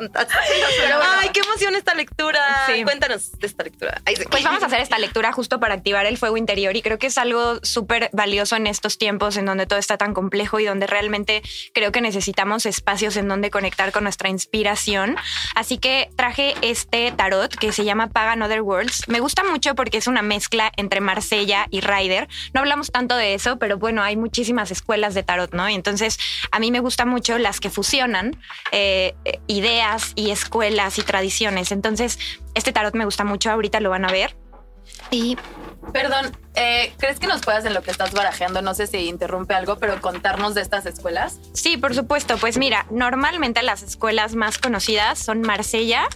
La 0.00 0.26
zona 0.26 0.96
rosa. 0.96 1.18
Ay, 1.20 1.28
qué 1.32 1.40
tontas. 1.40 1.44
Ay, 1.44 1.44
emoción 1.54 1.74
esta 1.74 1.94
lectura. 1.94 2.40
Cuéntanos 2.84 3.32
de 3.38 3.46
esta 3.46 3.64
lectura. 3.64 4.00
Pues 4.30 4.44
vamos 4.44 4.62
a 4.62 4.66
hacer 4.66 4.80
esta 4.82 4.98
lectura 4.98 5.32
justo 5.32 5.60
para 5.60 5.74
activar 5.74 6.06
el 6.06 6.18
fuego 6.18 6.36
interior 6.36 6.76
y 6.76 6.82
creo 6.82 6.98
que 6.98 7.06
es 7.08 7.18
algo 7.18 7.60
súper 7.62 8.10
valioso 8.12 8.56
en 8.56 8.66
estos 8.66 8.98
tiempos 8.98 9.36
en 9.36 9.46
donde 9.46 9.66
todo 9.66 9.78
está 9.78 9.96
tan 9.96 10.14
complejo 10.14 10.60
y 10.60 10.64
donde 10.64 10.86
realmente 10.86 11.42
creo 11.72 11.92
que 11.92 12.00
necesitamos 12.00 12.66
espacios 12.66 13.16
en 13.16 13.28
donde 13.28 13.50
conectar 13.50 13.92
con 13.92 14.04
nuestra 14.04 14.28
inspiración. 14.28 15.16
Así 15.54 15.78
que 15.78 16.10
traje 16.16 16.54
este 16.62 17.12
tarot 17.12 17.54
que 17.54 17.72
se 17.72 17.84
llama 17.84 18.08
Pagan 18.08 18.42
Other 18.42 18.62
Worlds. 18.62 19.08
Me 19.08 19.20
gusta 19.20 19.44
mucho 19.44 19.74
porque 19.74 19.98
es 19.98 20.06
una 20.06 20.22
mezcla 20.22 20.72
entre 20.76 21.00
Marsella 21.00 21.66
y 21.70 21.80
Ryder. 21.80 22.28
No 22.52 22.60
hablamos 22.60 22.90
tanto 22.90 23.16
de 23.16 23.34
eso, 23.34 23.58
pero 23.58 23.78
bueno, 23.78 24.02
hay 24.02 24.16
muchísimas 24.16 24.70
escuelas 24.70 25.14
de 25.14 25.22
tarot, 25.22 25.52
¿no? 25.52 25.68
Y 25.68 25.74
entonces 25.74 26.18
a 26.50 26.58
mí 26.58 26.70
me 26.70 26.80
gusta 26.80 27.04
mucho 27.04 27.38
las 27.38 27.60
que 27.60 27.70
fusionan 27.70 28.36
eh, 28.72 29.14
ideas 29.46 29.83
y 30.14 30.30
escuelas 30.30 30.98
y 30.98 31.02
tradiciones. 31.02 31.72
Entonces, 31.72 32.18
este 32.54 32.72
tarot 32.72 32.94
me 32.94 33.04
gusta 33.04 33.24
mucho, 33.24 33.50
ahorita 33.50 33.80
lo 33.80 33.90
van 33.90 34.04
a 34.04 34.12
ver. 34.12 34.36
Y 35.10 35.36
Perdón, 35.92 36.36
eh, 36.54 36.92
¿crees 36.98 37.18
que 37.18 37.26
nos 37.26 37.42
puedas 37.42 37.64
en 37.64 37.74
lo 37.74 37.82
que 37.82 37.90
estás 37.90 38.12
barajeando? 38.12 38.62
No 38.62 38.74
sé 38.74 38.86
si 38.86 39.08
interrumpe 39.08 39.54
algo, 39.54 39.76
pero 39.76 40.00
contarnos 40.00 40.54
de 40.54 40.62
estas 40.62 40.86
escuelas. 40.86 41.38
Sí, 41.52 41.76
por 41.76 41.94
supuesto. 41.94 42.36
Pues 42.38 42.58
mira, 42.58 42.86
normalmente 42.90 43.62
las 43.62 43.82
escuelas 43.82 44.34
más 44.34 44.58
conocidas 44.58 45.18
son 45.18 45.42
Marsella, 45.42 46.08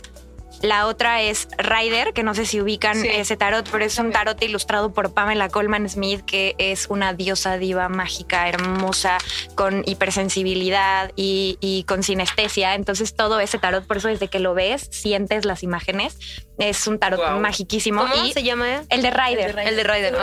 la 0.62 0.86
otra 0.86 1.22
es 1.22 1.48
Rider, 1.58 2.12
que 2.12 2.22
no 2.22 2.34
sé 2.34 2.46
si 2.46 2.60
ubican 2.60 3.04
ese 3.04 3.36
tarot, 3.36 3.68
pero 3.70 3.84
es 3.84 3.98
un 3.98 4.10
tarot 4.10 4.42
ilustrado 4.42 4.92
por 4.92 5.12
Pamela 5.12 5.48
Coleman 5.48 5.88
Smith, 5.88 6.22
que 6.24 6.54
es 6.58 6.86
una 6.88 7.12
diosa 7.12 7.58
diva 7.58 7.88
mágica, 7.88 8.48
hermosa, 8.48 9.18
con 9.54 9.82
hipersensibilidad 9.86 11.12
y, 11.16 11.84
con 11.86 12.02
sinestesia. 12.02 12.74
Entonces 12.74 13.14
todo 13.14 13.40
ese 13.40 13.58
tarot, 13.58 13.86
por 13.86 13.98
eso 13.98 14.08
desde 14.08 14.28
que 14.28 14.40
lo 14.40 14.54
ves, 14.54 14.88
sientes 14.90 15.44
las 15.44 15.62
imágenes. 15.62 16.18
Es 16.58 16.86
un 16.86 16.98
tarot 16.98 17.40
magiquísimo. 17.40 18.00
¿Cómo 18.00 18.26
se 18.26 18.42
llama? 18.42 18.82
El 18.88 19.02
de 19.02 19.10
Rider. 19.10 19.58
El 19.58 19.76
de 19.76 19.84
Rider. 19.84 20.16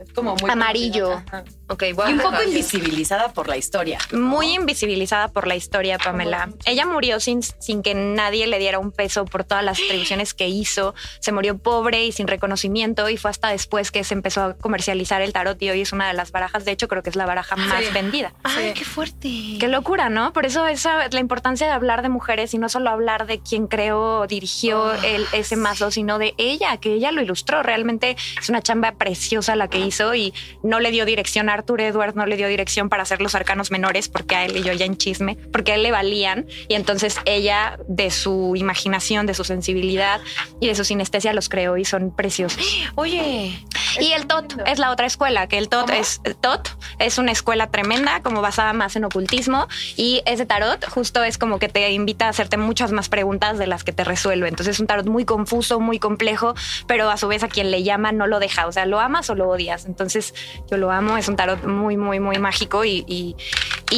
Es 0.00 0.12
como 0.12 0.36
muy 0.36 0.50
amarillo. 0.50 1.22
Okay, 1.68 1.90
y 2.08 2.12
un 2.12 2.18
poco 2.18 2.42
invisibilizada 2.42 3.32
por 3.32 3.48
la 3.48 3.56
historia. 3.56 3.98
Muy 4.12 4.54
invisibilizada 4.54 5.28
por 5.28 5.46
la 5.46 5.54
historia, 5.54 5.98
Pamela. 5.98 6.48
Ella 6.64 6.84
murió 6.84 7.20
sin, 7.20 7.42
sin 7.42 7.82
que 7.82 7.94
nadie 7.94 8.48
le 8.48 8.58
diera 8.58 8.80
un 8.80 8.90
peso 8.90 9.24
por 9.24 9.44
todas 9.44 9.64
las 9.64 9.78
atribuciones 9.78 10.34
que 10.34 10.48
hizo. 10.48 10.94
Se 11.20 11.30
murió 11.30 11.58
pobre 11.58 12.04
y 12.04 12.12
sin 12.12 12.26
reconocimiento 12.26 13.08
y 13.08 13.16
fue 13.16 13.30
hasta 13.30 13.50
después 13.50 13.92
que 13.92 14.02
se 14.02 14.14
empezó 14.14 14.42
a 14.42 14.54
comercializar 14.54 15.22
el 15.22 15.32
tarot 15.32 15.62
y 15.62 15.70
hoy 15.70 15.82
es 15.82 15.92
una 15.92 16.08
de 16.08 16.14
las 16.14 16.32
barajas. 16.32 16.64
De 16.64 16.72
hecho, 16.72 16.88
creo 16.88 17.04
que 17.04 17.10
es 17.10 17.16
la 17.16 17.26
baraja 17.26 17.54
más 17.54 17.92
vendida. 17.92 18.34
Ay, 18.42 18.72
qué 18.74 18.84
fuerte. 18.84 19.28
Qué 19.60 19.68
locura, 19.68 20.08
¿no? 20.08 20.32
Por 20.32 20.46
eso 20.46 20.66
esa 20.66 21.08
la 21.08 21.20
importancia 21.20 21.66
de 21.66 21.72
hablar 21.72 22.02
de 22.02 22.08
mujeres 22.08 22.52
y 22.54 22.58
no 22.58 22.68
solo 22.68 22.90
hablar 22.90 23.26
de 23.26 23.40
quién 23.40 23.66
creó, 23.66 24.26
dirigió 24.26 24.86
ah, 24.86 25.06
el, 25.06 25.26
ese 25.32 25.56
mazo, 25.60 25.90
sino 25.90 26.18
de 26.18 26.34
ella, 26.38 26.76
que 26.78 26.94
ella 26.94 27.12
lo 27.12 27.22
ilustró. 27.22 27.62
Realmente 27.62 28.16
es 28.40 28.48
una 28.48 28.62
chamba 28.62 28.92
preciosa 28.92 29.56
la 29.56 29.68
que 29.68 29.78
hizo 29.78 30.14
y 30.14 30.34
no 30.62 30.80
le 30.80 30.90
dio 30.90 31.04
dirección 31.04 31.48
a 31.48 31.54
Arthur 31.54 31.80
Edward, 31.80 32.14
no 32.16 32.26
le 32.26 32.36
dio 32.36 32.48
dirección 32.48 32.88
para 32.88 33.02
hacer 33.02 33.20
los 33.20 33.34
arcanos 33.34 33.70
menores 33.70 34.08
porque 34.08 34.34
a 34.34 34.44
él 34.44 34.56
y 34.56 34.62
yo 34.62 34.72
ya 34.72 34.86
en 34.86 34.96
chisme, 34.96 35.36
porque 35.52 35.72
a 35.72 35.74
él 35.76 35.82
le 35.82 35.92
valían 35.92 36.46
y 36.68 36.74
entonces 36.74 37.18
ella 37.24 37.78
de 37.86 38.10
su 38.10 38.54
imaginación, 38.56 39.26
de 39.26 39.34
su 39.34 39.44
sensibilidad 39.44 40.20
y 40.60 40.66
de 40.66 40.74
su 40.74 40.84
sinestesia 40.84 41.32
los 41.32 41.48
creó 41.48 41.76
y 41.76 41.84
son 41.84 42.14
preciosos. 42.14 42.62
Oye, 42.94 43.64
y 44.00 44.12
el 44.12 44.26
TOT 44.26 44.62
es 44.66 44.78
la 44.78 44.90
otra 44.90 45.06
escuela, 45.06 45.46
que 45.46 45.58
el 45.58 45.68
TOT 45.68 45.90
es 45.90 46.20
TOT 46.40 46.68
es 46.98 47.18
una 47.18 47.32
escuela 47.32 47.70
tremenda, 47.70 48.22
como 48.22 48.40
basada 48.40 48.72
más 48.72 48.96
en 48.96 49.04
ocultismo 49.04 49.68
y 49.96 50.22
ese 50.26 50.46
tarot 50.46 50.84
justo 50.88 51.22
es 51.24 51.38
como 51.38 51.58
que 51.58 51.68
te 51.68 51.90
invita 51.92 52.26
a 52.26 52.28
hacerte 52.30 52.56
muchas 52.56 52.92
más 52.92 53.08
preguntas 53.08 53.58
de 53.58 53.66
las 53.66 53.84
que 53.84 53.92
te 53.92 54.04
resuelve. 54.04 54.48
Entonces 54.48 54.76
es 54.76 54.80
un 54.80 54.86
tarot 54.86 55.06
muy 55.06 55.24
confuso, 55.24 55.49
muy 55.80 55.98
complejo, 55.98 56.54
pero 56.86 57.10
a 57.10 57.16
su 57.16 57.28
vez 57.28 57.42
a 57.42 57.48
quien 57.48 57.70
le 57.70 57.82
llama 57.82 58.12
no 58.12 58.26
lo 58.26 58.38
deja, 58.38 58.66
o 58.66 58.72
sea, 58.72 58.86
lo 58.86 59.00
amas 59.00 59.30
o 59.30 59.34
lo 59.34 59.48
odias. 59.48 59.86
Entonces 59.86 60.34
yo 60.70 60.76
lo 60.76 60.90
amo, 60.90 61.16
es 61.16 61.28
un 61.28 61.36
tarot 61.36 61.64
muy, 61.64 61.96
muy, 61.96 62.20
muy 62.20 62.38
mágico 62.38 62.84
y, 62.84 63.36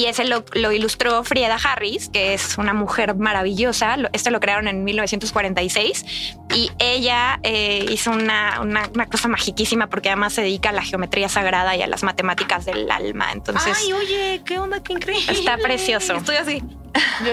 ese 0.06 0.24
lo, 0.24 0.72
ilustró 0.72 1.22
Frieda 1.24 1.56
Harris, 1.62 2.08
que 2.08 2.34
es 2.34 2.56
una 2.58 2.72
mujer 2.72 3.14
maravillosa. 3.14 3.96
Este 4.12 4.30
lo 4.30 4.40
crearon 4.40 4.68
en 4.68 4.84
1946 4.84 6.36
y 6.54 6.70
ella 6.78 7.40
eh, 7.42 7.86
hizo 7.90 8.10
una, 8.10 8.60
una, 8.60 8.88
una 8.94 9.06
cosa 9.06 9.28
magiquísima 9.28 9.88
porque 9.88 10.08
además 10.08 10.32
se 10.32 10.42
dedica 10.42 10.70
a 10.70 10.72
la 10.72 10.82
geometría 10.82 11.28
sagrada 11.28 11.76
y 11.76 11.82
a 11.82 11.86
las 11.86 12.02
matemáticas 12.02 12.64
del 12.64 12.90
alma. 12.90 13.32
Entonces. 13.32 13.78
Ay, 13.82 13.92
oye, 13.92 14.42
qué 14.44 14.58
onda, 14.58 14.82
qué 14.82 14.94
increíble. 14.94 15.32
Está 15.32 15.56
precioso. 15.58 16.14
Estoy 16.16 16.36
así. 16.36 16.62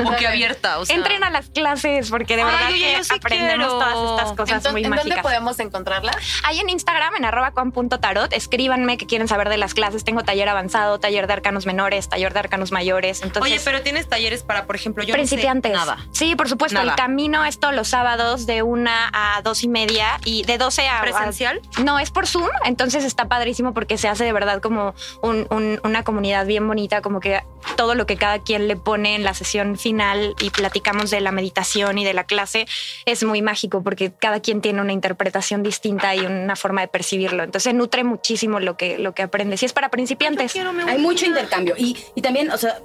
Boque 0.03 0.28
abierta. 0.28 0.80
O 0.80 0.86
sea. 0.86 0.95
Entren 0.95 1.24
a 1.24 1.30
las 1.30 1.49
clases 1.49 2.10
porque 2.10 2.36
de 2.36 2.43
verdad 2.43 2.70
que 2.70 3.01
aprendemos 3.14 3.68
todas 3.68 4.12
estas 4.12 4.38
cosas 4.38 4.72
muy 4.72 4.84
mágicas. 4.84 5.05
¿En 5.05 5.10
dónde 5.10 5.22
podemos 5.22 5.60
encontrarla? 5.60 6.12
Ahí 6.43 6.60
en 6.60 6.70
Instagram, 6.70 7.16
en 7.16 7.26
arroba 7.26 7.53
tarot. 7.99 8.34
Escríbanme 8.34 8.97
que 8.97 9.05
quieren 9.05 9.28
saber 9.28 9.49
de 9.49 9.57
las 9.57 9.74
clases. 9.74 10.03
Tengo 10.03 10.24
taller 10.24 10.47
avanzado, 10.49 10.99
taller 10.99 11.28
de 11.28 11.34
arcanos 11.34 11.66
menores, 11.66 12.10
taller 12.10 12.34
de 12.34 12.39
arcanos 12.50 12.72
mayores. 12.72 13.22
Entonces, 13.22 13.52
Oye, 13.52 13.62
pero 13.64 13.82
tienes 13.82 14.08
talleres 14.08 14.43
para, 14.43 14.66
por 14.66 14.76
ejemplo, 14.76 15.04
yo 15.04 15.14
principiantes. 15.14 15.72
nada. 15.72 15.97
Sí, 16.12 16.36
por 16.36 16.50
supuesto. 16.50 16.80
El 16.82 16.95
camino 16.95 17.45
es 17.45 17.60
todos 17.60 17.76
los 17.76 17.88
sábados 17.88 18.45
de 18.45 18.64
una 18.64 19.10
a 19.14 19.41
dos 19.41 19.64
y 19.64 19.68
media 19.68 20.20
y 20.26 20.43
de 20.43 20.58
12 20.58 20.88
a. 20.88 21.02
¿Presencial? 21.02 21.62
no, 21.84 22.00
es 22.00 22.12
por 22.12 22.28
Zoom. 22.28 22.50
Entonces 22.66 23.04
está 23.04 23.28
padrísimo 23.28 23.74
porque 23.74 23.97
se 23.97 24.08
hace 24.08 24.24
de 24.24 24.34
verdad 24.34 24.62
como 24.62 24.93
una 25.22 26.04
comunidad 26.04 26.45
bien 26.45 26.68
bonita, 26.68 27.02
como 27.02 27.20
que 27.20 27.41
todo 27.76 27.95
lo 27.95 28.06
que 28.06 28.18
cada 28.18 28.39
quien 28.39 28.68
le 28.68 28.76
pone 28.76 29.16
en 29.16 29.24
la 29.24 29.34
sesión 29.34 29.78
final 29.78 30.36
y 30.39 30.50
platicamos 30.50 31.12
de 31.12 31.22
la 31.22 31.32
meditación 31.32 31.97
y 31.97 32.06
de 32.06 32.14
la 32.14 32.24
clase 32.24 32.68
es 33.06 33.24
muy 33.24 33.41
mágico 33.41 33.84
porque 33.84 34.12
cada 34.12 34.39
quien 34.41 34.62
tiene 34.62 34.82
una 34.82 34.93
interpretación 34.93 35.64
distinta 35.64 36.16
y 36.16 36.20
una 36.20 36.56
forma 36.56 36.82
de 36.82 36.88
percibirlo. 36.88 37.43
Entonces 37.43 37.74
nutre 37.74 38.04
muchísimo 38.04 38.60
lo 38.60 38.78
que, 38.78 38.97
lo 38.97 39.14
que 39.14 39.24
aprendes. 39.24 39.62
Y 39.64 39.66
es 39.66 39.74
para 39.74 39.89
principiantes. 39.89 40.54
Hay 40.88 40.97
mucho 41.00 41.26
intercambio. 41.26 41.76
Y, 41.78 41.97
y 42.16 42.22
también, 42.22 42.39
o 42.48 42.58
sea, 42.58 42.80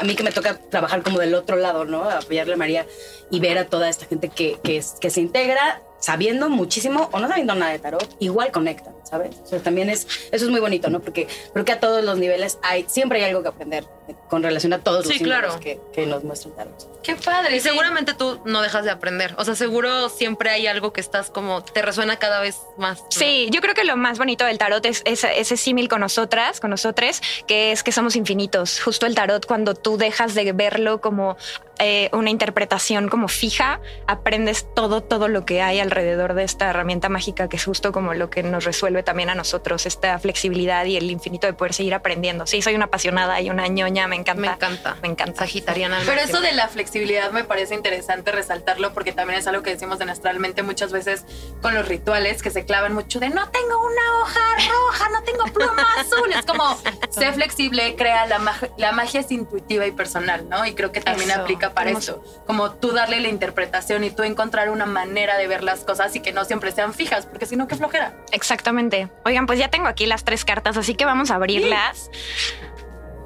a 0.00 0.04
mí 0.04 0.14
que 0.14 0.22
me 0.22 0.32
toca 0.32 0.58
trabajar 0.70 1.02
como 1.02 1.18
del 1.18 1.34
otro 1.34 1.56
lado, 1.56 1.84
¿no? 1.84 2.08
Apoyarle 2.08 2.54
a 2.54 2.56
María 2.56 2.86
y 3.30 3.40
ver 3.40 3.58
a 3.58 3.66
toda 3.66 3.88
esta 3.88 4.06
gente 4.06 4.28
que, 4.28 4.58
que, 4.62 4.82
que 5.00 5.10
se 5.10 5.20
integra 5.20 5.82
sabiendo 5.98 6.48
muchísimo 6.48 7.08
o 7.12 7.18
no 7.18 7.28
sabiendo 7.28 7.54
nada 7.54 7.72
de 7.72 7.78
tarot, 7.78 8.16
igual 8.20 8.52
conectan, 8.52 8.94
¿sabes? 9.02 9.36
O 9.42 9.46
sea, 9.46 9.58
también 9.60 9.90
es, 9.90 10.06
eso 10.30 10.44
es 10.44 10.50
muy 10.50 10.60
bonito, 10.60 10.90
¿no? 10.90 11.00
Porque 11.00 11.26
creo 11.52 11.64
que 11.64 11.72
a 11.72 11.80
todos 11.80 12.04
los 12.04 12.18
niveles 12.18 12.58
hay, 12.62 12.84
siempre 12.88 13.18
hay 13.18 13.30
algo 13.30 13.42
que 13.42 13.48
aprender 13.48 13.84
con 14.28 14.42
relación 14.42 14.72
a 14.72 14.78
todos 14.78 15.06
los 15.06 15.18
claro. 15.18 15.58
que, 15.60 15.80
que, 15.92 16.06
nos 16.06 16.24
muestran 16.24 16.54
tarot. 16.54 17.02
Qué 17.02 17.16
padre. 17.16 17.56
Y 17.56 17.60
seguramente 17.60 18.14
tú 18.14 18.40
no 18.44 18.62
dejas 18.62 18.84
de 18.84 18.90
aprender. 18.90 19.34
O 19.38 19.44
sea, 19.44 19.54
seguro 19.54 20.08
siempre 20.08 20.50
hay 20.50 20.66
algo 20.66 20.92
que 20.92 21.00
estás 21.00 21.30
como, 21.30 21.62
te 21.62 21.82
resuena 21.82 22.18
cada 22.18 22.40
vez 22.40 22.56
más. 22.78 23.02
Sí, 23.10 23.48
yo 23.50 23.60
creo 23.60 23.74
que 23.74 23.84
lo 23.84 23.96
más 23.96 24.18
bonito 24.18 24.44
del 24.44 24.58
tarot 24.58 24.84
es, 24.86 25.02
ese 25.04 25.56
símil 25.56 25.88
con 25.88 26.00
nosotras, 26.00 26.60
con 26.60 26.70
nosotros, 26.70 27.20
que 27.46 27.72
es 27.72 27.82
que 27.82 27.92
somos 27.92 28.16
infinitos. 28.16 28.80
Justo 28.80 29.06
el 29.06 29.14
tarot, 29.14 29.46
cuando 29.46 29.74
tú 29.74 29.96
dejas 29.96 30.34
de 30.34 30.52
verlo 30.52 31.00
como 31.00 31.36
eh, 31.78 32.08
una 32.12 32.30
interpretación 32.30 33.08
como 33.08 33.28
fija, 33.28 33.80
aprendes 34.06 34.66
todo, 34.74 35.02
todo 35.02 35.28
lo 35.28 35.44
que 35.44 35.60
hay 35.60 35.78
alrededor 35.78 36.32
de 36.32 36.42
esta 36.42 36.70
herramienta 36.70 37.10
mágica 37.10 37.48
que 37.48 37.56
es 37.56 37.64
justo 37.64 37.92
como 37.92 38.14
lo 38.14 38.30
que 38.30 38.42
nos 38.42 38.64
resuelve 38.64 39.02
también 39.02 39.28
a 39.28 39.34
nosotros, 39.34 39.84
esta 39.84 40.18
flexibilidad 40.18 40.86
y 40.86 40.96
el 40.96 41.10
infinito 41.10 41.46
de 41.46 41.52
poder 41.52 41.74
seguir 41.74 41.94
aprendiendo. 41.94 42.46
Sí, 42.46 42.62
soy 42.62 42.74
una 42.74 42.86
apasionada 42.86 43.40
y 43.40 43.50
una 43.50 43.66
ñoña, 43.66 43.95
me 44.06 44.16
encanta. 44.16 44.40
Me 44.40 44.48
encanta. 44.48 44.96
Me 45.02 45.08
encanta. 45.08 45.40
Sagitariana. 45.40 46.00
Pero 46.04 46.20
eso 46.20 46.40
de 46.40 46.52
la 46.52 46.68
flexibilidad 46.68 47.30
me 47.30 47.44
parece 47.44 47.74
interesante 47.74 48.32
resaltarlo 48.32 48.92
porque 48.92 49.12
también 49.12 49.38
es 49.38 49.46
algo 49.46 49.62
que 49.62 49.70
decimos 49.70 49.98
de 49.98 50.06
Astralmente 50.16 50.62
muchas 50.62 50.92
veces 50.92 51.24
con 51.60 51.74
los 51.74 51.86
rituales 51.86 52.42
que 52.42 52.50
se 52.50 52.64
clavan 52.64 52.94
mucho 52.94 53.20
de 53.20 53.28
no 53.28 53.48
tengo 53.50 53.84
una 53.84 54.20
hoja 54.20 54.40
roja, 54.54 55.08
no 55.10 55.22
tengo 55.24 55.44
pluma 55.44 55.86
azul. 55.98 56.32
Es 56.32 56.46
como, 56.46 56.78
sé 57.10 57.32
flexible, 57.32 57.96
crea 57.96 58.26
la, 58.26 58.38
magia, 58.38 58.70
la 58.78 58.92
magia 58.92 59.20
es 59.20 59.30
intuitiva 59.30 59.86
y 59.86 59.92
personal, 59.92 60.48
¿no? 60.48 60.64
Y 60.64 60.74
creo 60.74 60.92
que 60.92 61.00
también 61.00 61.30
aplica 61.32 61.74
para 61.74 61.90
eso. 61.90 62.24
Como 62.46 62.72
tú 62.72 62.92
darle 62.92 63.20
la 63.20 63.28
interpretación 63.28 64.04
y 64.04 64.10
tú 64.10 64.22
encontrar 64.22 64.70
una 64.70 64.86
manera 64.86 65.36
de 65.36 65.46
ver 65.46 65.62
las 65.62 65.80
cosas 65.80 66.14
y 66.16 66.20
que 66.20 66.32
no 66.32 66.44
siempre 66.44 66.72
sean 66.72 66.94
fijas, 66.94 67.26
porque 67.26 67.46
si 67.46 67.56
no, 67.56 67.68
qué 67.68 67.76
flojera. 67.76 68.14
Exactamente. 68.32 69.10
Oigan, 69.24 69.46
pues 69.46 69.58
ya 69.58 69.68
tengo 69.68 69.88
aquí 69.88 70.06
las 70.06 70.24
tres 70.24 70.44
cartas, 70.44 70.76
así 70.76 70.94
que 70.94 71.04
vamos 71.04 71.30
a 71.30 71.34
abrirlas. 71.34 72.10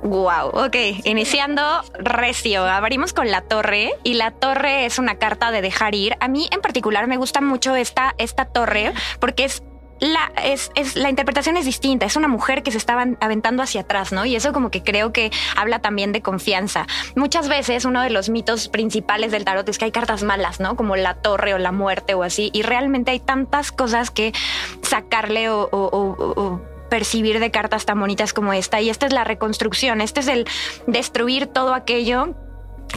Wow, 0.03 0.48
ok. 0.55 0.76
Iniciando 1.05 1.62
recio. 1.98 2.64
Abrimos 2.64 3.12
con 3.12 3.30
la 3.30 3.42
torre 3.42 3.92
y 4.03 4.14
la 4.14 4.30
torre 4.30 4.86
es 4.86 4.98
una 4.98 5.16
carta 5.16 5.51
de 5.51 5.61
dejar 5.61 5.94
ir. 5.94 6.16
A 6.20 6.28
mí 6.28 6.48
en 6.51 6.61
particular 6.61 7.07
me 7.07 7.18
gusta 7.18 7.40
mucho 7.40 7.76
esta, 7.76 8.14
esta 8.18 8.46
torre 8.46 8.92
porque 9.18 9.44
es 9.44 9.62
la, 10.01 10.32
es, 10.42 10.70
es, 10.74 10.96
la 10.96 11.11
interpretación 11.11 11.59
es 11.59 11.66
distinta. 11.66 12.07
Es 12.07 12.16
una 12.16 12.28
mujer 12.28 12.62
que 12.62 12.70
se 12.70 12.78
estaba 12.78 13.07
aventando 13.20 13.62
hacia 13.62 13.82
atrás, 13.82 14.12
¿no? 14.12 14.24
Y 14.24 14.34
eso 14.34 14.55
como 14.55 14.70
que 14.70 14.82
creo 14.82 15.12
que 15.12 15.30
habla 15.55 15.80
también 15.80 16.12
de 16.12 16.22
confianza. 16.22 16.86
Muchas 17.14 17.48
veces 17.48 17.84
uno 17.84 18.01
de 18.01 18.09
los 18.09 18.30
mitos 18.30 18.68
principales 18.68 19.30
del 19.30 19.44
tarot 19.44 19.68
es 19.68 19.76
que 19.76 19.84
hay 19.84 19.92
cartas 19.92 20.22
malas, 20.22 20.61
¿no? 20.61 20.76
Como 20.76 20.96
la 20.96 21.16
torre 21.16 21.53
o 21.53 21.59
la 21.59 21.72
muerte 21.72 22.14
o 22.14 22.22
así. 22.22 22.48
Y 22.55 22.62
realmente 22.62 23.11
hay 23.11 23.20
tantas 23.20 23.70
cosas 23.70 24.11
que 24.11 24.32
sacarle 24.80 25.51
o, 25.51 25.68
o 25.70 26.61
percibir 26.91 27.41
de 27.41 27.51
cartas 27.51 27.86
tan 27.86 27.99
bonitas 27.99 28.34
como 28.34 28.53
esta. 28.53 28.80
Y 28.80 28.91
esta 28.91 29.07
es 29.07 29.12
la 29.14 29.24
reconstrucción. 29.24 30.03
Este 30.03 30.20
es 30.20 30.28
el 30.28 30.47
destruir 30.86 31.47
todo 31.47 31.72
aquello 31.72 32.34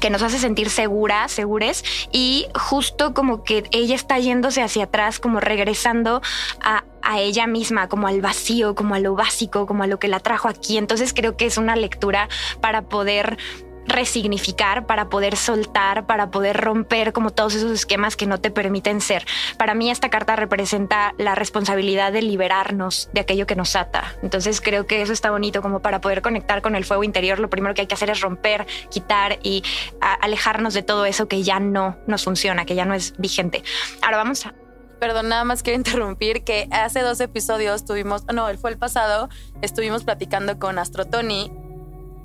que 0.01 0.09
nos 0.09 0.23
hace 0.23 0.39
sentir 0.39 0.69
seguras, 0.69 1.31
segures 1.31 1.83
y 2.11 2.47
justo 2.55 3.13
como 3.13 3.43
que 3.43 3.63
ella 3.71 3.95
está 3.95 4.17
yéndose 4.17 4.61
hacia 4.61 4.85
atrás, 4.85 5.19
como 5.19 5.39
regresando 5.39 6.21
a, 6.61 6.83
a 7.01 7.19
ella 7.19 7.47
misma, 7.47 7.87
como 7.87 8.07
al 8.07 8.19
vacío, 8.19 8.75
como 8.75 8.95
a 8.95 8.99
lo 8.99 9.15
básico, 9.15 9.65
como 9.67 9.83
a 9.83 9.87
lo 9.87 9.99
que 9.99 10.07
la 10.07 10.19
trajo 10.19 10.47
aquí. 10.47 10.77
Entonces 10.77 11.13
creo 11.13 11.37
que 11.37 11.45
es 11.45 11.57
una 11.57 11.75
lectura 11.75 12.27
para 12.59 12.81
poder 12.81 13.37
resignificar, 13.85 14.85
para 14.85 15.09
poder 15.09 15.35
soltar, 15.35 16.05
para 16.05 16.31
poder 16.31 16.57
romper 16.57 17.13
como 17.13 17.31
todos 17.31 17.55
esos 17.55 17.71
esquemas 17.71 18.15
que 18.15 18.25
no 18.25 18.39
te 18.39 18.51
permiten 18.51 19.01
ser. 19.01 19.25
Para 19.57 19.73
mí 19.73 19.89
esta 19.89 20.09
carta 20.09 20.35
representa 20.35 21.13
la 21.17 21.35
responsabilidad 21.35 22.11
de 22.11 22.21
liberarnos 22.21 23.09
de 23.13 23.21
aquello 23.21 23.45
que 23.45 23.55
nos 23.55 23.75
ata. 23.75 24.15
Entonces 24.21 24.61
creo 24.61 24.87
que 24.87 25.01
eso 25.01 25.13
está 25.13 25.31
bonito 25.31 25.61
como 25.61 25.81
para 25.81 26.01
poder 26.01 26.21
conectar 26.21 26.61
con 26.61 26.75
el 26.75 26.85
fuego 26.85 27.03
interior. 27.03 27.39
Lo 27.39 27.49
primero 27.49 27.73
que 27.73 27.81
hay 27.81 27.87
que 27.87 27.95
hacer 27.95 28.09
es 28.09 28.21
romper, 28.21 28.65
quitar 28.89 29.39
y 29.43 29.63
alejarnos 29.99 30.73
de 30.73 30.83
todo 30.83 31.05
eso 31.05 31.27
que 31.27 31.43
ya 31.43 31.59
no 31.59 31.97
nos 32.07 32.23
funciona, 32.23 32.65
que 32.65 32.75
ya 32.75 32.85
no 32.85 32.93
es 32.93 33.13
vigente. 33.17 33.63
Ahora 34.01 34.17
vamos 34.17 34.45
a 34.45 34.53
perdón, 34.99 35.27
nada 35.27 35.43
más 35.43 35.63
quiero 35.63 35.75
interrumpir 35.79 36.45
que 36.45 36.69
hace 36.71 37.01
dos 37.01 37.19
episodios 37.19 37.83
tuvimos, 37.83 38.23
no, 38.33 38.47
él 38.47 38.57
fue 38.57 38.71
el 38.71 38.77
pasado, 38.77 39.27
estuvimos 39.61 40.05
platicando 40.05 40.57
con 40.59 40.79
Astro 40.79 41.03
Tony 41.03 41.51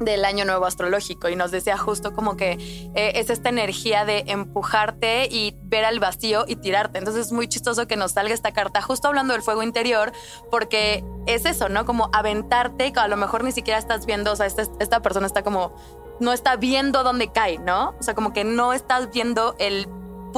del 0.01 0.25
año 0.25 0.45
nuevo 0.45 0.67
astrológico 0.67 1.29
y 1.29 1.37
nos 1.37 1.51
decía 1.51 1.77
justo 1.77 2.13
como 2.13 2.37
que 2.37 2.53
eh, 2.95 3.13
es 3.17 3.31
esta 3.31 3.49
energía 3.49 4.05
de 4.05 4.25
empujarte 4.27 5.29
y 5.31 5.57
ver 5.63 5.85
al 5.85 6.01
vacío 6.01 6.45
y 6.47 6.57
tirarte. 6.57 6.99
Entonces 6.99 7.27
es 7.27 7.33
muy 7.33 7.49
chistoso 7.49 7.87
que 7.87 7.97
nos 7.97 8.13
salga 8.13 8.35
esta 8.35 8.53
carta 8.53 8.83
justo 8.83 9.09
hablando 9.09 9.33
del 9.33 9.43
fuego 9.43 9.63
interior 9.63 10.13
porque 10.51 11.05
es 11.27 11.45
eso, 11.45 11.69
¿no? 11.69 11.85
Como 11.85 12.11
aventarte, 12.13 12.93
que 12.93 13.01
a 13.01 13.09
lo 13.09 13.17
mejor 13.17 13.45
ni 13.45 13.53
siquiera 13.53 13.79
estás 13.79 14.07
viendo, 14.07 14.33
o 14.33 14.37
sea, 14.37 14.47
esta, 14.47 14.63
esta 14.79 15.01
persona 15.01 15.27
está 15.27 15.43
como, 15.43 15.75
no 16.21 16.33
está 16.33 16.57
viendo 16.57 17.03
dónde 17.03 17.31
cae, 17.33 17.59
¿no? 17.59 17.95
O 17.99 18.03
sea, 18.03 18.15
como 18.15 18.33
que 18.33 18.45
no 18.45 18.73
estás 18.73 19.11
viendo 19.11 19.55
el 19.59 19.89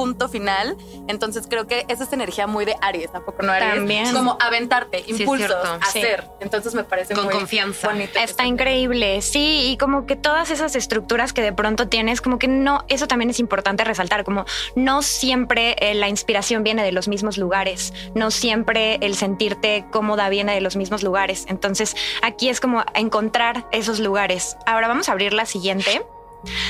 punto 0.01 0.29
final. 0.29 0.75
Entonces 1.07 1.45
creo 1.47 1.67
que 1.67 1.85
esa 1.87 2.05
es 2.05 2.11
energía 2.11 2.47
muy 2.47 2.65
de 2.65 2.75
Aries, 2.81 3.11
tampoco 3.11 3.43
no 3.43 3.51
Aries. 3.51 3.75
También. 3.75 4.11
Como 4.11 4.35
aventarte, 4.41 5.03
impulsos, 5.05 5.55
hacer. 5.79 6.27
Entonces 6.39 6.73
me 6.73 6.83
parece 6.83 7.13
Con 7.13 7.29
confianza. 7.29 7.89
bonito. 7.89 8.17
Está 8.17 8.47
increíble, 8.47 9.21
sí, 9.21 9.69
y 9.71 9.77
como 9.77 10.07
que 10.07 10.15
todas 10.15 10.49
esas 10.49 10.75
estructuras 10.75 11.33
que 11.33 11.43
de 11.43 11.53
pronto 11.53 11.87
tienes, 11.87 12.19
como 12.19 12.39
que 12.39 12.47
no, 12.47 12.83
eso 12.87 13.07
también 13.07 13.29
es 13.29 13.39
importante 13.39 13.83
resaltar, 13.83 14.23
como 14.23 14.45
no 14.75 15.03
siempre 15.03 15.75
eh, 15.77 15.93
la 15.93 16.09
inspiración 16.09 16.63
viene 16.63 16.83
de 16.83 16.91
los 16.91 17.07
mismos 17.07 17.37
lugares, 17.37 17.93
no 18.15 18.31
siempre 18.31 18.95
el 19.01 19.15
sentirte 19.15 19.85
cómoda 19.91 20.29
viene 20.29 20.55
de 20.55 20.61
los 20.61 20.75
mismos 20.75 21.03
lugares. 21.03 21.45
Entonces 21.47 21.95
aquí 22.23 22.49
es 22.49 22.59
como 22.59 22.83
encontrar 22.95 23.67
esos 23.71 23.99
lugares. 23.99 24.57
Ahora 24.65 24.87
vamos 24.87 25.09
a 25.09 25.11
abrir 25.11 25.33
la 25.33 25.45
siguiente. 25.45 26.01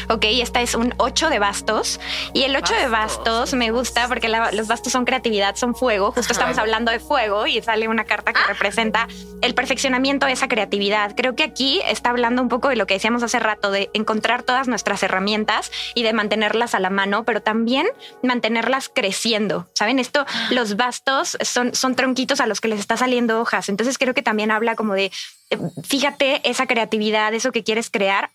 Ok, 0.09 0.25
esta 0.25 0.61
es 0.61 0.75
un 0.75 0.93
8 0.97 1.29
de 1.29 1.39
bastos. 1.39 1.99
Y 2.33 2.43
el 2.43 2.55
8 2.55 2.73
de 2.73 2.87
bastos 2.87 3.53
me 3.53 3.71
gusta 3.71 4.07
porque 4.07 4.29
los 4.29 4.67
bastos 4.67 4.91
son 4.91 5.05
creatividad, 5.05 5.55
son 5.55 5.75
fuego. 5.75 6.11
Justo 6.11 6.33
estamos 6.33 6.57
hablando 6.57 6.91
de 6.91 6.99
fuego 6.99 7.47
y 7.47 7.61
sale 7.61 7.87
una 7.87 8.05
carta 8.05 8.33
que 8.33 8.41
ah. 8.43 8.47
representa 8.47 9.07
el 9.41 9.53
perfeccionamiento 9.53 10.25
de 10.25 10.33
esa 10.33 10.47
creatividad. 10.47 11.15
Creo 11.15 11.35
que 11.35 11.43
aquí 11.43 11.81
está 11.87 12.09
hablando 12.09 12.41
un 12.41 12.49
poco 12.49 12.69
de 12.69 12.75
lo 12.75 12.87
que 12.87 12.95
decíamos 12.95 13.23
hace 13.23 13.39
rato, 13.39 13.71
de 13.71 13.89
encontrar 13.93 14.43
todas 14.43 14.67
nuestras 14.67 15.03
herramientas 15.03 15.71
y 15.95 16.03
de 16.03 16.13
mantenerlas 16.13 16.75
a 16.75 16.79
la 16.79 16.89
mano, 16.89 17.23
pero 17.23 17.41
también 17.41 17.87
mantenerlas 18.23 18.89
creciendo. 18.89 19.67
¿Saben? 19.73 19.99
Esto, 19.99 20.25
los 20.49 20.75
bastos 20.75 21.37
son, 21.41 21.73
son 21.75 21.95
tronquitos 21.95 22.41
a 22.41 22.47
los 22.47 22.61
que 22.61 22.67
les 22.67 22.79
está 22.79 22.97
saliendo 22.97 23.39
hojas. 23.39 23.69
Entonces 23.69 23.97
creo 23.97 24.13
que 24.13 24.21
también 24.21 24.51
habla 24.51 24.75
como 24.75 24.93
de, 24.93 25.11
eh, 25.49 25.57
fíjate 25.83 26.41
esa 26.49 26.67
creatividad, 26.67 27.33
eso 27.33 27.51
que 27.51 27.63
quieres 27.63 27.89
crear, 27.89 28.31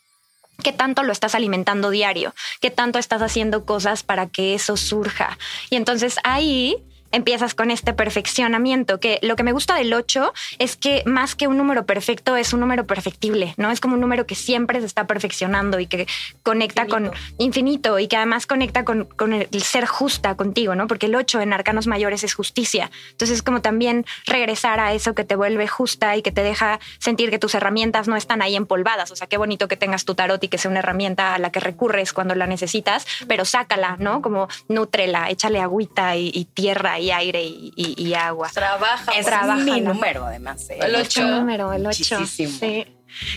qué 0.62 0.72
tanto 0.72 1.02
lo 1.02 1.12
estás 1.12 1.34
alimentando 1.34 1.90
diario, 1.90 2.34
qué 2.60 2.70
tanto 2.70 2.98
estás 2.98 3.22
haciendo 3.22 3.64
cosas 3.64 4.02
para 4.02 4.26
que 4.26 4.54
eso 4.54 4.76
surja. 4.76 5.38
Y 5.70 5.76
entonces 5.76 6.16
ahí 6.24 6.76
empiezas 7.16 7.54
con 7.54 7.70
este 7.70 7.94
perfeccionamiento, 7.94 9.00
que 9.00 9.18
lo 9.22 9.36
que 9.36 9.42
me 9.42 9.52
gusta 9.52 9.74
del 9.74 9.92
8 9.92 10.32
es 10.58 10.76
que 10.76 11.02
más 11.06 11.34
que 11.34 11.46
un 11.48 11.56
número 11.56 11.86
perfecto 11.86 12.36
es 12.36 12.52
un 12.52 12.60
número 12.60 12.86
perfectible, 12.86 13.54
¿no? 13.56 13.70
Es 13.70 13.80
como 13.80 13.94
un 13.94 14.00
número 14.00 14.26
que 14.26 14.34
siempre 14.34 14.80
se 14.80 14.86
está 14.86 15.06
perfeccionando 15.06 15.80
y 15.80 15.86
que 15.86 16.06
conecta 16.42 16.86
con 16.86 17.10
infinito 17.38 17.98
y 17.98 18.06
que 18.06 18.16
además 18.16 18.46
conecta 18.46 18.84
con, 18.84 19.08
el 19.32 19.62
ser 19.62 19.86
justa 19.86 20.36
contigo, 20.36 20.74
¿no? 20.74 20.86
Porque 20.86 21.06
el 21.06 21.14
8 21.14 21.40
en 21.40 21.52
arcanos 21.54 21.86
mayores 21.86 22.22
es 22.22 22.34
justicia. 22.34 22.90
Entonces 23.12 23.36
es 23.36 23.42
como 23.42 23.62
también 23.62 24.04
regresar 24.26 24.78
a 24.78 24.92
eso 24.92 25.14
que 25.14 25.24
te 25.24 25.36
vuelve 25.36 25.66
justa 25.66 26.16
y 26.16 26.22
que 26.22 26.32
te 26.32 26.42
deja 26.42 26.80
sentir 26.98 27.30
que 27.30 27.38
tus 27.38 27.54
herramientas 27.54 28.08
no 28.08 28.16
están 28.16 28.42
ahí 28.42 28.56
empolvadas. 28.56 29.10
O 29.10 29.16
sea, 29.16 29.26
qué 29.26 29.38
bonito 29.38 29.68
que 29.68 29.76
tengas 29.76 30.04
tu 30.04 30.14
tarot 30.14 30.42
y 30.44 30.48
que 30.48 30.58
sea 30.58 30.70
una 30.70 30.80
herramienta 30.80 31.34
a 31.34 31.38
la 31.38 31.50
que 31.50 31.60
recurres 31.60 32.12
cuando 32.12 32.34
la 32.34 32.46
necesitas, 32.46 33.06
pero 33.26 33.46
sácala, 33.46 33.96
¿no? 33.98 34.20
Como 34.20 34.48
nútrela, 34.68 35.30
échale 35.30 35.60
agüita 35.60 36.16
y, 36.16 36.30
y 36.34 36.44
tierra 36.44 36.98
y 36.98 37.05
aire 37.10 37.42
y, 37.44 38.14
agua. 38.14 38.50
Trabaja. 38.52 39.12
Es 39.12 39.26
trabaja 39.26 39.62
mi 39.62 39.80
número, 39.80 40.24
además. 40.24 40.68
¿eh? 40.70 40.78
El 40.80 40.94
8. 40.96 41.26
número, 41.26 41.72
el 41.72 41.86
8. 41.86 42.26
Sí. 42.26 42.86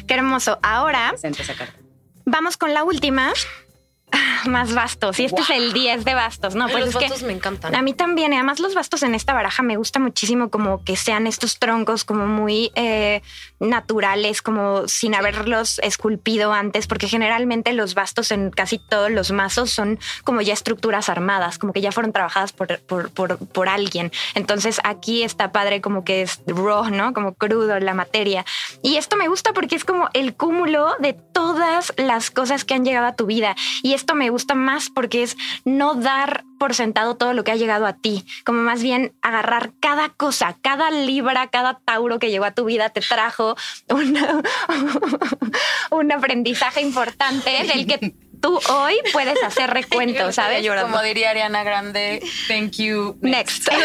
Qué 0.08 0.14
hermoso. 0.14 0.60
Ahora 0.62 1.14
vamos 2.26 2.58
con 2.58 2.74
la 2.74 2.84
última. 2.84 3.34
Más 4.46 4.74
bastos. 4.74 5.20
Y 5.20 5.26
este 5.26 5.42
es 5.42 5.50
el 5.50 5.74
10 5.74 6.06
de 6.06 6.14
bastos. 6.14 6.56
No, 6.56 6.68
pues 6.68 6.86
los 6.86 6.94
bastos 6.94 7.24
me 7.24 7.34
encantan. 7.34 7.76
A 7.76 7.82
mí 7.82 7.94
también. 7.94 8.34
Además, 8.34 8.60
los 8.60 8.74
bastos 8.74 9.04
en 9.04 9.16
esta 9.16 9.34
baraja 9.34 9.64
me 9.64 9.78
gusta 9.78 10.00
muchísimo 10.00 10.50
como 10.50 10.84
que 10.84 10.96
sean 10.96 11.28
estos 11.28 11.60
troncos 11.60 12.04
como 12.06 12.26
muy 12.26 12.72
eh, 12.76 13.22
naturales, 13.60 14.42
como 14.42 14.88
sin 14.88 15.16
haberlos 15.16 15.80
esculpido 15.80 16.54
antes, 16.54 16.88
porque 16.88 17.08
generalmente 17.08 17.74
los 17.74 17.96
bastos 17.96 18.32
en 18.32 18.52
casi 18.52 18.80
todos 18.80 19.12
los 19.12 19.32
mazos 19.32 19.72
son 19.72 20.00
como 20.24 20.42
ya 20.42 20.54
estructuras 20.54 21.10
armadas, 21.10 21.58
como 21.58 21.74
que 21.74 21.82
ya 21.82 21.92
fueron 21.92 22.12
trabajadas 22.12 22.54
por, 22.54 22.80
por, 22.80 23.12
por, 23.12 23.38
por 23.38 23.70
alguien. 23.70 24.12
Entonces 24.36 24.80
aquí 24.84 25.24
está 25.24 25.52
padre 25.52 25.82
como 25.82 26.04
que 26.04 26.22
es 26.22 26.42
raw, 26.48 26.90
¿no? 26.90 27.14
Como 27.14 27.34
crudo 27.34 27.80
la 27.80 27.94
materia. 27.94 28.46
Y 28.82 28.96
esto 28.96 29.18
me 29.18 29.28
gusta 29.28 29.54
porque 29.54 29.76
es 29.76 29.86
como 29.86 30.10
el 30.14 30.36
cúmulo 30.36 30.96
de 31.00 31.14
todas 31.14 31.94
las 31.98 32.32
cosas 32.32 32.66
que 32.66 32.74
han 32.74 32.86
llegado 32.86 33.08
a 33.08 33.16
tu 33.16 33.26
vida. 33.26 33.56
Y 33.84 33.94
esto 34.00 34.16
me 34.16 34.30
gusta 34.30 34.56
más 34.56 34.90
porque 34.90 35.24
es 35.24 35.38
no 35.66 35.96
dar 35.96 36.46
por 36.58 36.74
sentado 36.74 37.16
todo 37.16 37.34
lo 37.34 37.44
que 37.44 37.52
ha 37.52 37.56
llegado 37.56 37.86
a 37.86 37.94
ti, 37.94 38.26
como 38.46 38.62
más 38.62 38.82
bien 38.82 39.14
agarrar 39.22 39.72
cada 39.80 40.10
cosa, 40.10 40.58
cada 40.62 40.90
libra, 40.90 41.48
cada 41.48 41.80
tauro 41.80 42.20
que 42.20 42.32
llegó 42.32 42.46
a 42.46 42.52
tu 42.52 42.66
vida 42.66 42.90
te 42.90 43.02
trajo 43.02 43.56
un 45.92 46.12
aprendizaje 46.12 46.82
importante 46.82 47.50
del 47.68 47.88
que 47.88 48.14
tú 48.42 48.60
hoy 48.70 48.96
puedes 49.12 49.42
hacer 49.44 49.70
recuento, 49.74 50.32
¿sabes? 50.32 50.66
Como 50.82 51.02
diría 51.02 51.32
Ariana 51.32 51.64
Grande, 51.64 52.22
thank 52.48 52.74
you. 52.74 53.18
Next. 53.22 53.68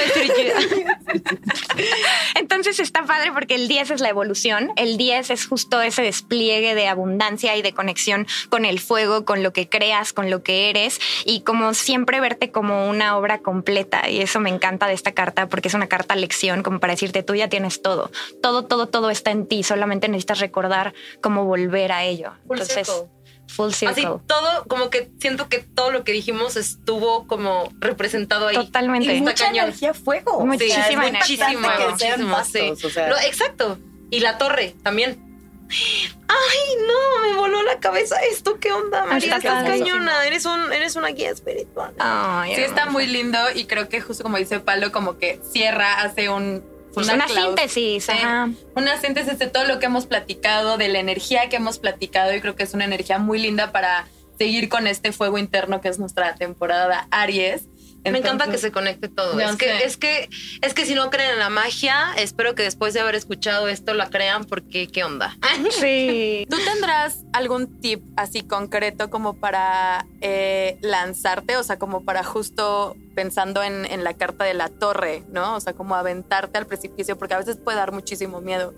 Entonces 2.34 2.80
está 2.80 3.05
padre 3.05 3.32
porque 3.32 3.55
el 3.55 3.68
10 3.68 3.92
es 3.92 4.00
la 4.00 4.09
evolución, 4.09 4.72
el 4.76 4.96
10 4.96 5.30
es 5.30 5.46
justo 5.46 5.80
ese 5.80 6.02
despliegue 6.02 6.74
de 6.74 6.88
abundancia 6.88 7.57
y 7.57 7.62
de 7.62 7.72
conexión 7.72 8.26
con 8.48 8.64
el 8.64 8.80
fuego, 8.80 9.24
con 9.24 9.42
lo 9.42 9.52
que 9.52 9.68
creas, 9.68 10.12
con 10.12 10.30
lo 10.30 10.42
que 10.42 10.70
eres 10.70 11.00
y 11.24 11.42
como 11.42 11.74
siempre 11.74 12.20
verte 12.20 12.50
como 12.50 12.88
una 12.88 13.16
obra 13.16 13.38
completa 13.38 14.09
y 14.09 14.20
eso 14.20 14.40
me 14.40 14.50
encanta 14.50 14.86
de 14.86 14.94
esta 14.94 15.12
carta 15.12 15.48
porque 15.48 15.68
es 15.68 15.74
una 15.74 15.88
carta 15.88 16.16
lección 16.16 16.62
como 16.62 16.80
para 16.80 16.92
decirte 16.92 17.22
tú 17.22 17.34
ya 17.34 17.48
tienes 17.48 17.82
todo, 17.82 18.11
todo, 18.42 18.64
todo, 18.64 18.88
todo 18.88 19.11
está 19.11 19.30
en 19.30 19.46
ti, 19.46 19.62
solamente 19.62 20.09
necesitas 20.09 20.40
recordar 20.40 20.94
cómo 21.20 21.44
volver 21.44 21.92
a 21.92 22.05
ello. 22.05 22.32
Entonces, 22.48 22.90
Full 23.49 23.70
circle. 23.72 24.07
Así 24.07 24.20
todo, 24.26 24.64
como 24.68 24.90
que 24.90 25.11
siento 25.20 25.49
que 25.49 25.59
todo 25.59 25.90
lo 25.90 26.05
que 26.05 26.12
dijimos 26.12 26.57
estuvo 26.57 27.26
como 27.26 27.70
representado 27.78 28.49
ahí. 28.49 28.57
Totalmente. 28.57 29.14
Y 29.14 29.20
mucha 29.20 29.49
energía 29.49 29.95
fuego. 29.95 30.45
Muchísima 30.45 31.09
energía. 31.09 31.49
Muchísima, 31.49 31.78
muchísima, 31.90 32.42
exacto. 33.24 33.78
Y 34.11 34.20
la 34.20 34.38
torre 34.38 34.74
también. 34.82 35.20
Ay, 36.28 36.76
no, 36.86 37.28
me 37.28 37.36
voló 37.36 37.62
la 37.62 37.78
cabeza 37.80 38.16
esto. 38.30 38.59
¿Qué 38.61 38.70
onda, 38.72 39.05
María? 39.05 39.36
Estás 39.36 39.64
cañona. 39.64 40.26
Eres, 40.26 40.45
un, 40.47 40.72
eres 40.72 40.97
una 40.97 41.09
guía 41.09 41.30
espiritual. 41.30 41.95
sí, 42.47 42.61
está 42.61 42.86
muy 42.86 43.07
lindo 43.07 43.38
y 43.55 43.64
creo 43.66 43.88
que 43.88 44.01
justo 44.01 44.22
como 44.22 44.36
dice 44.36 44.61
Palo, 44.61 44.92
como 44.92 45.18
que 45.18 45.40
cierra, 45.51 46.01
hace 46.01 46.28
un 46.28 46.73
pues 46.95 47.09
una, 47.09 47.28
síntesis. 47.28 48.09
Una 48.74 49.01
síntesis 49.01 49.38
de 49.38 49.47
todo 49.47 49.64
lo 49.64 49.78
que 49.78 49.86
hemos 49.86 50.07
platicado, 50.07 50.76
de 50.78 50.88
la 50.88 51.01
energía 51.01 51.49
que 51.49 51.57
hemos 51.57 51.78
platicado 51.78 52.34
y 52.34 52.40
creo 52.40 52.57
que 52.57 52.62
es 52.62 52.74
una 52.74 52.84
energía 52.84 53.18
muy 53.18 53.38
linda 53.38 53.72
para 53.72 54.07
seguir 54.38 54.68
con 54.68 54.86
este 54.86 55.12
fuego 55.12 55.38
interno 55.38 55.80
que 55.80 55.88
es 55.88 55.99
nuestra 55.99 56.34
temporada 56.34 57.09
Aries. 57.11 57.64
Me 58.11 58.18
encanta 58.18 58.50
que 58.50 58.59
se 58.59 58.70
conecte 58.70 59.09
todo. 59.09 59.38
Es 59.38 59.57
que, 59.57 59.84
es 59.84 59.96
que, 59.96 60.28
es 60.61 60.74
que 60.74 60.84
si 60.84 60.94
no 60.94 61.11
creen 61.11 61.32
en 61.32 61.38
la 61.38 61.50
magia, 61.50 62.12
espero 62.16 62.55
que 62.55 62.62
después 62.62 62.94
de 62.94 63.00
haber 63.00 63.14
escuchado 63.14 63.68
esto 63.68 63.94
la 63.94 64.11
crean 64.11 64.44
porque 64.44 64.88
qué 64.88 65.05
onda. 65.05 65.36
Sí. 65.70 66.46
¿Tú 66.50 66.57
tendrás 66.64 67.24
algún 67.32 67.80
tip 67.80 68.02
así 68.16 68.42
concreto 68.42 69.11
como 69.11 69.34
para 69.34 70.07
eh, 70.20 70.78
lanzarte? 70.82 71.57
O 71.57 71.62
sea, 71.62 71.78
como 71.78 72.05
para 72.05 72.24
justo 72.24 72.96
pensando 73.14 73.62
en, 73.62 73.86
en 73.86 74.05
la 74.05 74.14
carta 74.14 74.44
de 74.44 74.55
la 74.55 74.68
torre, 74.68 75.24
¿no? 75.30 75.57
O 75.57 75.61
sea, 75.61 75.72
como 75.72 75.94
aventarte 75.94 76.59
al 76.59 76.66
precipicio, 76.66 77.16
porque 77.16 77.34
a 77.34 77.38
veces 77.38 77.57
puede 77.57 77.78
dar 77.78 77.92
muchísimo 77.92 78.40
miedo. 78.40 78.74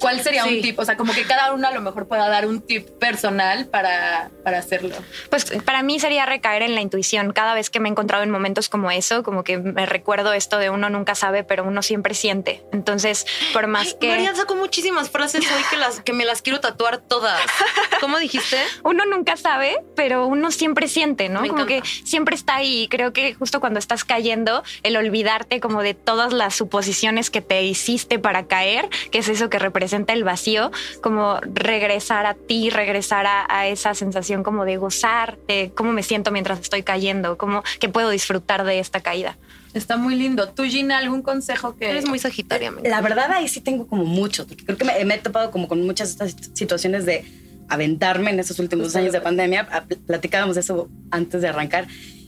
¿Cuál 0.00 0.22
sería 0.22 0.44
un 0.44 0.62
tip? 0.62 0.78
O 0.78 0.84
sea, 0.84 0.96
como 0.96 1.12
que 1.12 1.24
cada 1.24 1.52
uno 1.52 1.68
a 1.68 1.70
lo 1.70 1.80
mejor 1.82 2.08
pueda 2.08 2.28
dar 2.28 2.46
un 2.46 2.60
tip 2.60 2.88
personal 2.98 3.66
para, 3.66 4.30
para 4.42 4.58
hacerlo. 4.58 4.96
Pues 5.28 5.44
para 5.64 5.82
mí 5.82 6.00
sería 6.00 6.24
recaer 6.26 6.62
en 6.62 6.74
la 6.74 6.80
intuición. 6.80 7.32
Cada 7.32 7.54
vez 7.54 7.68
que 7.68 7.80
me 7.80 7.88
he 7.88 7.92
encontrado 7.92 8.22
en 8.22 8.30
momentos 8.30 8.68
como 8.68 8.90
eso, 8.90 9.22
como 9.22 9.44
que 9.44 9.58
me 9.58 9.84
recuerdo 9.84 10.32
esto 10.32 10.58
de 10.58 10.70
uno 10.70 10.88
nunca 10.88 11.14
sabe, 11.14 11.44
pero 11.44 11.64
uno 11.64 11.82
siempre 11.82 12.14
siente. 12.14 12.64
Entonces, 12.72 13.26
por 13.52 13.66
más 13.66 13.94
que... 13.94 14.08
María 14.08 14.34
sacó 14.34 14.54
muchísimas 14.54 15.10
frases 15.10 15.44
hoy 15.44 15.62
que, 15.70 15.76
las, 15.76 16.00
que 16.00 16.12
me 16.12 16.24
las 16.24 16.40
quiero 16.40 16.60
tatuar 16.60 16.98
todas. 16.98 17.40
¿Cómo 18.00 18.18
dijiste? 18.18 18.56
uno 18.84 19.04
nunca 19.04 19.36
sabe, 19.36 19.82
pero 19.94 20.26
uno 20.26 20.50
siempre 20.50 20.88
siente, 20.88 21.28
¿no? 21.28 21.46
como 21.46 21.66
que 21.66 21.82
siempre 22.04 22.34
está 22.34 22.56
ahí. 22.56 22.88
Creo 22.90 23.12
que 23.12 23.34
justo 23.34 23.60
cuando 23.60 23.78
estás 23.78 24.04
cayendo, 24.04 24.62
el 24.82 24.96
olvidarte 24.96 25.60
como 25.60 25.82
de 25.82 25.94
todas 25.94 26.32
las 26.32 26.54
suposiciones 26.54 27.30
que 27.30 27.42
te 27.42 27.62
hiciste 27.62 28.18
para 28.18 28.46
caer, 28.46 28.88
que 29.10 29.18
es 29.18 29.28
eso 29.28 29.50
que 29.50 29.58
representa 29.58 29.89
representa 29.90 30.12
el 30.12 30.24
vacío, 30.24 30.70
como 31.02 31.40
regresar 31.40 32.26
a 32.26 32.34
ti, 32.34 32.70
regresar 32.70 33.26
a, 33.26 33.66
esa 33.66 33.94
sensación 33.94 34.42
como 34.42 34.64
de 34.64 34.76
gozar, 34.76 35.38
de 35.48 35.72
cómo 35.74 35.92
me 35.92 36.02
siento 36.02 36.30
mientras 36.30 36.60
estoy 36.60 36.82
cayendo, 36.82 37.36
cómo 37.36 37.62
que 37.80 37.88
puedo 37.88 38.10
disfrutar 38.10 38.64
de 38.64 38.78
esta 38.78 39.00
caída. 39.00 39.36
Está 39.74 39.96
muy 39.96 40.14
lindo. 40.14 40.48
¿Tú, 40.48 40.64
Gina, 40.64 40.98
algún 40.98 41.22
consejo 41.22 41.76
que...? 41.76 41.90
Eres 41.90 42.06
muy 42.08 42.18
sagitaria. 42.18 42.72
La 42.84 43.00
verdad, 43.00 43.30
ahí 43.32 43.48
sí 43.48 43.60
tengo 43.60 43.86
como 43.86 44.04
mucho. 44.04 44.46
Creo 44.46 44.76
que 44.76 44.84
me, 44.84 45.14
he 45.14 45.18
topado 45.18 45.50
como 45.50 45.68
con 45.68 45.84
muchas 45.84 46.10
estas 46.10 46.36
situaciones 46.54 47.04
de 47.04 47.24
aventarme 47.68 48.30
en 48.30 48.40
estos 48.40 48.58
últimos 48.58 48.94
años 48.96 49.12
de 49.12 49.20
pandemia. 49.20 49.68
Platicábamos 50.06 50.54
de 50.54 50.62
eso 50.62 50.88
antes 51.10 51.42
de 51.42 51.48
arrancar. 51.48 51.86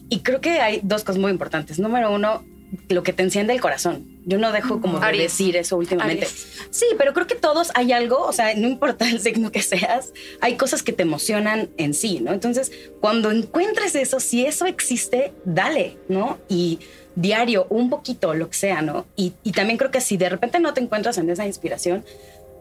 Y 0.08 0.20
creo 0.20 0.40
que 0.40 0.60
hay 0.60 0.80
dos 0.82 1.02
cosas 1.04 1.20
muy 1.20 1.30
importantes. 1.30 1.78
Número 1.78 2.12
uno, 2.12 2.44
lo 2.88 3.02
que 3.02 3.12
te 3.12 3.22
enciende 3.22 3.52
el 3.52 3.60
corazón. 3.60 4.06
Yo 4.24 4.38
no 4.38 4.52
dejo 4.52 4.80
como 4.80 4.98
de 5.00 5.18
decir 5.18 5.56
eso 5.56 5.76
últimamente. 5.76 6.26
Sí, 6.70 6.86
pero 6.96 7.12
creo 7.12 7.26
que 7.26 7.34
todos 7.34 7.70
hay 7.74 7.92
algo, 7.92 8.18
o 8.18 8.32
sea, 8.32 8.54
no 8.54 8.66
importa 8.66 9.08
el 9.08 9.20
signo 9.20 9.52
que 9.52 9.62
seas, 9.62 10.12
hay 10.40 10.56
cosas 10.56 10.82
que 10.82 10.92
te 10.92 11.02
emocionan 11.02 11.70
en 11.76 11.94
sí, 11.94 12.20
¿no? 12.20 12.32
Entonces, 12.32 12.72
cuando 13.00 13.30
encuentres 13.30 13.94
eso, 13.94 14.20
si 14.20 14.46
eso 14.46 14.66
existe, 14.66 15.32
dale, 15.44 15.98
¿no? 16.08 16.38
Y 16.48 16.78
diario, 17.14 17.66
un 17.68 17.90
poquito, 17.90 18.34
lo 18.34 18.48
que 18.48 18.56
sea, 18.56 18.80
¿no? 18.80 19.06
Y, 19.16 19.34
y 19.42 19.52
también 19.52 19.76
creo 19.76 19.90
que 19.90 20.00
si 20.00 20.16
de 20.16 20.28
repente 20.28 20.58
no 20.58 20.72
te 20.72 20.80
encuentras 20.80 21.18
en 21.18 21.28
esa 21.28 21.46
inspiración, 21.46 22.04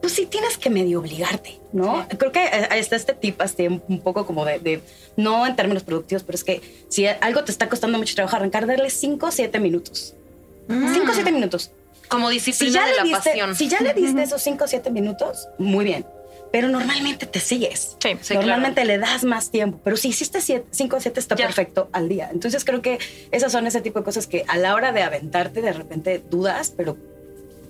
pues 0.02 0.14
sí 0.14 0.26
tienes 0.26 0.58
que 0.58 0.70
medio 0.70 1.00
obligarte, 1.00 1.60
¿no? 1.72 2.08
Creo 2.18 2.32
que 2.32 2.44
eh, 2.44 2.68
está 2.74 2.96
este 2.96 3.14
tip 3.14 3.40
este, 3.42 3.68
un 3.68 4.02
poco 4.02 4.26
como 4.26 4.44
de, 4.44 4.82
no 5.16 5.46
en 5.46 5.56
términos 5.56 5.84
productivos, 5.84 6.24
pero 6.24 6.36
es 6.36 6.44
que 6.44 6.62
si 6.90 7.06
algo 7.06 7.44
te 7.44 7.52
está 7.52 7.70
costando 7.70 7.98
mucho 7.98 8.16
trabajo 8.16 8.36
arrancar, 8.36 8.66
darle 8.66 8.90
5 8.90 9.26
o 9.26 9.32
7 9.32 9.60
minutos. 9.60 10.16
5 10.68 11.10
o 11.10 11.14
7 11.14 11.32
minutos. 11.32 11.72
Como 12.08 12.30
disciplina 12.30 12.86
de 12.86 12.96
la 12.96 13.18
pasión. 13.18 13.56
Si 13.56 13.70
ya 13.70 13.80
le 13.80 13.94
diste 13.94 14.24
esos 14.24 14.42
5 14.42 14.64
o 14.64 14.68
7 14.68 14.90
minutos, 14.92 15.48
muy 15.58 15.86
bien. 15.86 16.06
Pero 16.52 16.68
normalmente 16.68 17.26
te 17.26 17.40
sigues. 17.40 17.96
Sí, 18.00 18.34
normalmente 18.34 18.84
le 18.84 18.98
das 18.98 19.24
más 19.24 19.52
tiempo. 19.52 19.80
Pero 19.84 19.96
si 19.96 20.10
hiciste 20.10 20.42
5 20.42 20.96
o 20.96 21.00
7 21.00 21.20
está 21.20 21.36
perfecto 21.38 21.90
al 21.94 22.10
día. 22.10 22.30
Entonces 22.34 22.66
creo 22.66 22.82
que 22.82 23.00
esas 23.32 23.54
son 23.54 23.68
ese 23.68 23.80
tipo 23.80 24.00
de 24.00 24.06
cosas 24.06 24.28
que 24.28 24.44
a 24.48 24.58
la 24.58 24.76
hora 24.76 24.92
de 24.92 25.02
aventarte 25.04 25.62
de 25.62 25.72
repente 25.72 26.22
dudas, 26.30 26.74
pero 26.76 26.98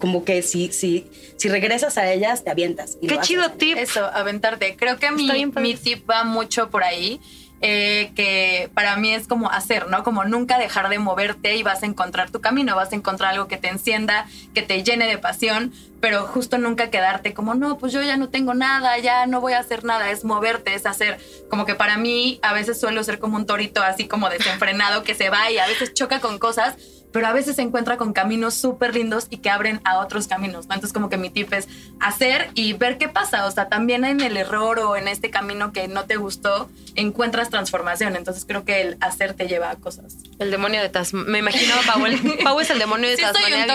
como 0.02 0.26
que 0.26 0.42
si, 0.42 0.74
si, 0.74 1.08
si 1.38 1.48
regresas 1.48 1.98
a 1.98 2.12
ellas, 2.12 2.44
te 2.44 2.50
avientas. 2.50 2.98
Qué 3.08 3.20
chido 3.22 3.52
tip. 3.52 3.78
Eso, 3.78 4.04
aventarte. 4.06 4.76
Creo 4.76 4.98
que 4.98 5.12
mi, 5.12 5.46
mi 5.46 5.76
tip 5.76 6.10
va 6.10 6.26
mucho 6.26 6.70
por 6.70 6.84
ahí. 6.84 7.22
Eh, 7.64 8.12
que 8.16 8.72
para 8.74 8.96
mí 8.96 9.14
es 9.14 9.28
como 9.28 9.52
hacer, 9.52 9.88
¿no? 9.88 10.04
Como 10.04 10.26
nunca 10.26 10.58
dejar 10.58 10.90
de 10.90 10.98
moverte 10.98 11.56
y 11.58 11.62
vas 11.62 11.84
a 11.84 11.86
encontrar 11.86 12.32
tu 12.32 12.42
camino, 12.42 12.76
vas 12.76 12.92
a 12.92 12.96
encontrar 12.96 13.34
algo 13.34 13.48
que 13.48 13.58
te 13.58 13.68
encienda, 13.68 14.26
que 14.56 14.64
te 14.64 14.82
llene 14.82 15.06
de 15.06 15.20
pasión, 15.20 15.72
pero 16.00 16.26
justo 16.26 16.58
nunca 16.58 16.90
quedarte 16.90 17.36
como, 17.36 17.54
no, 17.54 17.78
pues 17.78 17.94
yo 17.94 18.02
ya 18.02 18.18
no 18.18 18.30
tengo 18.30 18.56
nada, 18.56 18.98
ya 18.98 19.28
no 19.28 19.42
voy 19.42 19.54
a 19.54 19.60
hacer 19.60 19.84
nada, 19.84 20.10
es 20.10 20.26
moverte, 20.26 20.74
es 20.74 20.88
hacer, 20.88 21.20
como 21.52 21.68
que 21.68 21.76
para 21.76 21.98
mí 21.98 22.40
a 22.42 22.52
veces 22.54 22.80
suelo 22.80 23.04
ser 23.04 23.20
como 23.20 23.38
un 23.38 23.46
torito 23.46 23.84
así 23.84 24.08
como 24.08 24.32
desenfrenado 24.32 25.04
que 25.04 25.14
se 25.14 25.30
va 25.30 25.52
y 25.52 25.60
a 25.60 25.68
veces 25.68 25.94
choca 25.94 26.20
con 26.20 26.40
cosas, 26.40 26.78
pero 27.12 27.28
a 27.28 27.34
veces 27.34 27.56
se 27.56 27.62
encuentra 27.62 27.98
con 27.98 28.14
caminos 28.14 28.54
súper 28.54 28.96
lindos 28.96 29.28
y 29.30 29.38
que 29.38 29.50
abren 29.50 29.82
a 29.84 30.00
otros 30.00 30.28
caminos, 30.28 30.68
¿no? 30.68 30.76
Entonces 30.76 30.94
como 30.94 31.10
que 31.10 31.18
mi 31.18 31.30
tip 31.30 31.52
es 31.54 31.68
hacer 32.00 32.50
y 32.54 32.74
ver 32.74 32.98
qué 32.98 33.10
pasa, 33.10 33.46
o 33.46 33.52
sea, 33.52 33.70
también 33.70 34.06
en 34.06 34.22
el 34.22 34.38
error 34.38 34.80
o 34.80 34.96
en 34.96 35.08
este 35.08 35.30
camino 35.30 35.72
que 35.74 35.88
no 35.88 36.06
te 36.06 36.16
gustó, 36.16 36.70
encuentras 36.96 37.50
transformación, 37.50 38.16
entonces 38.16 38.46
creo 38.46 38.66
que 38.66 38.82
el 38.82 38.98
hacer 39.02 39.34
te 39.34 39.48
lleva 39.48 39.72
a 39.72 39.76
cosas. 39.76 40.18
El 40.40 40.52
demonio 40.52 40.82
de 40.82 40.90
Tasmania, 40.90 41.32
me 41.32 41.40
imagino 41.40 41.74
Pau, 41.86 42.02
Pau 42.44 42.60
es 42.60 42.70
el 42.70 42.80
demonio 42.80 43.10
de 43.10 43.18
sí, 43.18 43.22
Tasmania 43.22 43.68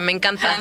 me 0.00 0.12
encanta. 0.12 0.56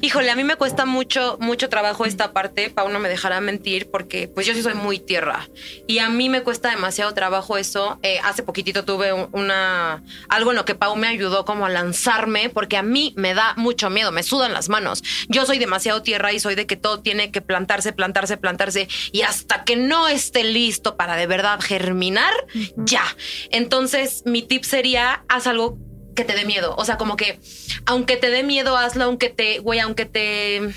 Híjole, 0.00 0.30
a 0.30 0.36
mí 0.36 0.44
me 0.44 0.56
cuesta 0.56 0.86
mucho, 0.86 1.36
mucho 1.40 1.68
trabajo 1.68 2.04
esta 2.04 2.32
parte, 2.32 2.70
Pau 2.70 2.88
no 2.88 2.98
me 2.98 3.08
dejará 3.08 3.40
mentir 3.40 3.90
porque 3.90 4.28
pues 4.28 4.46
yo 4.46 4.54
sí 4.54 4.62
soy 4.62 4.74
muy 4.74 4.98
tierra 4.98 5.48
y 5.86 5.98
a 5.98 6.08
mí 6.08 6.28
me 6.28 6.42
cuesta 6.42 6.70
demasiado 6.70 7.12
trabajo 7.14 7.56
eso. 7.58 7.98
Eh, 8.02 8.18
hace 8.24 8.42
poquitito 8.42 8.84
tuve 8.84 9.12
una, 9.12 10.02
algo 10.28 10.50
en 10.50 10.56
lo 10.56 10.64
que 10.64 10.74
Pau 10.74 10.96
me 10.96 11.08
ayudó 11.08 11.44
como 11.44 11.61
a 11.66 11.70
lanzarme 11.70 12.50
porque 12.50 12.76
a 12.76 12.82
mí 12.82 13.12
me 13.16 13.34
da 13.34 13.54
mucho 13.56 13.90
miedo, 13.90 14.12
me 14.12 14.22
sudan 14.22 14.52
las 14.52 14.68
manos. 14.68 15.02
Yo 15.28 15.46
soy 15.46 15.58
demasiado 15.58 16.02
tierra 16.02 16.32
y 16.32 16.40
soy 16.40 16.54
de 16.54 16.66
que 16.66 16.76
todo 16.76 17.00
tiene 17.00 17.30
que 17.30 17.40
plantarse, 17.40 17.92
plantarse, 17.92 18.36
plantarse 18.36 18.88
y 19.12 19.22
hasta 19.22 19.64
que 19.64 19.76
no 19.76 20.08
esté 20.08 20.44
listo 20.44 20.96
para 20.96 21.16
de 21.16 21.26
verdad 21.26 21.60
germinar, 21.60 22.32
ya. 22.76 23.04
Entonces, 23.50 24.22
mi 24.26 24.42
tip 24.42 24.64
sería, 24.64 25.24
haz 25.28 25.46
algo 25.46 25.78
que 26.14 26.24
te 26.24 26.34
dé 26.34 26.44
miedo. 26.44 26.74
O 26.76 26.84
sea, 26.84 26.96
como 26.98 27.16
que 27.16 27.40
aunque 27.86 28.16
te 28.16 28.30
dé 28.30 28.42
miedo, 28.42 28.76
hazlo, 28.76 29.04
aunque 29.04 29.30
te, 29.30 29.58
güey, 29.58 29.80
aunque 29.80 30.06
te 30.06 30.72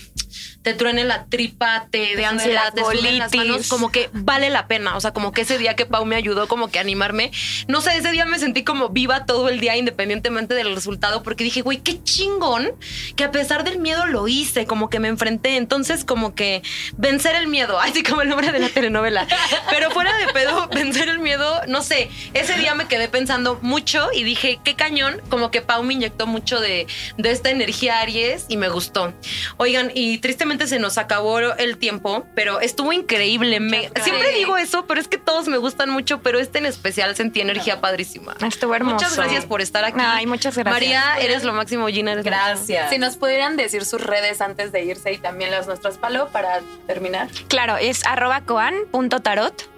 te 0.66 0.74
truene 0.74 1.04
la 1.04 1.26
tripa, 1.26 1.86
te 1.92 2.16
dé 2.16 2.26
ansiedad, 2.26 2.74
te 2.74 2.82
suelen 2.82 3.20
las 3.20 3.36
manos, 3.36 3.68
como 3.68 3.92
que 3.92 4.10
vale 4.14 4.50
la 4.50 4.68
pena. 4.68 4.98
O 4.98 5.00
sea, 5.00 5.12
como 5.12 5.32
que 5.32 5.42
ese 5.42 5.60
día 5.60 5.76
que 5.76 5.86
Pau 5.86 6.06
me 6.06 6.16
ayudó 6.16 6.48
como 6.48 6.70
que 6.70 6.80
a 6.80 6.82
animarme, 6.82 7.30
no 7.68 7.82
sé, 7.82 7.96
ese 7.96 8.10
día 8.10 8.26
me 8.26 8.40
sentí 8.40 8.64
como 8.64 8.90
viva 8.90 9.28
todo 9.28 9.48
el 9.50 9.60
día 9.60 9.78
independientemente 9.78 10.56
del 10.56 10.74
resultado 10.74 11.22
porque 11.22 11.44
dije, 11.44 11.62
güey, 11.62 11.78
qué 11.78 12.02
chingón 12.02 12.72
que 13.16 13.26
a 13.26 13.32
pesar 13.32 13.64
del 13.64 13.78
miedo 13.78 14.08
lo 14.08 14.28
hice, 14.28 14.66
como 14.66 14.90
que 14.90 15.00
me 15.00 15.08
enfrenté. 15.08 15.56
Entonces, 15.58 16.04
como 16.04 16.34
que 16.34 16.64
vencer 16.98 17.36
el 17.36 17.46
miedo, 17.46 17.80
así 17.80 18.02
como 18.02 18.24
el 18.24 18.30
nombre 18.30 18.52
de 18.52 18.58
la 18.58 18.70
telenovela. 18.70 19.28
Pero 19.70 19.92
fuera 19.92 20.18
de 20.18 20.34
pedo, 20.34 20.68
vencer 20.74 21.10
el 21.10 21.20
miedo, 21.20 21.62
no 21.68 21.84
sé, 21.84 22.10
ese 22.34 22.56
día 22.56 22.74
me 22.74 22.88
quedé 22.88 23.08
pensando 23.08 23.60
mucho 23.62 24.10
y 24.12 24.24
dije, 24.24 24.60
qué 24.64 24.74
cañón, 24.74 25.22
como 25.30 25.52
que 25.52 25.62
Pau 25.62 25.84
me 25.84 25.94
inyectó 25.94 26.26
mucho 26.26 26.60
de, 26.60 26.88
de 27.20 27.30
esta 27.30 27.52
energía 27.52 28.00
Aries 28.00 28.46
y 28.50 28.58
me 28.58 28.70
gustó. 28.70 29.14
Oigan, 29.58 29.92
y 29.94 30.18
tristemente 30.18 30.55
se 30.68 30.80
nos 30.80 30.98
acabó 30.98 31.40
el 31.40 31.78
tiempo, 31.78 32.26
pero 32.36 32.60
estuvo 32.60 32.94
increíble. 32.94 33.60
siempre 34.04 34.32
digo 34.34 34.58
eso, 34.58 34.86
pero 34.86 35.00
es 35.00 35.08
que 35.08 35.18
todos 35.18 35.48
me 35.48 35.58
gustan 35.58 35.90
mucho, 35.90 36.22
pero 36.22 36.40
este 36.40 36.60
en 36.60 36.66
especial 36.66 37.16
sentí 37.16 37.42
energía 37.42 37.82
padrísima. 37.82 38.36
Estuvo 38.46 38.74
hermoso. 38.76 38.96
Muchas 38.96 39.16
gracias 39.18 39.46
por 39.46 39.62
estar 39.62 39.84
aquí. 39.84 40.00
Ay, 40.02 40.26
muchas 40.26 40.56
gracias. 40.56 40.74
María, 40.74 41.18
eres 41.20 41.44
lo 41.44 41.54
máximo, 41.54 41.88
Gina. 41.88 42.16
gracias. 42.16 42.90
Si 42.90 42.98
nos 42.98 43.18
pudieran 43.18 43.58
decir 43.58 43.86
sus 43.86 44.02
redes 44.02 44.42
antes 44.42 44.72
de 44.72 44.84
irse 44.84 45.12
y 45.12 45.18
también 45.18 45.52
las 45.52 45.68
nuestras, 45.68 45.98
Palo, 45.98 46.30
para 46.30 46.62
terminar. 46.88 47.28
Claro, 47.48 47.78
es 47.78 48.06
arroba 48.06 48.42
coan.tarot. 48.42 49.70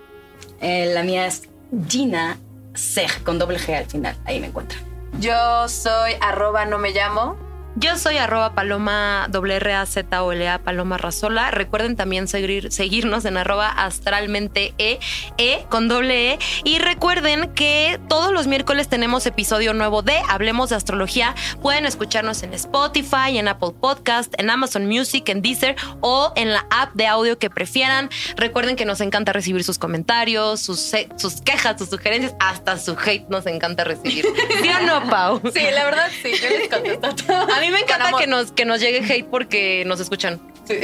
Eh, 0.62 0.92
la 0.94 1.04
mía 1.04 1.28
es 1.28 1.44
Gina 1.88 2.38
Seg, 2.74 3.24
con 3.24 3.40
doble 3.40 3.60
G 3.60 3.76
al 3.76 3.86
final. 3.86 4.16
Ahí 4.26 4.40
me 4.40 4.48
encuentran. 4.48 4.82
Yo 5.20 5.68
soy 5.68 6.14
arroba 6.22 6.66
no 6.66 6.78
me 6.78 6.92
llamo 6.92 7.47
yo 7.80 7.96
soy 7.96 8.18
arroba 8.18 8.54
paloma 8.54 9.28
W-R-A-Z-O-L-A 9.30 10.60
paloma 10.60 10.98
razola. 10.98 11.52
Recuerden 11.52 11.96
también 11.96 12.28
seguir, 12.28 12.72
seguirnos 12.72 13.26
en 13.26 13.38
arroba 13.38 13.70
astralmente 13.70 14.74
e, 14.80 15.00
e 15.38 15.66
con 15.70 15.88
doble 15.88 16.34
E. 16.34 16.40
Y 16.64 16.80
recuerden 16.80 17.54
que 17.54 18.00
todos 18.10 18.34
los 18.34 18.48
miércoles 18.48 18.88
tenemos 18.88 19.28
episodio 19.28 19.74
nuevo 19.74 20.02
de 20.02 20.20
Hablemos 20.28 20.70
de 20.70 20.76
Astrología. 20.76 21.36
Pueden 21.62 21.86
escucharnos 21.86 22.42
en 22.42 22.54
Spotify, 22.56 23.38
en 23.38 23.48
Apple 23.48 23.74
Podcast, 23.80 24.34
en 24.40 24.50
Amazon 24.50 24.88
Music, 24.88 25.30
en 25.30 25.44
Deezer 25.44 25.76
o 26.02 26.34
en 26.36 26.54
la 26.54 26.66
app 26.72 26.96
de 26.96 27.06
audio 27.06 27.38
que 27.38 27.52
prefieran. 27.52 28.10
Recuerden 28.38 28.76
que 28.76 28.86
nos 28.86 29.02
encanta 29.02 29.34
recibir 29.34 29.64
sus 29.64 29.78
comentarios, 29.78 30.62
sus, 30.62 30.94
sus 31.18 31.42
quejas, 31.42 31.78
sus 31.78 31.90
sugerencias, 31.90 32.34
hasta 32.40 32.80
su 32.80 32.98
hate 32.98 33.30
nos 33.30 33.46
encanta 33.46 33.84
recibir. 33.84 34.26
¿Sí 34.62 34.70
o 34.70 34.86
no, 34.86 35.08
Pau? 35.08 35.42
Sí, 35.54 35.62
la 35.72 35.86
verdad 35.86 36.10
sí, 36.24 36.32
yo 36.42 36.50
les 36.50 36.70
contesto 36.70 37.16
todo. 37.16 37.48
Mí 37.68 37.74
me 37.74 37.82
encanta 37.82 38.18
que 38.18 38.28
nos, 38.28 38.54
que 38.54 38.64
nos 38.64 38.80
llegue 38.80 39.00
hate 39.00 39.26
porque 39.26 39.84
nos 39.86 40.00
escuchan. 40.00 40.40
Sí. 40.66 40.76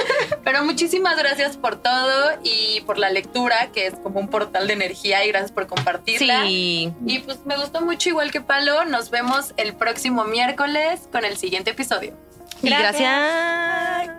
Pero 0.44 0.64
muchísimas 0.64 1.16
gracias 1.18 1.56
por 1.56 1.82
todo 1.82 2.38
y 2.44 2.80
por 2.82 2.96
la 2.96 3.10
lectura, 3.10 3.70
que 3.72 3.86
es 3.86 3.94
como 3.94 4.20
un 4.20 4.28
portal 4.28 4.68
de 4.68 4.72
energía 4.72 5.24
y 5.24 5.28
gracias 5.28 5.50
por 5.50 5.66
compartirla. 5.66 6.44
Sí. 6.44 6.92
Y 7.04 7.18
pues 7.20 7.44
me 7.44 7.56
gustó 7.56 7.80
mucho 7.80 8.08
igual 8.08 8.30
que 8.30 8.40
Palo. 8.40 8.84
Nos 8.84 9.10
vemos 9.10 9.52
el 9.56 9.74
próximo 9.74 10.24
miércoles 10.24 11.08
con 11.10 11.24
el 11.24 11.36
siguiente 11.36 11.70
episodio. 11.70 12.16
gracias. 12.62 14.10